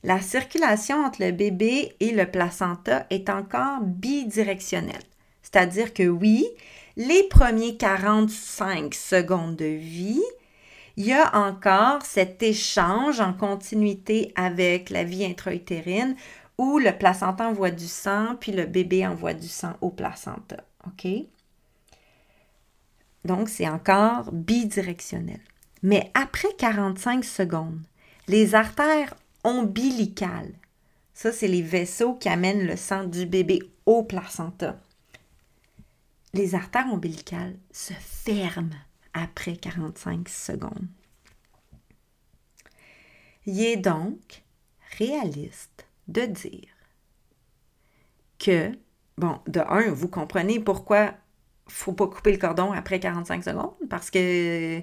la 0.03 0.19
circulation 0.19 1.05
entre 1.05 1.23
le 1.23 1.31
bébé 1.31 1.95
et 1.99 2.11
le 2.11 2.29
placenta 2.29 3.05
est 3.09 3.29
encore 3.29 3.81
bidirectionnelle. 3.81 5.03
C'est-à-dire 5.43 5.93
que 5.93 6.07
oui, 6.07 6.45
les 6.97 7.23
premiers 7.29 7.77
45 7.77 8.93
secondes 8.93 9.55
de 9.55 9.65
vie, 9.65 10.23
il 10.97 11.05
y 11.05 11.13
a 11.13 11.35
encore 11.35 12.01
cet 12.03 12.43
échange 12.43 13.19
en 13.19 13.33
continuité 13.33 14.33
avec 14.35 14.89
la 14.89 15.03
vie 15.03 15.25
intra-utérine 15.25 16.15
où 16.57 16.77
le 16.77 16.91
placenta 16.91 17.47
envoie 17.47 17.71
du 17.71 17.87
sang, 17.87 18.35
puis 18.39 18.51
le 18.51 18.65
bébé 18.65 19.07
envoie 19.07 19.33
du 19.33 19.47
sang 19.47 19.73
au 19.81 19.89
placenta. 19.89 20.57
Donc, 23.25 23.49
c'est 23.49 23.67
encore 23.67 24.31
bidirectionnel. 24.31 25.39
Mais 25.83 26.11
après 26.13 26.53
45 26.57 27.23
secondes, 27.23 27.81
les 28.27 28.53
artères 28.53 29.15
ombilicales, 29.43 30.53
ça, 31.13 31.31
c'est 31.31 31.47
les 31.47 31.61
vaisseaux 31.61 32.13
qui 32.13 32.29
amènent 32.29 32.65
le 32.65 32.75
sang 32.75 33.05
du 33.05 33.25
bébé 33.25 33.59
au 33.85 34.03
placenta. 34.03 34.77
Les 36.33 36.55
artères 36.55 36.91
ombilicales 36.91 37.55
se 37.71 37.93
ferment 37.93 38.75
après 39.13 39.55
45 39.55 40.29
secondes. 40.29 40.87
Il 43.45 43.63
est 43.63 43.77
donc 43.77 44.43
réaliste 44.97 45.87
de 46.07 46.25
dire 46.25 46.69
que, 48.39 48.71
bon, 49.17 49.39
de 49.47 49.59
un, 49.61 49.91
vous 49.91 50.07
comprenez 50.07 50.59
pourquoi 50.59 51.13
faut 51.67 51.93
pas 51.93 52.07
couper 52.07 52.31
le 52.33 52.37
cordon 52.37 52.71
après 52.71 52.99
45 52.99 53.43
secondes, 53.43 53.73
parce 53.89 54.11
que 54.11 54.81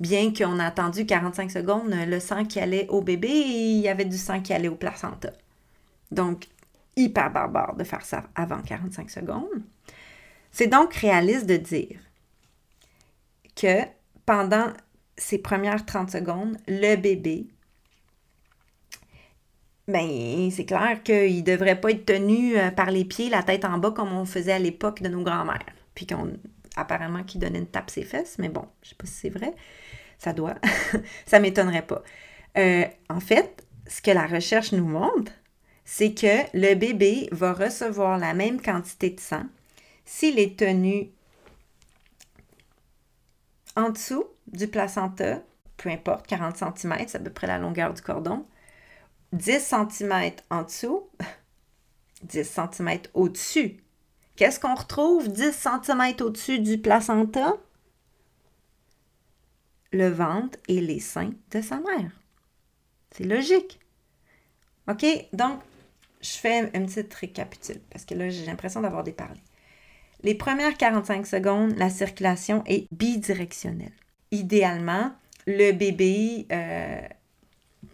bien 0.00 0.32
qu'on 0.32 0.58
a 0.58 0.66
attendu 0.66 1.06
45 1.06 1.50
secondes, 1.50 1.88
le 1.90 2.20
sang 2.20 2.44
qui 2.44 2.60
allait 2.60 2.86
au 2.88 3.00
bébé, 3.00 3.28
il 3.28 3.80
y 3.80 3.88
avait 3.88 4.04
du 4.04 4.18
sang 4.18 4.40
qui 4.42 4.52
allait 4.52 4.68
au 4.68 4.76
placenta. 4.76 5.32
Donc, 6.10 6.46
hyper 6.94 7.30
barbare 7.32 7.74
de 7.76 7.84
faire 7.84 8.04
ça 8.04 8.24
avant 8.34 8.60
45 8.60 9.10
secondes. 9.10 9.62
C'est 10.52 10.66
donc 10.66 10.94
réaliste 10.94 11.46
de 11.46 11.56
dire 11.56 11.98
que 13.56 13.82
pendant 14.24 14.72
ces 15.16 15.38
premières 15.38 15.84
30 15.84 16.10
secondes, 16.10 16.56
le 16.68 16.96
bébé, 16.96 17.48
ben, 19.88 20.50
c'est 20.50 20.64
clair 20.64 21.02
qu'il 21.02 21.36
ne 21.36 21.42
devrait 21.42 21.80
pas 21.80 21.90
être 21.90 22.06
tenu 22.06 22.58
euh, 22.58 22.70
par 22.70 22.90
les 22.90 23.04
pieds, 23.04 23.28
la 23.28 23.42
tête 23.42 23.64
en 23.64 23.78
bas, 23.78 23.92
comme 23.92 24.12
on 24.12 24.24
faisait 24.24 24.52
à 24.52 24.58
l'époque 24.58 25.00
de 25.00 25.08
nos 25.08 25.22
grands-mères. 25.22 25.64
Puis 25.94 26.06
qu'on, 26.06 26.32
apparemment, 26.76 27.22
qui 27.22 27.38
donnait 27.38 27.60
une 27.60 27.66
tape 27.66 27.90
ses 27.90 28.02
fesses, 28.02 28.36
mais 28.38 28.48
bon, 28.48 28.66
je 28.82 28.88
ne 28.88 28.90
sais 28.90 28.94
pas 28.96 29.06
si 29.06 29.14
c'est 29.14 29.30
vrai. 29.30 29.54
Ça 30.18 30.32
doit. 30.32 30.56
ça 31.26 31.38
m'étonnerait 31.38 31.86
pas. 31.86 32.02
Euh, 32.58 32.84
en 33.08 33.20
fait, 33.20 33.64
ce 33.86 34.02
que 34.02 34.10
la 34.10 34.26
recherche 34.26 34.72
nous 34.72 34.86
montre, 34.86 35.32
c'est 35.84 36.14
que 36.14 36.42
le 36.52 36.74
bébé 36.74 37.28
va 37.30 37.52
recevoir 37.52 38.18
la 38.18 38.34
même 38.34 38.60
quantité 38.60 39.10
de 39.10 39.20
sang 39.20 39.44
s'il 40.04 40.38
est 40.38 40.58
tenu 40.58 41.10
en 43.76 43.90
dessous 43.90 44.24
du 44.48 44.68
placenta, 44.68 45.42
peu 45.76 45.90
importe, 45.90 46.26
40 46.26 46.56
cm, 46.56 46.94
c'est 47.06 47.16
à 47.16 47.20
peu 47.20 47.30
près 47.30 47.46
la 47.46 47.58
longueur 47.58 47.94
du 47.94 48.02
cordon, 48.02 48.46
10 49.32 49.60
cm 49.60 50.32
en 50.50 50.62
dessous, 50.62 51.08
10 52.22 52.44
cm 52.44 52.98
au-dessus. 53.14 53.76
Qu'est-ce 54.36 54.60
qu'on 54.60 54.74
retrouve 54.74 55.28
10 55.28 55.52
cm 55.52 56.14
au-dessus 56.20 56.58
du 56.58 56.78
placenta? 56.78 57.54
Le 59.92 60.08
ventre 60.08 60.58
et 60.68 60.80
les 60.80 61.00
seins 61.00 61.32
de 61.50 61.60
sa 61.60 61.78
mère. 61.80 62.10
C'est 63.12 63.24
logique. 63.24 63.80
OK? 64.88 65.06
Donc, 65.32 65.60
je 66.20 66.32
fais 66.32 66.70
une 66.74 66.86
petite 66.86 67.12
récapitule 67.14 67.80
parce 67.90 68.04
que 68.04 68.14
là, 68.14 68.28
j'ai 68.28 68.44
l'impression 68.44 68.80
d'avoir 68.80 69.04
déparlé. 69.04 69.40
Les 70.22 70.34
premières 70.34 70.76
45 70.76 71.26
secondes, 71.26 71.76
la 71.76 71.90
circulation 71.90 72.62
est 72.66 72.86
bidirectionnelle. 72.92 73.92
Idéalement, 74.30 75.12
le 75.46 75.72
bébé, 75.72 76.46
euh, 76.50 77.00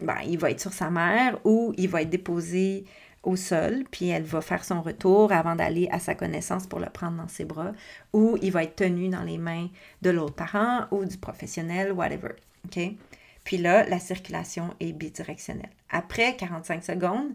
ben, 0.01 0.19
il 0.27 0.39
va 0.39 0.51
être 0.51 0.61
sur 0.61 0.73
sa 0.73 0.91
mère 0.91 1.39
ou 1.45 1.75
il 1.77 1.89
va 1.89 2.03
être 2.03 2.11
déposé 2.11 2.85
au 3.23 3.37
sol, 3.37 3.85
puis 3.91 4.09
elle 4.09 4.25
va 4.25 4.41
faire 4.41 4.65
son 4.65 4.83
retour 4.83 5.33
avant 5.33 5.55
d'aller 5.55 5.89
à 5.93 6.01
sa 6.01 6.15
connaissance 6.15 6.67
pour 6.67 6.81
le 6.81 6.87
prendre 6.87 7.17
dans 7.17 7.29
ses 7.29 7.45
bras, 7.45 7.73
ou 8.13 8.37
il 8.43 8.51
va 8.51 8.65
être 8.65 8.77
tenu 8.77 9.09
dans 9.09 9.23
les 9.23 9.39
mains 9.39 9.69
de 10.03 10.11
l'autre 10.11 10.35
parent 10.35 10.87
ou 10.91 11.05
du 11.05 11.19
professionnel, 11.19 11.93
whatever. 11.93 12.33
Puis 13.45 13.59
là, 13.59 13.89
la 13.89 13.99
circulation 13.99 14.75
est 14.81 14.93
bidirectionnelle. 14.93 15.71
Après 15.91 16.37
45 16.37 16.85
secondes, 16.85 17.33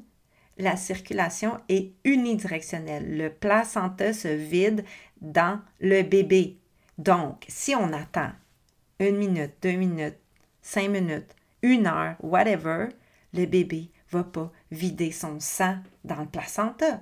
la 0.57 0.75
circulation 0.75 1.59
est 1.69 1.93
unidirectionnelle. 2.03 3.17
Le 3.17 3.29
placenta 3.29 4.13
se 4.13 4.27
vide 4.27 4.83
dans 5.21 5.61
le 5.79 6.01
bébé. 6.03 6.57
Donc, 6.97 7.45
si 7.47 7.75
on 7.75 7.93
attend 7.93 8.31
une 8.99 9.17
minute, 9.17 9.53
deux 9.61 9.73
minutes, 9.73 10.17
cinq 10.61 10.89
minutes, 10.89 11.35
une 11.61 11.87
heure, 11.87 12.15
whatever, 12.21 12.87
le 13.33 13.45
bébé 13.45 13.91
va 14.09 14.23
pas 14.23 14.51
vider 14.71 15.11
son 15.11 15.39
sang 15.39 15.77
dans 16.03 16.21
le 16.21 16.27
placenta. 16.27 17.01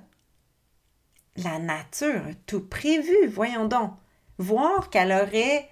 La 1.36 1.58
nature 1.58 2.26
a 2.26 2.34
tout 2.46 2.66
prévu, 2.66 3.26
voyons 3.28 3.66
donc. 3.66 3.92
Voir 4.38 4.90
qu'elle 4.90 5.12
aurait 5.12 5.70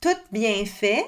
tout 0.00 0.08
bien 0.32 0.64
fait, 0.66 1.04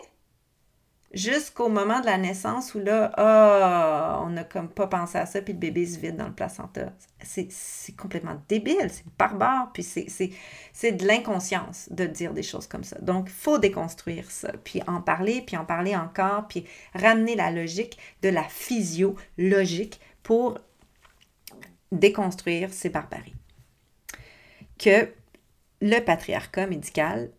jusqu'au 1.12 1.68
moment 1.68 2.00
de 2.00 2.06
la 2.06 2.18
naissance 2.18 2.74
où 2.74 2.80
là, 2.80 3.12
oh, 3.16 4.26
on 4.26 4.30
n'a 4.30 4.44
comme 4.44 4.68
pas 4.68 4.86
pensé 4.86 5.16
à 5.18 5.26
ça, 5.26 5.40
puis 5.40 5.54
le 5.54 5.58
bébé 5.58 5.86
se 5.86 5.98
vide 5.98 6.16
dans 6.16 6.26
le 6.26 6.34
placenta. 6.34 6.92
C'est 7.22 7.96
complètement 7.96 8.40
débile, 8.48 8.90
c'est 8.90 9.06
barbare, 9.18 9.70
puis 9.72 9.82
c'est 9.82 10.92
de 10.92 11.06
l'inconscience 11.06 11.88
de 11.90 12.06
dire 12.06 12.34
des 12.34 12.42
choses 12.42 12.66
comme 12.66 12.84
ça. 12.84 12.98
Donc, 13.00 13.28
il 13.28 13.32
faut 13.32 13.58
déconstruire 13.58 14.30
ça, 14.30 14.52
puis 14.64 14.82
en 14.86 15.00
parler, 15.00 15.42
puis 15.46 15.56
en 15.56 15.64
parler 15.64 15.96
encore, 15.96 16.46
puis 16.46 16.64
ramener 16.94 17.36
la 17.36 17.50
logique 17.50 17.98
de 18.22 18.28
la 18.28 18.44
physiologique 18.44 20.00
pour 20.22 20.58
déconstruire 21.90 22.70
ces 22.72 22.90
barbaries. 22.90 23.34
Que 24.78 25.08
le 25.80 26.00
patriarcat 26.00 26.66
médical 26.66 27.30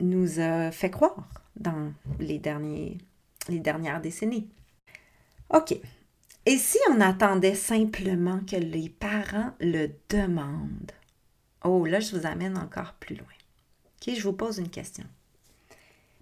nous 0.00 0.38
a 0.38 0.70
fait 0.70 0.90
croire 0.90 1.39
dans 1.60 1.92
les, 2.18 2.38
dernières 3.48 4.00
décennies. 4.00 4.48
OK. 5.50 5.78
Et 6.46 6.58
si 6.58 6.78
on 6.90 7.00
attendait 7.00 7.54
simplement 7.54 8.40
que 8.40 8.56
les 8.56 8.88
parents 8.88 9.52
le 9.60 9.88
demandent? 10.08 10.92
Oh, 11.62 11.84
là, 11.84 12.00
je 12.00 12.16
vous 12.16 12.26
amène 12.26 12.56
encore 12.56 12.94
plus 12.94 13.14
loin. 13.14 13.26
OK, 13.26 14.14
je 14.14 14.22
vous 14.22 14.32
pose 14.32 14.58
une 14.58 14.70
question. 14.70 15.04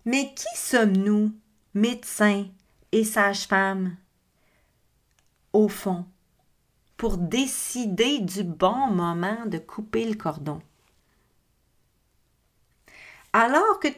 Mais 0.04 0.34
qui 0.34 0.56
sommes-nous, 0.56 1.32
médecins 1.74 2.46
et 2.90 3.04
sages-femmes, 3.04 3.96
au 5.52 5.68
fond, 5.68 6.04
pour 6.96 7.16
décider 7.16 8.18
du 8.18 8.42
bon 8.42 8.88
moment 8.88 9.46
de 9.46 9.58
couper 9.58 10.04
le 10.04 10.16
cordon? 10.16 10.60
Alors 13.32 13.78
que 13.78 13.88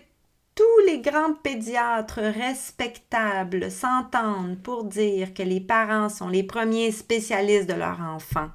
tous 0.60 0.86
les 0.86 1.00
grands 1.00 1.32
pédiatres 1.32 2.20
respectables 2.20 3.70
s'entendent 3.70 4.62
pour 4.62 4.84
dire 4.84 5.32
que 5.32 5.42
les 5.42 5.62
parents 5.62 6.10
sont 6.10 6.28
les 6.28 6.42
premiers 6.42 6.92
spécialistes 6.92 7.66
de 7.66 7.72
leur 7.72 7.98
enfant. 8.02 8.50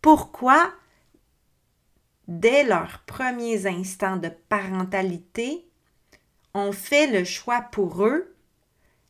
Pourquoi, 0.00 0.72
dès 2.26 2.64
leurs 2.64 3.04
premiers 3.06 3.68
instants 3.68 4.16
de 4.16 4.28
parentalité, 4.48 5.64
on 6.52 6.72
fait 6.72 7.06
le 7.06 7.22
choix 7.22 7.60
pour 7.60 8.04
eux 8.04 8.34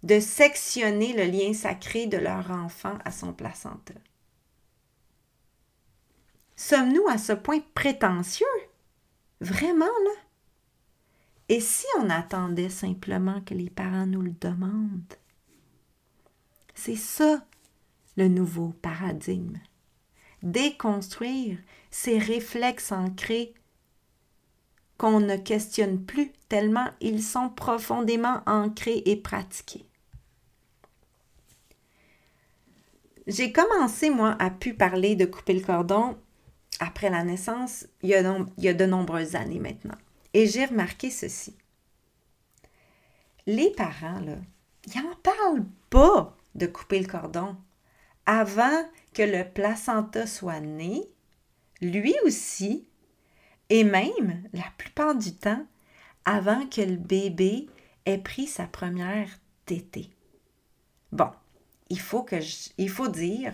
de 0.02 0.20
sectionner 0.20 1.14
le 1.14 1.24
lien 1.24 1.54
sacré 1.54 2.06
de 2.06 2.18
leur 2.18 2.50
enfant 2.50 2.98
à 3.06 3.10
son 3.10 3.32
placenta? 3.32 3.94
Sommes-nous 6.54 7.08
à 7.08 7.16
ce 7.16 7.32
point 7.32 7.60
prétentieux? 7.72 8.46
Vraiment, 9.40 9.86
là? 9.86 10.31
Et 11.48 11.60
si 11.60 11.86
on 12.00 12.08
attendait 12.08 12.68
simplement 12.68 13.40
que 13.42 13.54
les 13.54 13.70
parents 13.70 14.06
nous 14.06 14.22
le 14.22 14.32
demandent? 14.40 15.14
C'est 16.74 16.96
ça 16.96 17.44
le 18.16 18.28
nouveau 18.28 18.74
paradigme. 18.82 19.58
Déconstruire 20.42 21.58
ces 21.90 22.18
réflexes 22.18 22.92
ancrés 22.92 23.54
qu'on 24.98 25.20
ne 25.20 25.36
questionne 25.36 26.04
plus 26.04 26.32
tellement 26.48 26.88
ils 27.00 27.22
sont 27.22 27.48
profondément 27.48 28.40
ancrés 28.46 29.02
et 29.04 29.16
pratiqués. 29.16 29.86
J'ai 33.26 33.52
commencé, 33.52 34.10
moi, 34.10 34.36
à 34.40 34.50
pu 34.50 34.74
parler 34.74 35.14
de 35.14 35.26
couper 35.26 35.54
le 35.54 35.60
cordon 35.60 36.16
après 36.80 37.10
la 37.10 37.22
naissance 37.22 37.86
il 38.02 38.08
y 38.10 38.14
a, 38.14 38.38
il 38.58 38.64
y 38.64 38.68
a 38.68 38.74
de 38.74 38.86
nombreuses 38.86 39.36
années 39.36 39.60
maintenant. 39.60 39.98
Et 40.34 40.46
j'ai 40.46 40.64
remarqué 40.64 41.10
ceci. 41.10 41.56
Les 43.46 43.70
parents, 43.70 44.20
là, 44.20 44.36
ils 44.86 45.02
n'en 45.02 45.14
parlent 45.16 45.66
pas 45.90 46.36
de 46.54 46.66
couper 46.66 47.00
le 47.00 47.06
cordon. 47.06 47.56
Avant 48.24 48.84
que 49.14 49.22
le 49.22 49.44
placenta 49.44 50.26
soit 50.26 50.60
né, 50.60 51.02
lui 51.80 52.14
aussi, 52.24 52.86
et 53.68 53.84
même 53.84 54.42
la 54.52 54.66
plupart 54.78 55.14
du 55.14 55.34
temps, 55.34 55.66
avant 56.24 56.66
que 56.66 56.82
le 56.82 56.96
bébé 56.96 57.66
ait 58.06 58.18
pris 58.18 58.46
sa 58.46 58.66
première 58.66 59.28
tétée. 59.66 60.10
Bon, 61.10 61.30
il 61.88 62.00
faut, 62.00 62.26
dire 63.08 63.52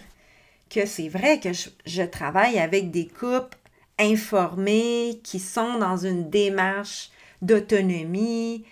que 0.70 0.86
c'est 0.86 1.08
vrai 1.08 1.40
que 1.40 1.50
je, 1.52 2.02
travaille 2.02 2.58
avec 2.58 2.90
des 2.90 3.08
couples 3.08 3.58
informés 3.98 5.20
qui 5.24 5.38
sont 5.38 5.78
dans 5.78 5.96
une 5.96 6.30
démarche 6.30 7.10
d'autonomie, 7.42 8.64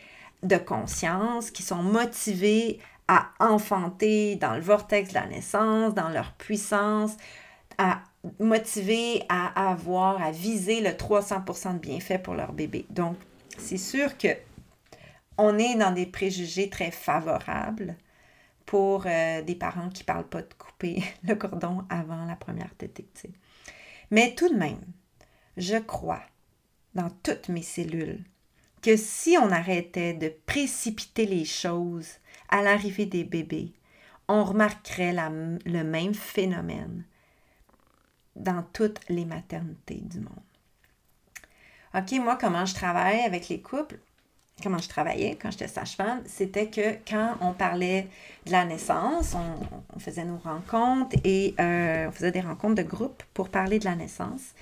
de 0.43 0.57
conscience, 0.57 1.51
qui 1.51 1.63
sont 1.63 1.83
motivés 1.83 2.79
à 3.09 3.29
enfanter 3.39 4.37
dans 4.37 4.55
le 4.55 4.61
vortex 4.61 5.11
de 5.11 5.15
la 5.15 5.27
naissance, 5.27 5.95
dans 5.95 6.09
leur 6.09 6.33
puissance, 6.33 7.17
à 7.79 8.01
motivés 8.41 9.23
à 9.29 9.71
avoir, 9.71 10.21
à 10.23 10.31
viser 10.33 10.81
le 10.81 10.91
300% 10.91 11.75
de 11.75 11.79
bienfaits 11.79 12.23
pour 12.23 12.35
leur 12.35 12.53
bébé. 12.53 12.87
Donc, 12.91 13.17
c'est 13.59 13.79
sûr 13.79 14.19
que 14.19 14.29
on 15.39 15.59
est 15.59 15.77
dans 15.77 15.93
des 15.93 16.07
préjugés 16.07 16.71
très 16.71 16.91
favorables 16.91 17.97
pour 18.65 19.05
euh, 19.07 19.43
des 19.43 19.55
parents 19.55 19.91
qui 19.91 20.03
ne 20.03 20.07
parlent 20.07 20.29
pas 20.29 20.43
de 20.43 20.55
couper 20.59 21.03
le 21.25 21.35
cordon 21.35 21.85
avant 21.89 22.25
la 22.25 22.37
première 22.37 22.75
tétée. 22.75 23.07
Mais 24.11 24.35
tout 24.35 24.49
de 24.49 24.55
même, 24.55 24.81
je 25.57 25.77
crois 25.77 26.23
dans 26.95 27.11
toutes 27.23 27.49
mes 27.49 27.63
cellules 27.63 28.25
que 28.83 28.97
si 28.97 29.37
on 29.41 29.51
arrêtait 29.51 30.15
de 30.15 30.33
précipiter 30.47 31.27
les 31.27 31.45
choses 31.45 32.09
à 32.49 32.63
l'arrivée 32.63 33.07
des 33.07 33.25
bébés, 33.25 33.73
on 34.29 34.45
remarquerait 34.45 35.15
le 35.65 35.83
même 35.83 36.15
phénomène 36.15 37.05
dans 38.37 38.63
toutes 38.73 39.01
les 39.09 39.25
maternités 39.25 40.03
du 40.03 40.21
monde. 40.21 40.31
OK, 41.95 42.13
moi, 42.21 42.37
comment 42.41 42.67
je 42.67 42.75
travaille 42.75 43.21
avec 43.21 43.49
les 43.49 43.61
couples, 43.61 43.99
comment 44.63 44.79
je 44.79 44.89
travaillais 44.89 45.39
quand 45.41 45.51
j'étais 45.51 45.69
sage-femme, 45.69 46.23
c'était 46.27 46.69
que 46.69 46.97
quand 47.09 47.37
on 47.41 47.53
parlait 47.53 48.09
de 48.45 48.53
la 48.53 48.65
naissance, 48.65 49.35
on, 49.35 49.99
faisait 49.99 50.25
nos 50.25 50.37
rencontres 50.37 51.17
et 51.25 51.55
euh, 51.59 52.09
on 52.09 52.13
faisait 52.13 52.33
des 52.33 52.41
rencontres 52.41 52.75
de 52.75 52.83
groupe 52.83 53.23
pour 53.33 53.49
parler 53.49 53.79
de 53.79 53.87
la 53.87 53.97
naissance. 53.97 54.55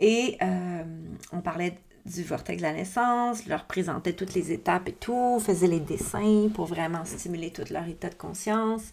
Et 0.00 0.36
euh, 0.42 0.84
on 1.32 1.40
parlait 1.40 1.74
du 2.06 2.22
vortex 2.22 2.58
de 2.58 2.62
la 2.62 2.72
naissance, 2.72 3.46
leur 3.46 3.64
présentait 3.64 4.12
toutes 4.12 4.34
les 4.34 4.52
étapes 4.52 4.88
et 4.88 4.92
tout, 4.92 5.40
faisait 5.40 5.66
les 5.66 5.80
dessins 5.80 6.48
pour 6.54 6.66
vraiment 6.66 7.04
stimuler 7.04 7.50
tout 7.50 7.64
leur 7.70 7.86
état 7.86 8.08
de 8.08 8.14
conscience. 8.14 8.92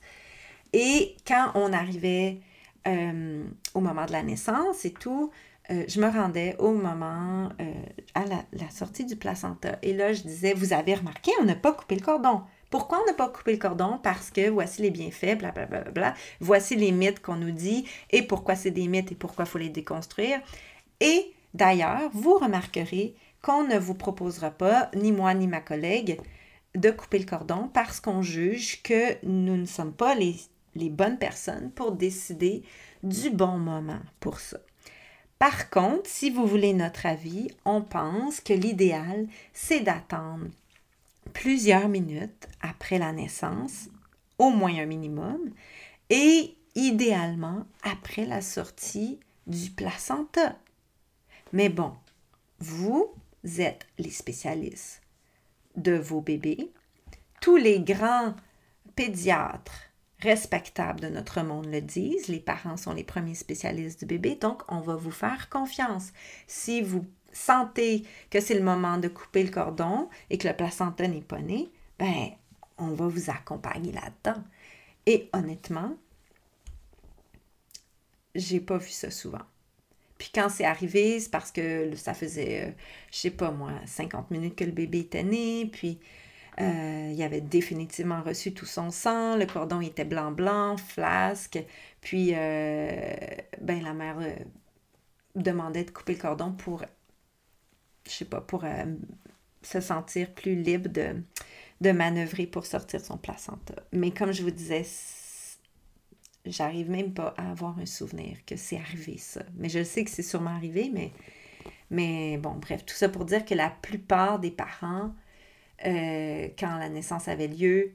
Et 0.74 1.16
quand 1.26 1.52
on 1.56 1.72
arrivait 1.72 2.40
euh, 2.88 3.44
au 3.74 3.80
moment 3.80 4.06
de 4.06 4.12
la 4.12 4.24
naissance 4.24 4.84
et 4.84 4.92
tout, 4.92 5.32
euh, 5.72 5.86
je 5.88 6.00
me 6.00 6.08
rendais 6.08 6.56
au 6.60 6.74
moment, 6.74 7.50
à 8.14 8.26
la, 8.26 8.70
sortie 8.70 9.06
du 9.06 9.16
placenta. 9.16 9.80
Et 9.82 9.94
là, 9.94 10.12
je 10.12 10.24
disais, 10.24 10.54
vous 10.54 10.74
avez 10.74 10.96
remarqué, 10.96 11.32
on 11.40 11.46
n'a 11.46 11.56
pas 11.56 11.72
coupé 11.72 11.96
le 11.96 12.02
cordon. 12.02 12.42
Pourquoi 12.70 13.00
on 13.02 13.06
n'a 13.06 13.14
pas 13.14 13.30
coupé 13.30 13.54
le 13.54 13.58
cordon? 13.58 14.00
Parce 14.04 14.32
que 14.32 14.50
voici 14.50 14.82
les 14.82 14.92
bienfaits, 14.92 15.38
bla. 15.38 16.14
Voici 16.42 16.76
les 16.76 16.92
mythes 16.92 17.22
qu'on 17.22 17.38
nous 17.38 17.52
dit 17.52 17.86
et 18.12 18.24
pourquoi 18.24 18.56
c'est 18.56 18.72
des 18.72 18.88
mythes 18.88 19.12
et 19.14 19.16
pourquoi 19.16 19.46
il 19.46 19.48
faut 19.48 19.58
les 19.58 19.70
déconstruire. 19.70 20.42
Et 21.00 21.34
d'ailleurs, 21.54 22.10
vous 22.14 22.38
remarquerez 22.38 23.16
qu'on 23.42 23.64
ne 23.68 23.78
vous 23.78 23.96
proposera 23.96 24.52
pas, 24.52 24.90
ni 24.96 25.12
moi 25.12 25.34
ni 25.34 25.48
ma 25.48 25.62
collègue, 25.62 26.20
de 26.76 26.92
couper 26.92 27.20
le 27.20 27.26
cordon 27.26 27.70
parce 27.74 28.00
qu'on 28.00 28.22
juge 28.22 28.82
que 28.84 29.16
nous 29.26 29.56
ne 29.56 29.66
sommes 29.66 29.94
pas 29.94 30.16
les 30.16 30.90
bonnes 30.90 31.18
personnes 31.18 31.72
pour 31.72 31.92
décider 31.94 32.64
du 33.04 33.30
bon 33.30 33.58
moment 33.58 34.02
pour 34.20 34.40
ça. 34.40 34.58
Par 35.40 35.70
contre, 35.70 36.10
si 36.10 36.30
vous 36.30 36.46
voulez 36.46 36.74
notre 36.74 37.06
avis, 37.06 37.50
on 37.66 37.82
pense 37.82 38.40
que 38.40 38.54
l'idéal, 38.54 39.28
c'est 39.54 39.82
d'attendre 39.82 40.48
plusieurs 41.34 41.90
minutes 41.90 42.48
après 42.62 42.98
la 42.98 43.12
naissance, 43.12 43.90
au 44.40 44.50
moins 44.50 44.76
un 44.78 44.86
minimum, 44.86 45.52
et 46.10 46.56
idéalement 46.76 47.66
après 47.84 48.26
la 48.26 48.42
sortie 48.42 49.20
du 49.46 49.70
placenta. 49.72 50.56
Mais 51.56 51.70
bon, 51.70 51.94
vous 52.60 53.16
êtes 53.60 53.88
les 53.98 54.12
spécialistes 54.12 55.02
de 55.78 55.94
vos 55.94 56.20
bébés. 56.20 56.74
Tous 57.40 57.56
les 57.56 57.80
grands 57.80 58.36
pédiatres 58.98 59.90
respectables 60.20 61.00
de 61.00 61.08
notre 61.08 61.42
monde 61.44 61.68
le 61.68 61.80
disent. 61.80 62.28
Les 62.28 62.42
parents 62.42 62.76
sont 62.76 62.92
les 62.92 63.06
premiers 63.06 63.36
spécialistes 63.36 64.02
du 64.02 64.06
bébé, 64.06 64.36
donc 64.36 64.64
on 64.68 64.82
va 64.82 64.98
vous 64.98 65.12
faire 65.12 65.48
confiance. 65.50 66.12
Si 66.46 66.82
vous 66.82 67.06
sentez 67.32 68.06
que 68.30 68.42
c'est 68.42 68.56
le 68.56 68.66
moment 68.66 68.98
de 68.98 69.08
couper 69.08 69.42
le 69.42 69.52
cordon 69.52 70.10
et 70.30 70.38
que 70.38 70.50
le 70.50 70.54
placenta 70.58 71.08
n'est 71.08 71.22
pas 71.22 71.40
né, 71.40 71.72
ben, 71.98 72.32
on 72.78 72.90
va 72.90 73.08
vous 73.08 73.30
accompagner 73.30 73.94
là-dedans. 73.94 74.44
Et 75.06 75.30
honnêtement, 75.32 75.96
j'ai 78.36 78.60
pas 78.60 78.78
vu 78.78 78.90
ça 78.90 79.10
souvent. 79.10 79.46
Puis 80.18 80.32
quand 80.34 80.50
c'est 80.50 80.66
arrivé, 80.66 81.20
c'est 81.20 81.32
parce 81.32 81.52
que 81.52 81.94
ça 81.96 82.14
faisait, 82.14 82.68
euh, 82.68 82.72
je 83.12 83.18
sais 83.18 83.32
pas 83.32 83.52
moi, 83.52 83.72
50 83.86 84.32
minutes 84.32 84.56
que 84.56 84.64
le 84.64 84.72
bébé 84.72 85.00
était 85.00 85.24
né, 85.24 85.66
puis 85.72 86.00
euh, 86.62 87.12
il 87.14 87.22
avait 87.22 87.42
définitivement 87.42 88.22
reçu 88.22 88.54
tout 88.54 88.66
son 88.66 88.90
sang, 88.92 89.36
le 89.36 89.46
cordon 89.46 89.82
était 89.82 90.06
blanc-blanc, 90.06 90.78
flasque. 90.78 91.60
Puis, 92.02 92.32
euh, 92.34 93.14
ben, 93.62 93.84
la 93.84 93.94
mère 93.94 94.18
euh, 94.20 94.36
demandait 95.36 95.84
de 95.84 95.92
couper 95.92 96.14
le 96.14 96.20
cordon 96.20 96.52
pour, 96.54 96.84
je 98.06 98.12
sais 98.12 98.26
pas, 98.26 98.42
pour 98.42 98.64
se 99.64 99.82
sentir 99.82 100.32
plus 100.34 100.56
libre 100.56 100.90
de, 100.90 101.16
de 101.82 101.92
manœuvrer 101.92 102.48
pour 102.48 102.66
sortir 102.66 103.02
son 103.02 103.18
placenta. 103.18 103.76
Mais 103.92 104.12
comme 104.12 104.32
je 104.32 104.44
vous 104.44 104.52
disais, 104.52 104.86
j'arrive 106.46 106.90
même 106.90 107.14
pas 107.14 107.34
à 107.38 107.52
avoir 107.52 107.78
un 107.80 107.86
souvenir 107.86 108.38
que 108.46 108.56
c'est 108.56 108.78
arrivé 108.78 109.18
ça. 109.18 109.42
Mais 109.56 109.70
je 109.70 109.84
sais 109.84 110.04
que 110.04 110.12
c'est 110.12 110.24
sûrement 110.24 110.52
arrivé, 110.52 110.90
mais, 110.94 111.12
mais 111.90 112.38
bon, 112.38 112.56
bref, 112.56 112.86
tout 112.86 112.96
ça 112.96 113.10
pour 113.10 113.26
dire 113.26 113.46
que 113.46 113.54
la 113.56 113.70
plupart 113.70 114.40
des 114.40 114.52
parents 114.52 115.14
euh, 115.86 116.48
quand 116.58 116.78
la 116.78 116.90
naissance 116.90 117.28
avait 117.28 117.48
lieu, 117.48 117.94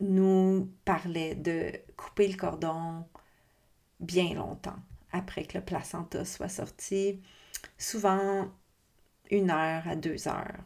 nous 0.00 0.70
parlait 0.84 1.34
de 1.34 1.72
couper 1.96 2.28
le 2.28 2.36
cordon 2.36 3.04
bien 4.00 4.34
longtemps 4.34 4.78
après 5.12 5.44
que 5.44 5.58
le 5.58 5.64
placenta 5.64 6.24
soit 6.24 6.48
sorti, 6.48 7.20
souvent 7.76 8.50
une 9.30 9.50
heure 9.50 9.86
à 9.86 9.96
deux 9.96 10.28
heures 10.28 10.58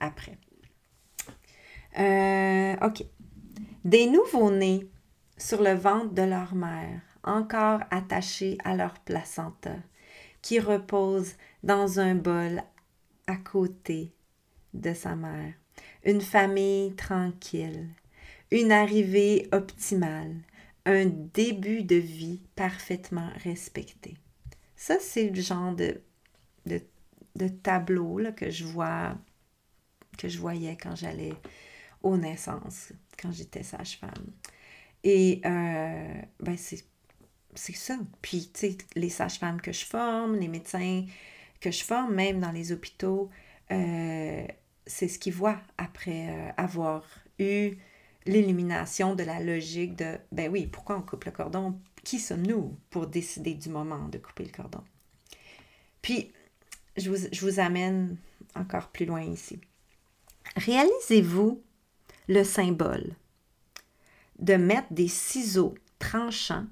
après. 0.00 0.38
Euh, 1.98 2.76
OK. 2.82 3.04
Des 3.84 4.06
nouveaux-nés 4.06 4.88
sur 5.40 5.62
le 5.62 5.74
ventre 5.74 6.12
de 6.14 6.22
leur 6.22 6.54
mère, 6.54 7.00
encore 7.24 7.80
attachés 7.90 8.58
à 8.64 8.76
leur 8.76 8.94
placenta, 9.00 9.76
qui 10.42 10.60
reposent 10.60 11.34
dans 11.62 11.98
un 11.98 12.14
bol 12.14 12.62
à 13.26 13.36
côté 13.36 14.12
de 14.74 14.92
sa 14.94 15.16
mère 15.16 15.54
une 16.04 16.20
famille 16.20 16.94
tranquille, 16.94 17.88
une 18.50 18.72
arrivée 18.72 19.48
optimale, 19.52 20.34
un 20.86 21.06
début 21.06 21.82
de 21.82 21.96
vie 21.96 22.40
parfaitement 22.56 23.30
respecté. 23.44 24.16
Ça, 24.76 24.96
c'est 24.98 25.28
le 25.28 25.40
genre 25.40 25.74
de, 25.74 26.00
de, 26.66 27.48
tableau 27.48 28.18
là, 28.18 28.32
que 28.32 28.50
je 28.50 28.64
vois, 28.64 29.16
que 30.18 30.28
je 30.28 30.38
voyais 30.38 30.76
quand 30.76 30.96
j'allais 30.96 31.34
aux 32.02 32.16
naissances, 32.16 32.92
quand 33.20 33.32
j'étais 33.32 33.62
sage-femme. 33.62 34.32
Et 35.04 35.40
euh, 35.44 36.22
ben 36.40 36.56
c'est, 36.56 36.84
ça. 37.54 37.96
Puis, 38.22 38.50
tu 38.52 38.60
sais, 38.60 38.78
les 38.94 39.08
sages-femmes 39.08 39.60
que 39.60 39.72
je 39.72 39.84
forme, 39.84 40.36
les 40.36 40.48
médecins 40.48 41.04
que 41.60 41.70
je 41.70 41.84
forme, 41.84 42.14
même 42.14 42.40
dans 42.40 42.52
les 42.52 42.72
hôpitaux, 42.72 43.30
euh, 43.70 44.46
c'est 44.86 45.08
ce 45.08 45.18
qu'ils 45.18 45.32
voient 45.34 45.60
après 45.78 46.28
euh, 46.28 46.50
avoir 46.56 47.04
eu 47.38 47.72
l'illumination 48.26 49.14
de 49.14 49.22
la 49.22 49.40
logique 49.40 49.96
de 49.96 50.18
ben 50.32 50.50
oui, 50.50 50.66
pourquoi 50.66 50.96
on 50.98 51.02
coupe 51.02 51.24
le 51.24 51.32
cordon? 51.32 51.78
Qui 52.04 52.18
sommes-nous 52.18 52.76
pour 52.90 53.06
décider 53.06 53.54
du 53.54 53.68
moment 53.68 54.08
de 54.08 54.18
couper 54.18 54.44
le 54.44 54.50
cordon? 54.50 54.82
Puis, 56.02 56.32
je 56.96 57.10
vous, 57.10 57.28
je 57.32 57.40
vous 57.40 57.60
amène 57.60 58.16
encore 58.54 58.88
plus 58.88 59.06
loin 59.06 59.22
ici. 59.22 59.60
Réalisez-vous 60.56 61.62
le 62.28 62.44
symbole 62.44 63.14
de 64.40 64.54
mettre 64.54 64.92
des 64.92 65.08
ciseaux 65.08 65.74
tranchants 65.98 66.66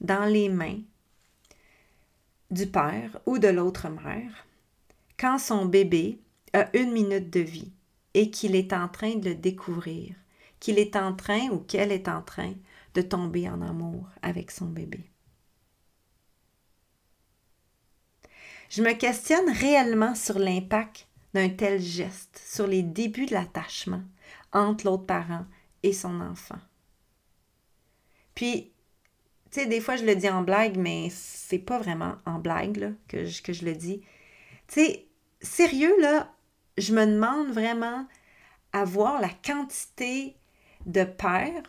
dans 0.00 0.24
les 0.24 0.48
mains 0.48 0.80
du 2.50 2.66
père 2.66 3.18
ou 3.26 3.38
de 3.38 3.48
l'autre 3.48 3.88
mère 3.88 4.46
quand 5.18 5.38
son 5.38 5.64
bébé 5.64 6.20
a 6.52 6.68
une 6.76 6.92
minute 6.92 7.30
de 7.30 7.40
vie 7.40 7.72
et 8.14 8.30
qu'il 8.30 8.54
est 8.54 8.72
en 8.72 8.88
train 8.88 9.16
de 9.16 9.30
le 9.30 9.34
découvrir, 9.34 10.14
qu'il 10.60 10.78
est 10.78 10.96
en 10.96 11.14
train 11.14 11.48
ou 11.48 11.58
qu'elle 11.58 11.92
est 11.92 12.08
en 12.08 12.22
train 12.22 12.52
de 12.94 13.02
tomber 13.02 13.48
en 13.48 13.62
amour 13.62 14.08
avec 14.22 14.50
son 14.50 14.66
bébé. 14.66 15.10
je 18.68 18.82
me 18.82 18.92
questionne 18.92 19.50
réellement 19.50 20.14
sur 20.14 20.38
l'impact 20.38 21.06
d'un 21.34 21.48
tel 21.48 21.80
geste, 21.80 22.40
sur 22.44 22.66
les 22.66 22.82
débuts 22.82 23.26
de 23.26 23.34
l'attachement 23.34 24.02
entre 24.52 24.86
l'autre 24.86 25.06
parent 25.06 25.44
et 25.82 25.92
son 25.92 26.20
enfant. 26.20 26.58
Puis, 28.36 28.70
tu 29.50 29.60
sais, 29.60 29.66
des 29.66 29.80
fois, 29.80 29.96
je 29.96 30.04
le 30.04 30.14
dis 30.14 30.28
en 30.28 30.42
blague, 30.42 30.76
mais 30.76 31.08
c'est 31.10 31.58
pas 31.58 31.78
vraiment 31.78 32.14
en 32.26 32.38
blague 32.38 32.76
là, 32.76 32.90
que, 33.08 33.24
je, 33.24 33.42
que 33.42 33.52
je 33.52 33.64
le 33.64 33.74
dis. 33.74 34.02
Tu 34.68 34.80
sais, 34.80 35.06
sérieux, 35.40 35.94
là, 36.00 36.32
je 36.78 36.94
me 36.94 37.04
demande 37.06 37.48
vraiment 37.48 38.06
à 38.72 38.84
voir 38.84 39.20
la 39.20 39.30
quantité 39.44 40.36
de 40.84 41.02
pères, 41.02 41.62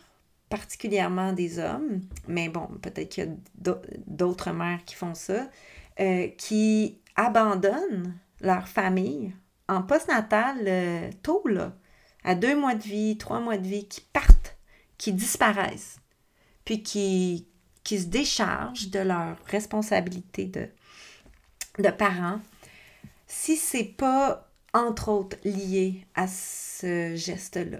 particulièrement 0.50 1.32
des 1.32 1.58
hommes, 1.58 2.02
mais 2.28 2.48
bon, 2.48 2.68
peut-être 2.82 3.08
qu'il 3.08 3.24
y 3.24 3.28
a 3.28 3.74
d'autres 4.06 4.52
mères 4.52 4.84
qui 4.84 4.94
font 4.94 5.14
ça, 5.14 5.48
euh, 6.00 6.28
qui 6.36 7.00
abandonnent 7.16 8.14
leur 8.40 8.68
famille 8.68 9.34
en 9.68 9.82
postnatal 9.82 10.58
euh, 10.66 11.10
tôt, 11.22 11.42
là, 11.46 11.72
à 12.24 12.34
deux 12.34 12.56
mois 12.56 12.74
de 12.74 12.82
vie, 12.82 13.16
trois 13.16 13.40
mois 13.40 13.56
de 13.56 13.66
vie, 13.66 13.88
qui 13.88 14.02
partent, 14.02 14.58
qui 14.98 15.12
disparaissent 15.12 16.00
puis 16.68 16.82
qui, 16.82 17.46
qui 17.82 17.98
se 17.98 18.08
déchargent 18.08 18.90
de 18.90 18.98
leur 18.98 19.38
responsabilité 19.46 20.44
de, 20.44 20.68
de 21.78 21.88
parents, 21.88 22.42
si 23.26 23.56
c'est 23.56 23.84
pas, 23.84 24.46
entre 24.74 25.08
autres, 25.08 25.38
lié 25.44 26.04
à 26.14 26.26
ce 26.28 27.16
geste-là. 27.16 27.78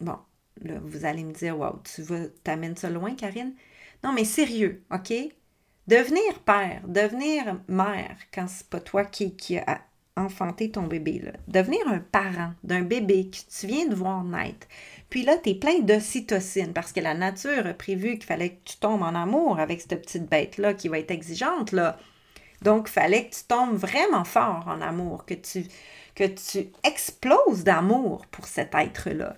Bon, 0.00 0.18
là, 0.62 0.80
vous 0.82 1.04
allez 1.04 1.22
me 1.22 1.32
dire, 1.32 1.56
wow, 1.56 1.80
tu 1.84 2.02
vas, 2.02 2.26
t'amènes 2.42 2.76
ça 2.76 2.90
loin, 2.90 3.14
Karine? 3.14 3.54
Non, 4.02 4.12
mais 4.12 4.24
sérieux, 4.24 4.82
OK? 4.92 5.12
Devenir 5.86 6.40
père, 6.44 6.82
devenir 6.88 7.60
mère, 7.68 8.16
quand 8.32 8.48
c'est 8.48 8.66
pas 8.66 8.80
toi 8.80 9.04
qui, 9.04 9.36
qui 9.36 9.58
a 9.58 9.80
enfanté 10.16 10.72
ton 10.72 10.88
bébé, 10.88 11.20
là. 11.20 11.32
devenir 11.46 11.86
un 11.86 12.00
parent 12.00 12.52
d'un 12.64 12.82
bébé 12.82 13.30
que 13.30 13.36
tu 13.60 13.68
viens 13.68 13.86
de 13.86 13.94
voir 13.94 14.24
naître, 14.24 14.66
puis 15.14 15.22
là, 15.22 15.36
tu 15.38 15.50
es 15.50 15.54
plein 15.54 15.78
d'ocytocine 15.78 16.72
parce 16.72 16.90
que 16.90 16.98
la 16.98 17.14
nature 17.14 17.68
a 17.68 17.72
prévu 17.72 18.14
qu'il 18.14 18.24
fallait 18.24 18.48
que 18.48 18.64
tu 18.64 18.78
tombes 18.78 19.02
en 19.02 19.14
amour 19.14 19.60
avec 19.60 19.80
cette 19.80 20.02
petite 20.02 20.28
bête-là 20.28 20.74
qui 20.74 20.88
va 20.88 20.98
être 20.98 21.12
exigeante. 21.12 21.70
Là. 21.70 21.98
Donc, 22.62 22.88
il 22.88 22.94
fallait 22.94 23.26
que 23.26 23.36
tu 23.36 23.44
tombes 23.44 23.76
vraiment 23.76 24.24
fort 24.24 24.64
en 24.66 24.80
amour, 24.80 25.24
que 25.24 25.34
tu, 25.34 25.66
que 26.16 26.24
tu 26.24 26.66
exploses 26.82 27.62
d'amour 27.62 28.26
pour 28.32 28.48
cet 28.48 28.74
être-là. 28.74 29.36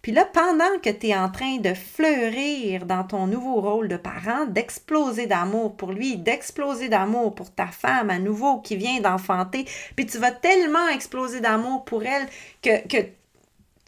Puis 0.00 0.12
là, 0.12 0.24
pendant 0.24 0.78
que 0.82 0.88
tu 0.88 1.08
es 1.08 1.14
en 1.14 1.28
train 1.28 1.58
de 1.58 1.74
fleurir 1.74 2.86
dans 2.86 3.04
ton 3.04 3.26
nouveau 3.26 3.60
rôle 3.60 3.88
de 3.88 3.98
parent, 3.98 4.46
d'exploser 4.46 5.26
d'amour 5.26 5.76
pour 5.76 5.92
lui, 5.92 6.16
d'exploser 6.16 6.88
d'amour 6.88 7.34
pour 7.34 7.50
ta 7.50 7.66
femme 7.66 8.08
à 8.08 8.18
nouveau 8.18 8.62
qui 8.62 8.76
vient 8.76 9.02
d'enfanter, 9.02 9.66
puis 9.96 10.06
tu 10.06 10.16
vas 10.16 10.30
tellement 10.30 10.88
exploser 10.88 11.40
d'amour 11.40 11.84
pour 11.84 12.04
elle 12.04 12.26
que, 12.62 12.88
que 12.88 13.06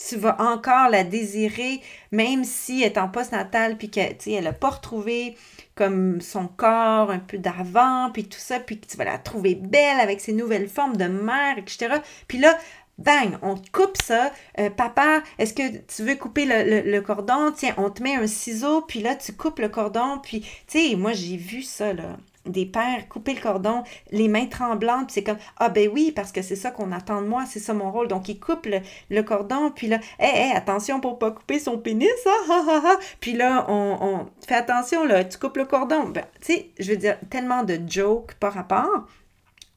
tu 0.08 0.16
vas 0.16 0.40
encore 0.40 0.88
la 0.88 1.04
désirer, 1.04 1.80
même 2.12 2.44
si 2.44 2.82
elle 2.82 2.92
est 2.92 2.98
en 2.98 3.08
post-natal, 3.08 3.76
puis 3.76 3.90
qu'elle 3.90 4.16
n'a 4.42 4.52
pas 4.52 4.70
retrouvé 4.70 5.36
comme 5.74 6.20
son 6.20 6.46
corps 6.46 7.10
un 7.10 7.18
peu 7.18 7.38
d'avant, 7.38 8.10
puis 8.12 8.24
tout 8.24 8.38
ça, 8.38 8.60
puis 8.60 8.78
que 8.78 8.86
tu 8.86 8.96
vas 8.96 9.04
la 9.04 9.18
trouver 9.18 9.54
belle 9.54 10.00
avec 10.00 10.20
ses 10.20 10.32
nouvelles 10.32 10.68
formes 10.68 10.96
de 10.96 11.06
mère, 11.06 11.58
etc. 11.58 11.96
Puis 12.28 12.38
là, 12.38 12.58
bang, 12.98 13.38
on 13.42 13.56
coupe 13.72 13.96
ça. 14.02 14.30
Euh, 14.58 14.70
papa, 14.70 15.22
est-ce 15.38 15.54
que 15.54 15.78
tu 15.78 16.02
veux 16.02 16.16
couper 16.16 16.44
le, 16.44 16.90
le, 16.90 17.00
cordon? 17.00 17.52
Tiens, 17.56 17.74
on 17.78 17.90
te 17.90 18.02
met 18.02 18.16
un 18.16 18.26
ciseau, 18.26 18.82
puis 18.82 19.00
là, 19.00 19.14
tu 19.16 19.32
coupes 19.32 19.58
le 19.58 19.68
cordon, 19.68 20.18
puis, 20.22 20.40
tu 20.66 20.90
sais, 20.90 20.96
moi, 20.96 21.12
j'ai 21.12 21.36
vu 21.36 21.62
ça, 21.62 21.92
là 21.92 22.16
des 22.46 22.66
pères 22.66 23.08
couper 23.08 23.34
le 23.34 23.40
cordon, 23.40 23.84
les 24.10 24.28
mains 24.28 24.46
tremblantes, 24.46 25.10
c'est 25.10 25.22
comme 25.22 25.38
ah 25.58 25.68
ben 25.68 25.88
oui 25.92 26.12
parce 26.12 26.32
que 26.32 26.42
c'est 26.42 26.56
ça 26.56 26.70
qu'on 26.70 26.92
attend 26.92 27.22
de 27.22 27.26
moi, 27.26 27.44
c'est 27.46 27.60
ça 27.60 27.74
mon 27.74 27.90
rôle. 27.90 28.08
Donc 28.08 28.28
il 28.28 28.40
coupe 28.40 28.66
le, 29.10 29.22
cordon, 29.22 29.70
puis 29.70 29.88
là, 29.88 29.98
hé 30.18 30.24
hey, 30.24 30.52
attention 30.52 31.00
pour 31.00 31.18
pas 31.18 31.30
couper 31.30 31.58
son 31.58 31.78
pénis, 31.78 32.08
ah, 32.26 32.98
Puis 33.20 33.32
là 33.32 33.66
on, 33.68 33.98
on 34.00 34.26
fait 34.46 34.54
attention 34.54 35.04
là, 35.04 35.24
tu 35.24 35.38
coupes 35.38 35.58
le 35.58 35.66
cordon. 35.66 36.08
Ben, 36.08 36.24
tu 36.40 36.54
sais, 36.54 36.70
je 36.78 36.90
veux 36.90 36.96
dire 36.96 37.18
tellement 37.28 37.62
de 37.62 37.78
jokes 37.86 38.34
par 38.34 38.54
rapport. 38.54 39.06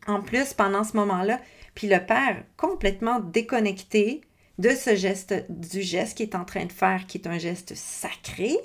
En 0.07 0.21
plus 0.21 0.53
pendant 0.53 0.83
ce 0.83 0.97
moment-là, 0.97 1.39
puis 1.75 1.87
le 1.87 1.99
père 2.05 2.43
complètement 2.57 3.19
déconnecté 3.19 4.21
de 4.59 4.69
ce 4.69 4.95
geste, 4.95 5.45
du 5.49 5.81
geste 5.81 6.17
qu'il 6.17 6.29
est 6.29 6.35
en 6.35 6.45
train 6.45 6.65
de 6.65 6.71
faire, 6.71 7.05
qui 7.07 7.17
est 7.17 7.27
un 7.27 7.37
geste 7.37 7.73
sacré, 7.75 8.57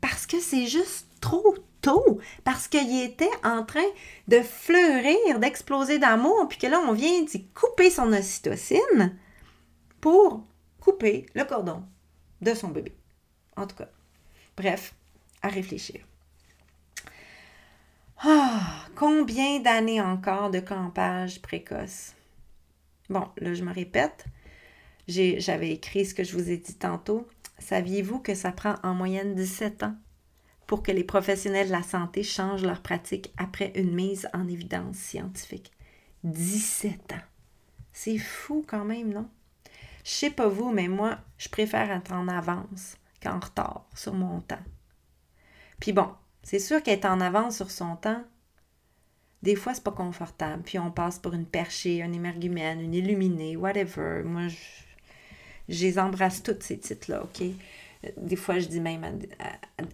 parce 0.00 0.26
que 0.26 0.38
c'est 0.40 0.66
juste 0.66 1.08
trop 1.20 1.54
parce 2.44 2.68
qu'il 2.68 3.02
était 3.02 3.30
en 3.44 3.64
train 3.64 3.86
de 4.28 4.40
fleurir, 4.40 5.38
d'exploser 5.38 5.98
d'amour, 5.98 6.46
puis 6.48 6.58
que 6.58 6.66
là, 6.66 6.80
on 6.80 6.92
vient 6.92 7.22
d'y 7.22 7.46
couper 7.48 7.90
son 7.90 8.12
ocytocine 8.12 9.16
pour 10.00 10.44
couper 10.80 11.26
le 11.34 11.44
cordon 11.44 11.82
de 12.40 12.54
son 12.54 12.68
bébé. 12.68 12.96
En 13.56 13.66
tout 13.66 13.76
cas, 13.76 13.88
bref, 14.56 14.94
à 15.42 15.48
réfléchir. 15.48 16.00
Ah, 18.18 18.86
combien 18.94 19.60
d'années 19.60 20.00
encore 20.00 20.50
de 20.50 20.60
campage 20.60 21.42
précoce? 21.42 22.14
Bon, 23.08 23.28
là, 23.38 23.54
je 23.54 23.62
me 23.62 23.72
répète. 23.72 24.24
J'avais 25.08 25.70
écrit 25.70 26.04
ce 26.04 26.14
que 26.14 26.24
je 26.24 26.32
vous 26.32 26.50
ai 26.50 26.56
dit 26.56 26.74
tantôt. 26.74 27.28
Saviez-vous 27.58 28.18
que 28.18 28.34
ça 28.34 28.52
prend 28.52 28.74
en 28.82 28.94
moyenne 28.94 29.34
17 29.34 29.82
ans? 29.84 29.96
Pour 30.66 30.82
que 30.82 30.92
les 30.92 31.04
professionnels 31.04 31.68
de 31.68 31.72
la 31.72 31.82
santé 31.82 32.22
changent 32.22 32.64
leur 32.64 32.82
pratique 32.82 33.32
après 33.36 33.72
une 33.76 33.94
mise 33.94 34.28
en 34.34 34.48
évidence 34.48 34.96
scientifique. 34.96 35.72
17 36.24 37.12
ans. 37.12 37.24
C'est 37.92 38.18
fou 38.18 38.64
quand 38.66 38.84
même, 38.84 39.12
non? 39.12 39.28
Je 40.04 40.10
sais 40.10 40.30
pas 40.30 40.48
vous, 40.48 40.70
mais 40.70 40.88
moi, 40.88 41.18
je 41.38 41.48
préfère 41.48 41.90
être 41.90 42.12
en 42.12 42.28
avance 42.28 42.96
qu'en 43.22 43.38
retard 43.38 43.86
sur 43.94 44.14
mon 44.14 44.40
temps. 44.40 44.62
Puis 45.80 45.92
bon, 45.92 46.08
c'est 46.42 46.58
sûr 46.58 46.82
qu'être 46.82 47.06
en 47.06 47.20
avance 47.20 47.56
sur 47.56 47.70
son 47.70 47.96
temps, 47.96 48.24
des 49.42 49.56
fois, 49.56 49.74
c'est 49.74 49.84
pas 49.84 49.92
confortable. 49.92 50.62
Puis 50.64 50.78
on 50.78 50.90
passe 50.90 51.18
pour 51.18 51.34
une 51.34 51.46
perchée, 51.46 52.02
un 52.02 52.12
émergumène, 52.12 52.80
une 52.80 52.94
illuminée, 52.94 53.56
whatever. 53.56 54.22
Moi, 54.24 54.48
je 55.68 55.84
les 55.84 55.98
embrasse 55.98 56.42
toutes 56.42 56.62
ces 56.62 56.78
titres-là, 56.78 57.22
OK? 57.24 57.46
Des 58.16 58.36
fois, 58.36 58.58
je 58.58 58.66
dis 58.68 58.80
même 58.80 59.04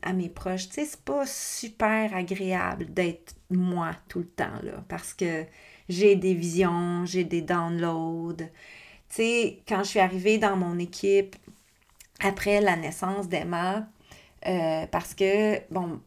à, 0.03 0.13
mes 0.13 0.29
proches, 0.29 0.69
tu 0.69 0.75
sais, 0.75 0.85
c'est 0.85 1.05
pas 1.05 1.27
super 1.27 2.15
agréable 2.15 2.93
d'être 2.93 3.35
moi 3.51 3.93
tout 4.09 4.21
le 4.21 4.29
temps, 4.29 4.61
là, 4.63 4.85
parce 4.89 5.15
que 5.15 5.45
j'ai 5.89 6.17
des 6.17 6.35
visions, 6.35 7.05
j'ai 7.05 7.25
des 7.25 7.43
downloads. 7.43 8.37
Tu 8.37 8.45
sais, 9.09 9.63
quand 9.69 9.85
je 9.85 9.89
suis 9.89 10.01
arrivée 10.01 10.39
dans 10.39 10.57
mon 10.57 10.79
équipe 10.79 11.37
après 12.21 12.61
la 12.61 12.77
naissance 12.77 13.29
d'Emma, 13.29 13.87
euh, 14.47 14.87
parce 14.91 15.15
que, 15.15 15.61
bon, 15.73 16.01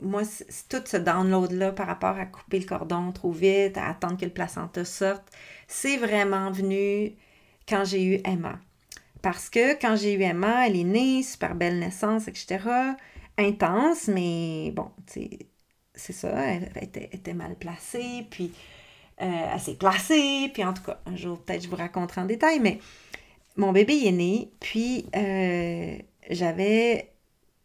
moi, 0.00 0.22
tout 0.68 0.82
ce 0.84 0.96
download-là 0.96 1.72
par 1.72 1.86
rapport 1.86 2.16
à 2.18 2.26
couper 2.26 2.60
le 2.60 2.66
cordon 2.66 3.12
trop 3.12 3.32
vite, 3.32 3.78
à 3.78 3.88
attendre 3.88 4.18
que 4.18 4.24
le 4.24 4.32
placenta 4.32 4.84
sorte, 4.84 5.24
c'est 5.66 5.96
vraiment 5.96 6.50
venu 6.50 7.14
quand 7.68 7.84
j'ai 7.84 8.04
eu 8.04 8.20
Emma. 8.24 8.58
Parce 9.26 9.50
que 9.50 9.72
quand 9.80 9.96
j'ai 9.96 10.12
eu 10.12 10.22
Emma, 10.22 10.68
elle 10.68 10.76
est 10.76 10.84
née, 10.84 11.24
super 11.24 11.56
belle 11.56 11.80
naissance, 11.80 12.28
etc. 12.28 12.60
Intense, 13.36 14.06
mais 14.06 14.70
bon, 14.70 14.88
c'est 15.04 16.12
ça, 16.12 16.28
elle, 16.44 16.70
était, 16.80 17.34
mal 17.34 17.56
placée, 17.56 18.24
puis 18.30 18.52
euh, 19.20 19.48
elle 19.52 19.58
s'est 19.58 19.74
placée, 19.74 20.48
puis 20.54 20.62
en 20.62 20.72
tout 20.72 20.84
cas, 20.84 21.00
un 21.06 21.16
jour 21.16 21.40
peut-être 21.40 21.64
je 21.64 21.68
vous 21.68 21.74
raconterai 21.74 22.20
en 22.20 22.26
détail, 22.26 22.60
mais 22.60 22.78
mon 23.56 23.72
bébé 23.72 24.00
est 24.06 24.12
né, 24.12 24.52
puis 24.60 25.06
euh, 25.16 25.98
j'avais 26.30 27.10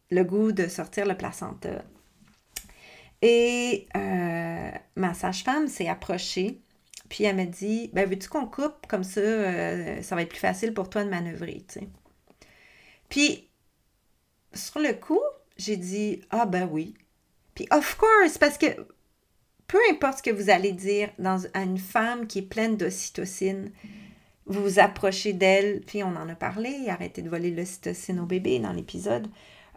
le 0.09 0.23
goût 0.23 0.53
de 0.53 0.67
sortir 0.67 1.05
le 1.05 1.15
placenta. 1.15 1.83
Et 3.21 3.87
euh, 3.95 4.71
ma 4.95 5.13
sage-femme 5.13 5.67
s'est 5.67 5.87
approchée 5.87 6.59
puis 7.11 7.25
elle 7.25 7.35
m'a 7.35 7.45
dit 7.45 7.89
ben 7.91 8.09
veux-tu 8.09 8.29
qu'on 8.29 8.45
coupe? 8.45 8.87
Comme 8.87 9.03
ça 9.03 9.19
euh, 9.19 10.01
ça 10.01 10.15
va 10.15 10.21
être 10.21 10.29
plus 10.29 10.39
facile 10.39 10.73
pour 10.73 10.89
toi 10.89 11.03
de 11.03 11.09
manœuvrer, 11.09 11.61
tu 11.67 11.81
sais. 11.81 11.89
Puis 13.09 13.49
sur 14.53 14.79
le 14.79 14.93
coup, 14.93 15.19
j'ai 15.57 15.75
dit 15.75 16.21
ah 16.29 16.45
ben 16.45 16.69
oui. 16.71 16.93
Puis 17.53 17.67
of 17.69 17.97
course 17.97 18.37
parce 18.37 18.57
que 18.57 18.67
peu 19.67 19.77
importe 19.91 20.19
ce 20.19 20.23
que 20.23 20.29
vous 20.29 20.49
allez 20.49 20.71
dire 20.71 21.09
dans, 21.19 21.41
à 21.53 21.63
une 21.63 21.79
femme 21.79 22.27
qui 22.27 22.39
est 22.39 22.43
pleine 22.43 22.77
d'ocytocine, 22.77 23.73
vous 24.45 24.63
vous 24.63 24.79
approchez 24.79 25.33
d'elle, 25.33 25.81
puis 25.81 26.03
on 26.03 26.15
en 26.15 26.29
a 26.29 26.35
parlé, 26.35 26.85
arrêtez 26.87 27.21
de 27.21 27.29
voler 27.29 27.51
l'ocytocine 27.51 28.21
au 28.21 28.25
bébé 28.25 28.59
dans 28.59 28.71
l'épisode. 28.71 29.27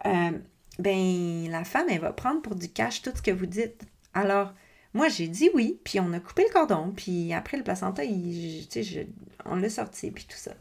Euh, 0.05 0.31
ben 0.79 1.49
la 1.51 1.65
femme 1.65 1.87
elle 1.89 1.99
va 1.99 2.13
prendre 2.13 2.41
pour 2.41 2.55
du 2.55 2.69
cash 2.69 3.01
tout 3.01 3.11
ce 3.13 3.21
que 3.21 3.31
vous 3.31 3.45
dites. 3.45 3.81
Alors 4.13 4.53
moi, 4.95 5.09
j'ai 5.09 5.27
dit 5.27 5.49
oui, 5.53 5.77
puis 5.83 5.99
on 5.99 6.13
a 6.13 6.21
coupé 6.21 6.43
le 6.47 6.53
cordon, 6.53 6.93
puis 6.95 7.33
après, 7.33 7.57
le 7.57 7.63
placenta, 7.63 8.01
on 9.45 9.55
l'a 9.57 9.69
sorti, 9.69 10.09
puis 10.09 10.23
tout 10.23 10.37
ça. 10.37 10.53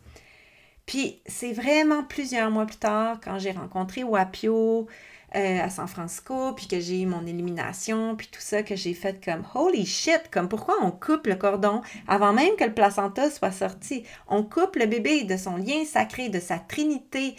Puis 0.86 1.22
c'est 1.24 1.52
vraiment 1.52 2.02
plusieurs 2.02 2.50
mois 2.50 2.66
plus 2.66 2.76
tard, 2.76 3.20
quand 3.22 3.38
j'ai 3.38 3.52
rencontré 3.52 4.02
Wapio, 4.02 4.88
euh, 5.36 5.60
à 5.60 5.70
San 5.70 5.86
Francisco, 5.86 6.52
puis 6.52 6.66
que 6.66 6.80
j'ai 6.80 7.02
eu 7.02 7.06
mon 7.06 7.24
élimination, 7.26 8.16
puis 8.16 8.26
tout 8.26 8.40
ça, 8.40 8.64
que 8.64 8.74
j'ai 8.74 8.92
fait 8.92 9.24
comme 9.24 9.44
holy 9.54 9.86
shit, 9.86 10.22
comme 10.32 10.48
pourquoi 10.48 10.76
on 10.82 10.90
coupe 10.90 11.28
le 11.28 11.36
cordon 11.36 11.82
avant 12.08 12.32
même 12.32 12.56
que 12.56 12.64
le 12.64 12.74
placenta 12.74 13.30
soit 13.30 13.52
sorti? 13.52 14.02
On 14.26 14.42
coupe 14.42 14.74
le 14.74 14.86
bébé 14.86 15.22
de 15.22 15.36
son 15.36 15.56
lien 15.56 15.84
sacré, 15.84 16.28
de 16.28 16.40
sa 16.40 16.58
trinité 16.58 17.36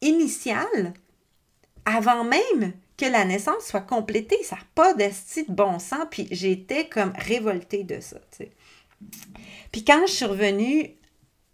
initiale, 0.00 0.92
avant 1.84 2.24
même 2.24 2.72
que 2.96 3.04
la 3.04 3.24
naissance 3.24 3.64
soit 3.64 3.80
complétée. 3.80 4.42
Ça 4.42 4.56
n'a 4.56 4.62
pas 4.74 4.94
d'esti 4.94 5.44
de 5.44 5.52
bon 5.52 5.78
sens, 5.78 6.06
puis 6.10 6.28
j'étais 6.30 6.88
comme 6.88 7.12
révoltée 7.16 7.84
de 7.84 8.00
ça. 8.00 8.18
Puis 9.72 9.84
quand 9.84 10.06
je 10.06 10.12
suis 10.12 10.24
revenue 10.24 10.90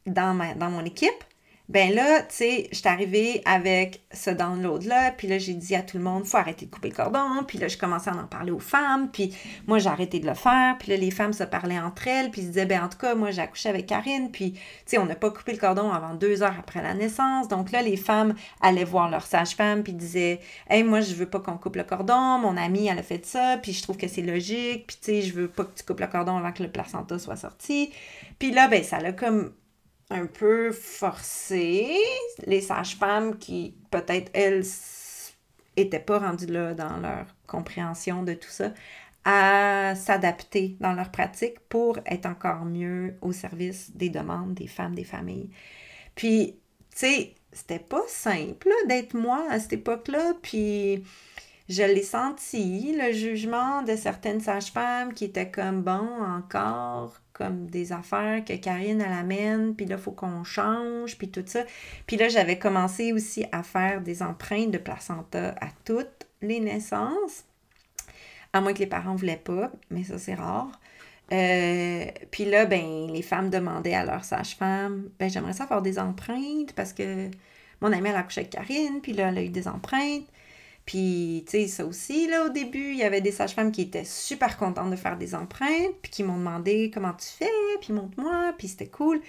dans, 0.07 0.36
dans 0.57 0.70
mon 0.70 0.84
équipe, 0.84 1.24
ben 1.72 1.94
là, 1.94 2.20
tu 2.20 2.34
sais, 2.34 2.68
je 2.70 2.76
suis 2.76 2.88
arrivée 2.88 3.40
avec 3.46 4.02
ce 4.12 4.28
download-là, 4.28 5.12
puis 5.12 5.26
là, 5.26 5.38
j'ai 5.38 5.54
dit 5.54 5.74
à 5.74 5.80
tout 5.80 5.96
le 5.96 6.02
monde, 6.02 6.26
faut 6.26 6.36
arrêter 6.36 6.66
de 6.66 6.70
couper 6.70 6.90
le 6.90 6.94
cordon, 6.94 7.44
puis 7.48 7.56
là, 7.56 7.66
je 7.66 7.78
commençais 7.78 8.10
à 8.10 8.14
en 8.14 8.26
parler 8.26 8.52
aux 8.52 8.58
femmes, 8.58 9.08
puis 9.10 9.34
moi, 9.66 9.78
j'ai 9.78 9.88
arrêté 9.88 10.20
de 10.20 10.26
le 10.26 10.34
faire, 10.34 10.76
puis 10.78 10.90
là, 10.90 10.98
les 10.98 11.10
femmes 11.10 11.32
se 11.32 11.44
parlaient 11.44 11.78
entre 11.78 12.08
elles, 12.08 12.30
puis 12.30 12.42
se 12.42 12.48
disaient, 12.48 12.66
ben 12.66 12.82
en 12.82 12.90
tout 12.90 12.98
cas, 12.98 13.14
moi, 13.14 13.30
j'ai 13.30 13.40
accouché 13.40 13.70
avec 13.70 13.86
Karine, 13.86 14.30
puis, 14.30 14.52
tu 14.52 14.60
sais, 14.84 14.98
on 14.98 15.06
n'a 15.06 15.14
pas 15.14 15.30
coupé 15.30 15.52
le 15.52 15.58
cordon 15.58 15.90
avant 15.90 16.12
deux 16.12 16.42
heures 16.42 16.56
après 16.58 16.82
la 16.82 16.92
naissance, 16.92 17.48
donc 17.48 17.72
là, 17.72 17.80
les 17.80 17.96
femmes 17.96 18.34
allaient 18.60 18.84
voir 18.84 19.08
leur 19.08 19.24
sage-femme, 19.24 19.82
puis 19.82 19.94
disaient, 19.94 20.40
hey, 20.68 20.82
moi, 20.82 21.00
je 21.00 21.14
veux 21.14 21.24
pas 21.24 21.40
qu'on 21.40 21.56
coupe 21.56 21.76
le 21.76 21.84
cordon, 21.84 22.36
mon 22.38 22.58
amie, 22.58 22.88
elle 22.88 22.98
a 22.98 23.02
fait 23.02 23.24
ça, 23.24 23.56
puis 23.62 23.72
je 23.72 23.82
trouve 23.82 23.96
que 23.96 24.08
c'est 24.08 24.20
logique, 24.20 24.88
puis 24.88 24.96
tu 25.00 25.06
sais, 25.06 25.22
je 25.22 25.32
veux 25.32 25.48
pas 25.48 25.64
que 25.64 25.74
tu 25.74 25.84
coupes 25.84 26.00
le 26.00 26.06
cordon 26.06 26.36
avant 26.36 26.52
que 26.52 26.62
le 26.62 26.70
placenta 26.70 27.18
soit 27.18 27.36
sorti, 27.36 27.90
puis 28.38 28.50
là, 28.50 28.68
ben, 28.68 28.84
ça 28.84 29.00
l'a 29.00 29.12
comme 29.12 29.52
un 30.12 30.26
peu 30.26 30.72
forcé 30.72 31.96
les 32.46 32.60
sages-femmes 32.60 33.38
qui, 33.38 33.74
peut-être, 33.90 34.30
elles, 34.34 34.64
n'étaient 35.76 36.00
pas 36.00 36.18
rendues 36.18 36.46
là 36.46 36.74
dans 36.74 36.98
leur 36.98 37.26
compréhension 37.46 38.22
de 38.22 38.34
tout 38.34 38.50
ça, 38.50 38.72
à 39.24 39.94
s'adapter 39.94 40.76
dans 40.80 40.92
leur 40.94 41.10
pratique 41.10 41.60
pour 41.68 41.98
être 42.06 42.26
encore 42.26 42.64
mieux 42.64 43.16
au 43.20 43.32
service 43.32 43.94
des 43.94 44.08
demandes 44.08 44.54
des 44.54 44.66
femmes, 44.66 44.94
des 44.94 45.04
familles. 45.04 45.50
Puis, 46.14 46.58
tu 46.90 46.98
sais, 46.98 47.34
c'était 47.52 47.78
pas 47.78 48.02
simple 48.08 48.70
d'être 48.88 49.14
moi 49.14 49.46
à 49.48 49.60
cette 49.60 49.74
époque-là, 49.74 50.34
puis 50.42 51.04
je 51.68 51.82
l'ai 51.82 52.02
senti, 52.02 52.94
le 52.98 53.12
jugement 53.12 53.82
de 53.82 53.96
certaines 53.96 54.40
sages-femmes 54.40 55.14
qui 55.14 55.24
étaient 55.24 55.50
comme 55.50 55.82
bon, 55.82 56.08
encore, 56.22 57.21
comme 57.33 57.66
des 57.66 57.93
affaires 57.93 58.45
que 58.45 58.55
Karine 58.55 59.01
elle 59.01 59.12
amène, 59.12 59.74
puis 59.74 59.87
là, 59.87 59.97
il 59.97 60.03
faut 60.03 60.12
qu'on 60.12 60.45
change, 60.45 61.16
puis 61.16 61.28
tout 61.28 61.45
ça. 61.47 61.64
Puis 62.07 62.16
là, 62.16 62.28
j'avais 62.28 62.59
commencé 62.59 63.12
aussi 63.12 63.45
à 63.53 63.62
faire 63.62 64.01
des 64.01 64.22
empreintes 64.22 64.70
de 64.70 64.78
placenta 64.78 65.55
à 65.61 65.68
toutes 65.85 66.26
les 66.43 66.61
naissances, 66.61 67.45
à 68.53 68.61
moins 68.61 68.74
que 68.74 68.80
les 68.80 68.87
parents 68.87 69.14
ne 69.14 69.18
voulaient 69.18 69.37
pas, 69.37 69.70
mais 69.91 70.05
ça, 70.05 70.18
c'est 70.18 70.35
rare. 70.35 70.70
Euh, 71.33 72.05
puis 72.30 72.45
là, 72.45 72.66
ben, 72.66 73.11
les 73.11 73.22
femmes 73.22 73.49
demandaient 73.49 73.95
à 73.95 74.05
leur 74.05 74.24
sage-femme, 74.24 75.09
ben, 75.18 75.30
j'aimerais 75.30 75.55
ça 75.55 75.66
faire 75.66 75.80
des 75.80 75.99
empreintes 75.99 76.74
parce 76.74 76.93
que 76.93 77.30
mon 77.80 77.93
amie, 77.93 78.11
elle 78.11 78.16
a 78.16 78.20
accouché 78.20 78.43
avec 78.43 78.53
Karine, 78.53 79.01
puis 79.03 79.12
là, 79.12 79.28
elle 79.28 79.39
a 79.39 79.43
eu 79.43 79.49
des 79.49 79.66
empreintes. 79.66 80.26
Puis, 80.85 81.45
tu 81.47 81.53
sais, 81.53 81.66
ça 81.68 81.87
aussi, 81.87 82.28
là, 82.28 82.47
au 82.47 82.49
début, 82.49 82.91
il 82.91 82.99
y 82.99 83.05
avait 83.05 83.20
des 83.20 83.30
sages-femmes 83.30 83.70
qui 83.70 83.83
étaient 83.83 84.05
super 84.05 84.57
contentes 84.57 84.91
de 84.91 84.97
faire 84.97 85.16
des 85.16 85.35
empreintes, 85.35 85.95
puis 86.03 86.11
qui 86.11 86.22
m'ont 86.24 86.37
demandé 86.37 86.91
comment 86.93 87.12
tu 87.12 87.28
fais, 87.28 87.78
puis 87.80 87.93
montre-moi, 87.93 88.53
puis 88.59 88.68
c'était 88.68 88.89
cool. 88.89 89.20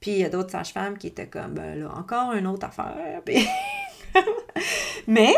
Puis 0.00 0.10
il 0.12 0.18
y 0.18 0.24
a 0.24 0.28
d'autres 0.28 0.50
sages-femmes 0.50 0.98
qui 0.98 1.06
étaient 1.06 1.28
comme, 1.28 1.54
ben 1.54 1.78
là, 1.78 1.94
encore 1.94 2.32
une 2.32 2.46
autre 2.46 2.66
affaire. 2.66 3.22
Mais, 5.06 5.34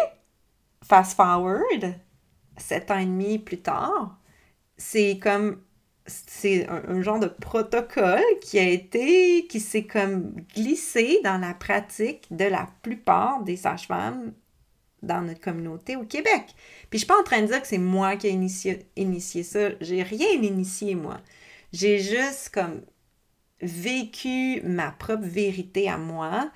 fast 0.83 1.15
forward, 1.15 1.95
sept 2.57 2.91
ans 2.91 2.99
et 2.99 3.07
demi 3.07 3.39
plus 3.39 3.61
tard, 3.61 4.19
c'est 4.77 5.19
comme 5.23 5.61
c'est 6.07 6.67
un, 6.69 7.03
genre 7.03 7.21
de 7.21 7.27
protocole 7.27 8.25
qui 8.41 8.59
a 8.59 8.67
été, 8.67 9.47
qui 9.47 9.61
s'est 9.61 9.85
comme 9.85 10.33
glissé 10.55 11.21
dans 11.23 11.39
la 11.39 11.53
pratique 11.53 12.27
de 12.31 12.47
la 12.47 12.67
plupart 12.83 13.43
des 13.43 13.57
sages-femmes 13.57 14.33
dans 15.03 15.23
notre 15.23 15.41
communauté 15.41 15.97
au 15.97 16.05
Québec. 16.05 16.45
Puis 16.91 16.99
je 16.99 16.99
suis 16.99 17.07
pas 17.07 17.19
en 17.19 17.25
train 17.25 17.43
de 17.43 17.47
dire 17.47 17.61
que 17.61 17.69
c'est 17.69 17.79
moi 17.79 18.17
qui 18.17 18.29
ai 18.29 18.31
initié, 18.31 18.87
initié 18.97 19.43
ça. 19.43 19.71
J'ai 19.81 20.03
rien 20.03 20.29
initié, 20.43 20.95
moi. 20.95 21.21
J'ai 21.73 21.99
juste 21.99 22.51
comme 22.53 22.83
vécu 23.61 24.61
ma 24.63 24.91
propre 24.91 25.25
vérité 25.25 25.89
à 25.89 25.99
moi. 25.99 26.51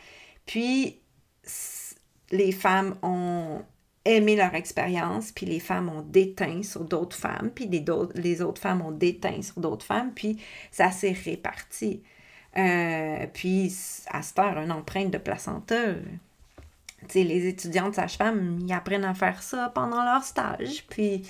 Puis 0.47 1.01
les 2.31 2.53
femmes 2.53 2.97
ont 3.03 3.63
aimé 4.05 4.37
leur 4.37 4.55
expérience, 4.55 5.31
puis 5.31 5.47
les 5.47 5.61
femmes 5.61 5.89
ont 5.89 6.03
déteint 6.03 6.63
sur 6.63 6.85
d'autres 6.85 7.17
femmes, 7.17 7.51
puis 7.55 7.67
les, 7.67 7.85
les, 8.15 8.43
autres 8.43 8.61
femmes 8.61 8.83
ont 8.83 8.91
déteint 8.91 9.41
sur 9.43 9.61
d'autres 9.61 9.87
femmes, 9.87 10.13
puis 10.13 10.39
ça 10.73 10.91
s'est 10.91 11.13
réparti. 11.13 12.03
Euh, 12.57 13.27
puis 13.33 13.73
à 14.09 14.23
cette 14.23 14.39
heure, 14.39 14.59
une 14.59 14.73
empreinte 14.73 15.11
de 15.11 15.19
placenta, 15.19 15.95
les 17.15 17.47
étudiantes 17.47 17.95
sages-femmes, 17.95 18.59
ils 18.61 18.73
apprennent 18.73 19.05
à 19.05 19.15
faire 19.15 19.43
ça 19.43 19.71
pendant 19.75 20.03
leur 20.05 20.25
stage. 20.25 20.85
Puis 20.89 21.23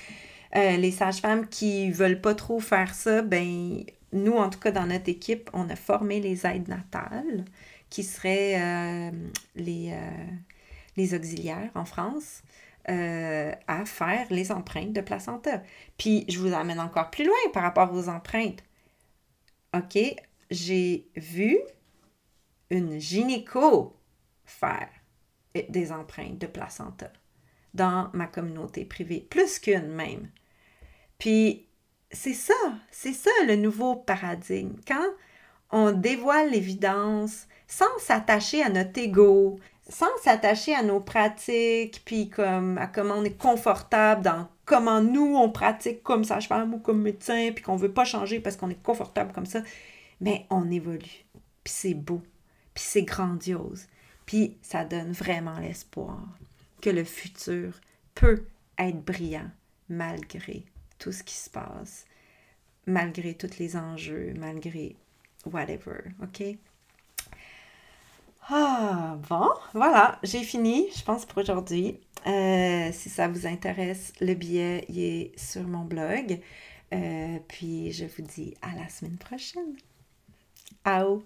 euh, 0.57 0.77
les 0.77 0.91
sages-femmes 0.91 1.49
qui 1.49 1.91
veulent 1.91 2.21
pas 2.21 2.35
trop 2.35 2.61
faire 2.61 2.95
ça, 2.95 3.23
ben 3.23 3.85
nous, 4.13 4.35
en 4.35 4.51
tout 4.51 4.59
cas, 4.59 4.71
dans 4.71 4.87
notre 4.87 5.09
équipe, 5.09 5.51
on 5.53 5.69
a 5.71 5.77
formé 5.77 6.21
les 6.21 6.47
aides 6.47 6.69
natales, 6.69 7.45
qui 7.89 8.05
seraient 8.05 8.61
euh, 8.61 9.11
les, 9.57 9.93
euh, 9.93 10.27
les 10.97 11.15
auxiliaires 11.15 11.71
en 11.75 11.85
France, 11.85 12.43
à 12.87 13.85
faire 13.85 14.27
les 14.31 14.51
empreintes 14.51 14.93
de 14.93 15.01
placenta. 15.01 15.63
Puis 15.97 16.25
je 16.29 16.39
vous 16.41 16.53
amène 16.53 16.81
encore 16.81 17.11
plus 17.11 17.25
loin 17.25 17.37
par 17.53 17.63
rapport 17.63 17.93
aux 17.95 18.09
empreintes. 18.09 18.65
OK, 19.73 19.99
j'ai 20.51 21.07
vu 21.17 21.59
une 22.71 22.99
gynéco 22.99 23.97
faire 24.45 24.89
des 25.55 25.93
empreintes 25.93 26.39
de 26.39 26.47
placenta 26.47 27.13
dans 27.75 28.11
ma 28.13 28.27
communauté 28.27 28.85
privée, 28.85 29.27
plus 29.29 29.59
qu'une 29.59 29.89
même. 29.89 30.29
Puis 31.19 31.67
c'est 32.11 32.35
ça, 32.35 32.55
c'est 32.91 33.13
ça 33.13 33.31
le 33.47 33.57
nouveau 33.57 33.97
paradigme. 33.97 34.77
Quand 34.87 35.07
on 35.71 35.93
dévoile 35.93 36.51
l'évidence 36.51 37.47
sans 37.67 37.99
s'attacher 37.99 38.63
à 38.63 38.69
notre 38.69 38.99
ego, 38.99 39.59
sans 39.89 40.15
s'attacher 40.23 40.75
à 40.75 40.83
nos 40.83 41.01
pratiques, 41.01 42.03
puis 42.05 42.29
comme 42.29 42.77
à 42.79 42.87
comment 42.87 43.15
on 43.15 43.25
est 43.25 43.39
confortable 43.39 44.23
dans 44.23 44.49
comment 44.65 45.01
nous 45.01 45.37
on 45.37 45.51
pratique 45.51 46.03
comme 46.03 46.25
sage-femme 46.25 46.75
ou 46.75 46.79
comme 46.79 47.03
médecin, 47.03 47.51
puis 47.55 47.65
qu'on 47.65 47.77
veut 47.77 47.93
pas 47.93 48.05
changer 48.05 48.41
parce 48.41 48.57
qu'on 48.57 48.71
est 48.71 48.83
confortable 48.83 49.33
comme 49.33 49.47
ça, 49.47 49.63
mais 50.21 50.47
on 50.51 50.71
évolue. 50.71 51.25
Puis 51.65 51.75
c'est 51.75 51.95
beau, 51.95 52.21
puis 52.75 52.85
c'est 52.87 53.03
grandiose. 53.03 53.87
Puis 54.27 54.57
ça 54.63 54.85
donne 54.85 55.13
vraiment 55.13 55.59
l'espoir 55.59 56.19
que 56.81 56.91
le 56.91 57.05
futur 57.05 57.81
peut 58.15 58.45
être 58.79 59.05
brillant 59.05 59.51
malgré 59.89 60.65
tout 60.99 61.13
ce 61.13 61.23
qui 61.23 61.35
se 61.35 61.51
passe, 61.51 62.07
malgré 62.87 63.35
tous 63.35 63.59
les 63.59 63.77
enjeux, 63.77 64.35
malgré 64.39 64.97
whatever, 65.45 66.01
OK? 66.23 66.57
Ah, 68.49 69.19
bon, 69.29 69.51
voilà, 69.73 70.19
j'ai 70.23 70.43
fini, 70.43 70.89
je 70.97 71.05
pense, 71.05 71.25
pour 71.25 71.39
aujourd'hui. 71.39 72.01
Euh, 72.27 72.91
si 72.93 73.09
ça 73.09 73.29
vous 73.29 73.47
intéresse, 73.47 74.13
le 74.21 74.35
billet 74.35 74.85
il 74.89 74.99
est 74.99 75.39
sur 75.39 75.63
mon 75.63 75.85
blog. 75.85 76.41
Euh, 76.93 77.39
puis 77.49 77.93
je 77.93 78.05
vous 78.05 78.23
dis 78.23 78.55
à 78.63 78.75
la 78.77 78.89
semaine 78.89 79.17
prochaine. 79.17 79.77
Ciao! 80.85 81.23